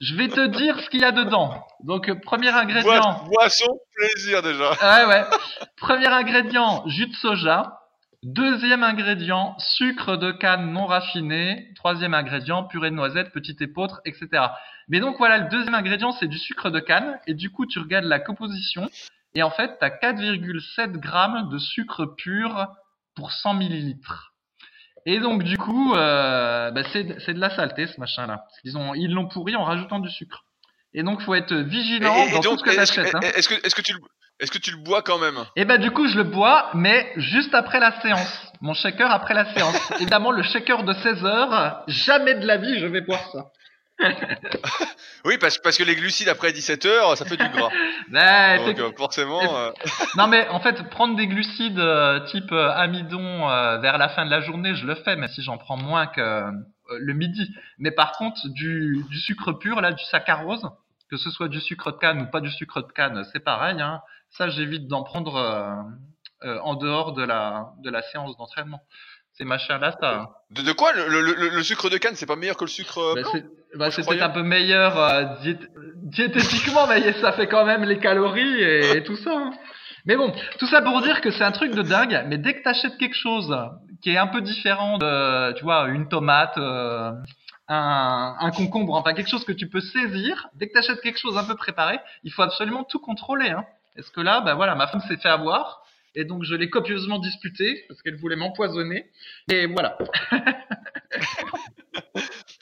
[0.00, 1.62] Je vais te dire ce qu'il y a dedans.
[1.84, 3.24] Donc, premier ingrédient.
[3.26, 4.70] Boisson Plaisir, déjà.
[4.70, 5.24] Ouais, ouais.
[5.76, 7.76] premier ingrédient, jus de soja.
[8.22, 11.72] Deuxième ingrédient, sucre de canne non raffiné.
[11.76, 14.28] Troisième ingrédient, purée de noisettes, petite épeautre, etc.
[14.88, 17.18] Mais donc voilà, le deuxième ingrédient, c'est du sucre de canne.
[17.26, 18.88] Et du coup, tu regardes la composition.
[19.34, 22.68] Et en fait, tu as 4,7 grammes de sucre pur
[23.14, 24.29] pour 100 millilitres.
[25.06, 28.44] Et donc du coup, euh, bah, c'est de la saleté ce machin-là.
[28.64, 30.44] Ils ont ils l'ont pourri en rajoutant du sucre.
[30.92, 33.14] Et donc faut être vigilant dans tout ce que tu achètes.
[33.14, 33.20] Hein.
[33.20, 34.00] Est-ce que, est que tu le
[34.40, 35.36] est-ce que tu le bois quand même?
[35.56, 38.52] Eh ben du coup je le bois, mais juste après la séance.
[38.62, 39.90] Mon shaker après la séance.
[40.00, 43.50] Évidemment le shaker de 16 heures, jamais de la vie je vais boire ça.
[45.24, 47.70] oui, parce, parce que les glucides après 17 heures, ça fait du gras.
[48.64, 49.56] Donc euh, forcément.
[49.56, 49.70] Euh,
[50.16, 53.46] non mais en fait, prendre des glucides euh, type amidon
[53.80, 56.50] vers la fin de la journée, je le fais, mais si j'en prends moins que
[56.98, 57.54] le midi.
[57.78, 60.68] Mais par contre, du, du sucre pur, là, du saccharose,
[61.10, 63.80] que ce soit du sucre de canne ou pas du sucre de canne, c'est pareil.
[63.80, 64.00] Hein.
[64.30, 65.84] Ça, j'évite d'en prendre
[66.42, 68.80] en dehors de la, de la séance d'entraînement.
[69.40, 70.28] Ces machins-là, ça.
[70.50, 72.70] De, de quoi le, le, le, le sucre de canne, c'est pas meilleur que le
[72.70, 75.68] sucre euh, Bah, blanc c'est bah, peut-être un peu meilleur euh, diét-
[76.04, 79.30] diététiquement, mais ça fait quand même les calories et, et tout ça.
[79.34, 79.52] hein.
[80.06, 82.24] Mais bon, tout ça pour dire que c'est un truc de dingue.
[82.28, 83.54] Mais dès que t'achètes quelque chose
[84.02, 87.12] qui est un peu différent de, tu vois, une tomate, euh,
[87.68, 91.36] un, un concombre, enfin quelque chose que tu peux saisir, dès que t'achètes quelque chose
[91.38, 93.50] un peu préparé, il faut absolument tout contrôler.
[93.50, 93.64] Hein.
[93.96, 95.79] Est-ce que là, bah voilà, ma femme s'est fait avoir.
[96.14, 99.10] Et donc je l'ai copieusement disputé parce qu'elle voulait m'empoisonner.
[99.50, 99.96] Et voilà.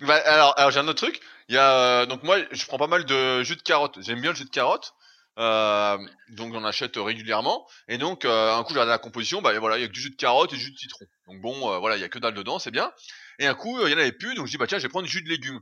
[0.01, 1.20] Bah, alors, alors j'ai un autre truc.
[1.53, 3.99] Euh, donc moi, je prends pas mal de jus de carotte.
[4.01, 4.94] J'aime bien le jus de carotte.
[5.38, 5.99] Euh,
[6.30, 7.66] donc j'en achète régulièrement.
[7.88, 10.01] Et donc euh, un coup j'ai la composition, bah voilà, il y a que du
[10.01, 11.07] jus de carotte et du jus de citron.
[11.26, 12.92] Donc bon, voilà, il y a que dalle dedans, c'est bien.
[13.38, 14.88] Et un coup, il y en avait plus, donc je dis bah tiens, je vais
[14.88, 15.61] prendre du jus de légumes.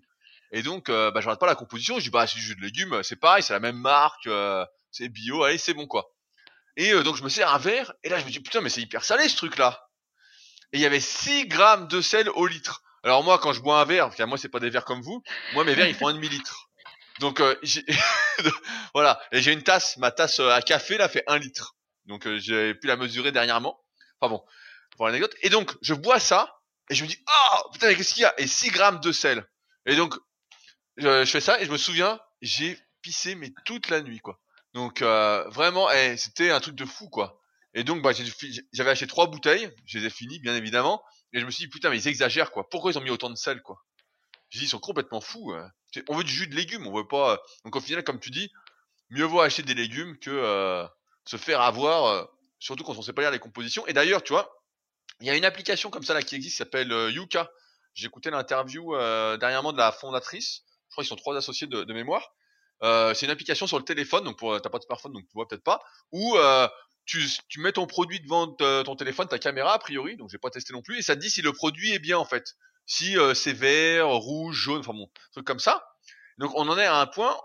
[0.53, 2.62] Et donc bah je regarde pas la composition, je dis bah c'est du jus de
[2.62, 4.28] légumes, c'est pareil, c'est la même marque,
[4.91, 6.11] c'est bio, allez c'est bon quoi.
[6.77, 8.68] Et euh, donc je me sers un verre et là je me dis putain mais
[8.68, 9.89] c'est hyper salé ce truc là.
[10.72, 12.83] Et il y avait 6 grammes de sel au litre.
[13.03, 15.22] Alors moi quand je bois un verre, que moi c'est pas des verres comme vous,
[15.53, 16.68] moi mes verres ils font un demi litre.
[17.20, 17.55] Donc euh,
[18.95, 21.77] voilà, et j'ai une tasse, ma tasse euh, à café là fait un litre.
[22.07, 23.83] Donc euh, j'ai pu la mesurer dernièrement.
[24.20, 24.45] Enfin bon,
[24.97, 25.35] pour l'anecdote.
[25.43, 26.61] Et donc je bois ça
[26.91, 28.35] et je me dis ah putain mais qu'est-ce qu'il y a?
[28.39, 29.47] Et 6 grammes de sel.
[29.87, 30.14] Et donc
[30.97, 34.39] je, je fais ça et je me souviens j'ai pissé mais toute la nuit quoi.
[34.77, 37.41] Donc euh, vraiment eh, c'était un truc de fou quoi.
[37.74, 38.12] Et donc bah
[38.72, 41.03] j'avais acheté trois bouteilles, je les ai finies bien évidemment.
[41.33, 42.68] Et je me suis dit putain mais ils exagèrent quoi.
[42.70, 43.79] Pourquoi ils ont mis autant de sel quoi?
[44.51, 45.55] J'ai dit ils sont complètement fous.
[45.93, 47.35] C'est- On veut du jus de légumes, on veut pas.
[47.35, 48.51] euh, Donc au final comme tu dis,
[49.11, 50.87] mieux vaut acheter des légumes que euh,
[51.27, 52.29] se faire avoir,
[52.61, 53.87] surtout quand on sait pas lire les compositions.
[53.89, 54.51] Et d'ailleurs, tu vois,
[55.20, 57.51] il y a une application comme ça là qui existe, qui s'appelle Yuka.
[57.95, 58.95] J'ai écouté l'interview
[59.39, 60.62] dernièrement de la fondatrice.
[60.89, 62.33] Je crois qu'ils sont trois associés de mémoire.
[62.83, 65.49] C'est une application sur le téléphone, donc pour t'as pas de smartphone, donc tu vois
[65.49, 65.83] peut-être pas.
[66.12, 66.68] Où euh,
[67.05, 70.51] tu, tu mets ton produit devant ton téléphone, ta caméra a priori, donc j'ai pas
[70.51, 72.55] testé non plus, et ça te dit si le produit est bien en fait,
[72.85, 75.87] si euh, c'est vert, rouge, jaune, enfin bon, truc comme ça.
[76.39, 77.37] Donc on en est à un point,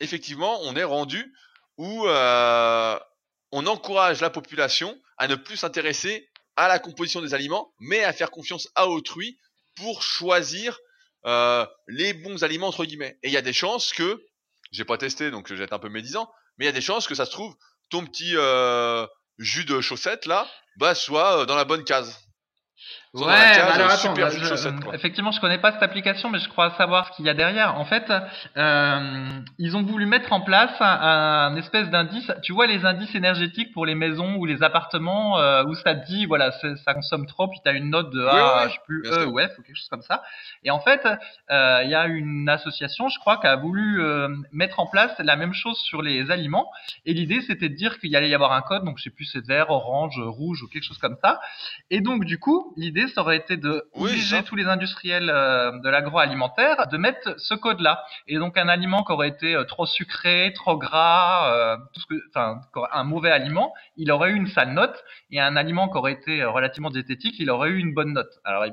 [0.00, 1.32] effectivement, on est rendu
[1.78, 8.02] où on encourage la population à ne plus s'intéresser à la composition des aliments, mais
[8.02, 9.38] à faire confiance à autrui
[9.76, 10.78] pour choisir
[11.26, 13.18] euh, les bons aliments entre guillemets.
[13.22, 14.24] Et il y a des chances que,
[14.72, 17.06] j'ai pas testé donc je être un peu médisant, mais il y a des chances
[17.06, 17.54] que ça se trouve
[17.90, 19.06] ton petit euh,
[19.38, 22.18] jus de chaussette là, bah soit euh, dans la bonne case.
[23.14, 26.48] Ouais, bah alors euh, attends, bah, je- effectivement, je connais pas cette application, mais je
[26.48, 27.78] crois savoir ce qu'il y a derrière.
[27.78, 28.10] En fait,
[28.56, 30.86] euh, ils ont voulu mettre en place un,
[31.52, 32.32] un espèce d'indice.
[32.42, 36.06] Tu vois les indices énergétiques pour les maisons ou les appartements euh, où ça te
[36.06, 38.80] dit voilà ça consomme trop, puis t'as une note de Oui, ah oui, je sais
[38.86, 40.22] plus E ou F ou quelque chose comme ça.
[40.64, 41.06] Et en fait,
[41.50, 45.12] euh, il y a une association, je crois, qui a voulu euh, mettre en place
[45.18, 46.70] la même chose sur les aliments.
[47.04, 49.26] Et l'idée c'était de dire qu'il allait y avoir un code, donc je sais plus
[49.26, 51.40] c'est vert, orange, rouge ou quelque chose comme ça.
[51.90, 54.42] Et donc, du coup, l'idée, ça aurait été de Oui, obliger ça.
[54.42, 58.02] tous les industriels euh, de l'agroalimentaire de mettre ce code-là.
[58.28, 62.06] Et donc, un aliment qui aurait été euh, trop sucré, trop gras, euh, tout ce
[62.06, 62.60] que, enfin,
[62.92, 65.02] un mauvais aliment, il aurait eu une sale note.
[65.30, 68.32] Et un aliment qui aurait été relativement diététique, il aurait eu une bonne note.
[68.44, 68.64] Alors,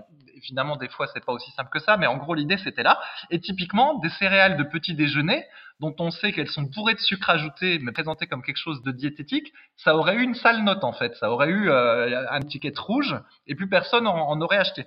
[0.44, 3.00] évidemment, des fois, c'est pas aussi simple que ça, mais en gros, l'idée, c'était là.
[3.30, 5.46] Et typiquement, des céréales de petit déjeuner,
[5.80, 8.92] dont on sait qu'elles sont bourrées de sucre ajouté, mais présentées comme quelque chose de
[8.92, 11.16] diététique, ça aurait eu une sale note en fait.
[11.16, 13.16] Ça aurait eu euh, un étiquette rouge
[13.48, 14.86] et plus personne en, aurait acheté.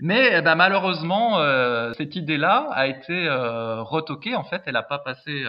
[0.00, 4.62] Mais eh ben, malheureusement, euh, cette idée-là a été euh, retoquée en fait.
[4.66, 5.44] Elle n'a pas passé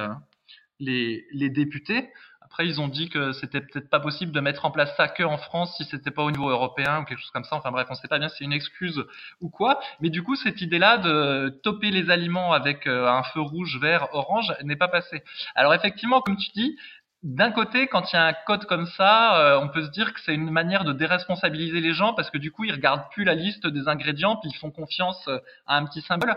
[0.79, 2.09] les députés.
[2.53, 5.23] Après, ils ont dit que c'était peut-être pas possible de mettre en place ça que
[5.23, 7.55] en France si c'était pas au niveau européen ou quelque chose comme ça.
[7.55, 9.03] Enfin bref, on sait pas bien si c'est une excuse
[9.41, 9.79] ou quoi.
[10.01, 14.07] Mais du coup, cette idée-là de toper les aliments avec euh, un feu rouge, vert,
[14.13, 15.23] orange n'est pas passée.
[15.55, 16.77] Alors effectivement, comme tu dis,
[17.23, 20.13] d'un côté, quand il y a un code comme ça, euh, on peut se dire
[20.13, 23.23] que c'est une manière de déresponsabiliser les gens parce que du coup, ils regardent plus
[23.23, 26.35] la liste des ingrédients puis ils font confiance euh, à un petit symbole.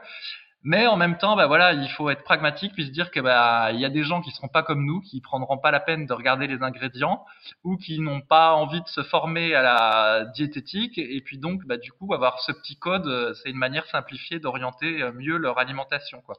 [0.69, 3.71] Mais en même temps, bah voilà, il faut être pragmatique puis se dire que bah
[3.73, 6.07] il y a des gens qui seront pas comme nous, qui prendront pas la peine
[6.07, 7.25] de regarder les ingrédients
[7.63, 11.77] ou qui n'ont pas envie de se former à la diététique et puis donc bah
[11.77, 15.57] du coup avoir ce petit code, euh, c'est une manière simplifiée d'orienter euh, mieux leur
[15.61, 16.35] alimentation quoi.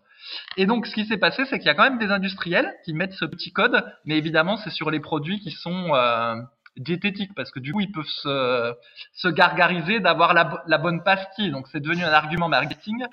[0.58, 2.94] Et donc ce qui s'est passé, c'est qu'il y a quand même des industriels qui
[2.94, 6.36] mettent ce petit code, mais évidemment c'est sur les produits qui sont euh,
[6.76, 8.74] diététiques parce que du coup ils peuvent se,
[9.14, 13.06] se gargariser d'avoir la bonne pastille, donc c'est devenu un argument marketing.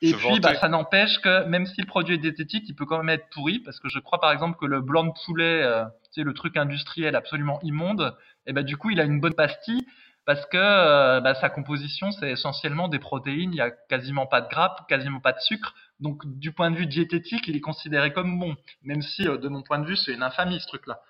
[0.00, 2.98] Et puis, bah, ça n'empêche que même si le produit est diététique, il peut quand
[2.98, 5.84] même être pourri, parce que je crois par exemple que le blanc de poulet, euh,
[6.12, 8.16] tu sais, le truc industriel absolument immonde,
[8.46, 9.84] et ben du coup, il a une bonne pastille,
[10.24, 14.40] parce que euh, bah, sa composition, c'est essentiellement des protéines, il y a quasiment pas
[14.40, 18.12] de gras, quasiment pas de sucre, donc du point de vue diététique, il est considéré
[18.12, 21.00] comme bon, même si euh, de mon point de vue, c'est une infamie ce truc-là.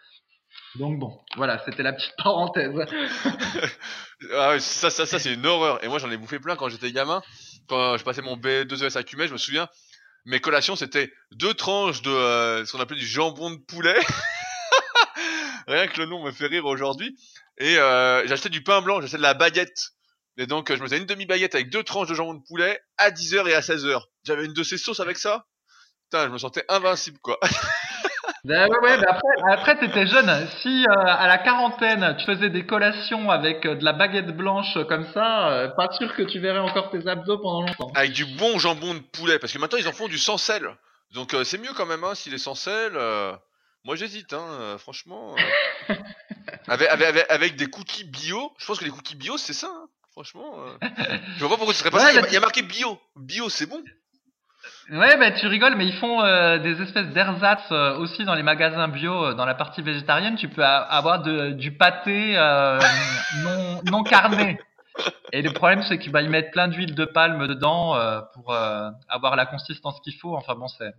[0.77, 2.73] Donc bon, voilà, c'était la petite parenthèse.
[4.35, 5.82] ah ça, ça, ça c'est une horreur.
[5.85, 7.23] Et moi, j'en ai bouffé plein quand j'étais gamin.
[7.69, 9.69] Quand je passais mon B2ES à Cumé, je me souviens,
[10.24, 13.99] mes collations, c'était deux tranches de euh, ce qu'on appelait du jambon de poulet.
[15.66, 17.19] Rien que le nom me fait rire aujourd'hui.
[17.59, 19.90] Et euh, j'achetais du pain blanc, j'achetais de la baguette.
[20.39, 23.11] Et donc, je me faisais une demi-baguette avec deux tranches de jambon de poulet à
[23.11, 24.01] 10h et à 16h.
[24.24, 25.47] J'avais une de ces sauces avec ça?
[26.05, 27.39] Putain, je me sentais invincible, quoi.
[28.44, 30.48] Ben ouais, ouais, mais après, après t'étais jeune.
[30.62, 34.78] Si euh, à la quarantaine, tu faisais des collations avec euh, de la baguette blanche
[34.89, 37.90] comme ça, euh, pas sûr que tu verrais encore tes abdos pendant longtemps.
[37.94, 40.69] Avec du bon jambon de poulet, parce que maintenant ils en font du sans sel.
[41.15, 42.93] Donc c'est mieux quand même, hein, s'il est sans sel.
[43.85, 45.35] moi j'hésite, hein, franchement.
[46.69, 49.69] avec, avec, avec, des cookies bio, je pense que les cookies bio c'est ça.
[49.69, 50.55] Hein, franchement,
[51.36, 52.12] je vois pas pourquoi ce serait pas ça.
[52.12, 53.01] Il y, a marqué bio.
[53.16, 53.82] Bio, c'est bon.
[54.90, 58.43] Ouais, bah, tu rigoles, mais ils font euh, des espèces d'ersatz euh, aussi dans les
[58.43, 60.36] magasins bio, euh, dans la partie végétarienne.
[60.36, 62.35] Tu peux avoir de, du pâté
[63.43, 64.59] non, non carné.
[65.32, 68.01] Et le problème, c'est qu'ils bah, mettent plein d'huile de palme dedans
[68.32, 68.55] pour
[69.09, 70.35] avoir la consistance qu'il faut.
[70.35, 70.93] Enfin bon, c'est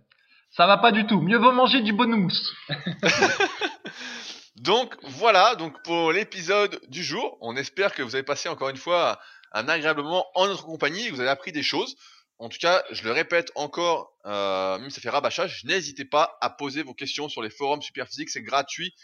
[0.50, 1.20] ça va pas du tout.
[1.20, 2.52] Mieux vaut manger du bonus.
[4.56, 8.76] donc voilà, donc pour l'épisode du jour, on espère que vous avez passé encore une
[8.76, 9.18] fois
[9.52, 11.96] un agréable moment en notre compagnie vous avez appris des choses
[12.40, 16.38] en tout cas, je le répète encore, euh, même si ça fait rabâchage, n'hésitez pas
[16.40, 18.94] à poser vos questions sur les forums Superphysique, c'est gratuit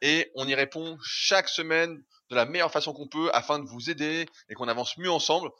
[0.00, 2.00] et on y répond chaque semaine
[2.30, 5.50] de la meilleure façon qu'on peut afin de vous aider et qu'on avance mieux ensemble.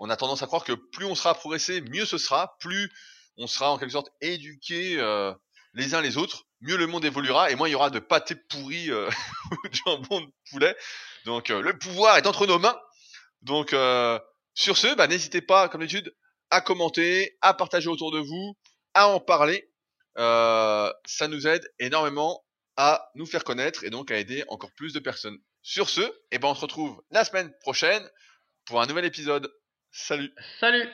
[0.00, 2.90] On a tendance à croire que plus on sera progressé, mieux ce sera, plus
[3.36, 5.32] on sera en quelque sorte éduqué euh,
[5.74, 8.34] les uns les autres, mieux le monde évoluera et moins il y aura de pâté
[8.34, 9.08] pourri euh,
[9.52, 10.76] ou de jambon de poulet.
[11.24, 12.76] Donc le pouvoir est entre nos mains.
[13.42, 13.76] Donc
[14.54, 16.12] sur ce, bah, n'hésitez pas, comme d'habitude,
[16.50, 18.56] à commenter, à partager autour de vous,
[18.94, 19.70] à en parler.
[20.18, 22.44] Euh, ça nous aide énormément
[22.76, 25.38] à nous faire connaître et donc à aider encore plus de personnes.
[25.62, 26.00] Sur ce,
[26.30, 28.02] eh ben on se retrouve la semaine prochaine
[28.64, 29.52] pour un nouvel épisode.
[29.92, 30.32] Salut.
[30.58, 30.88] Salut.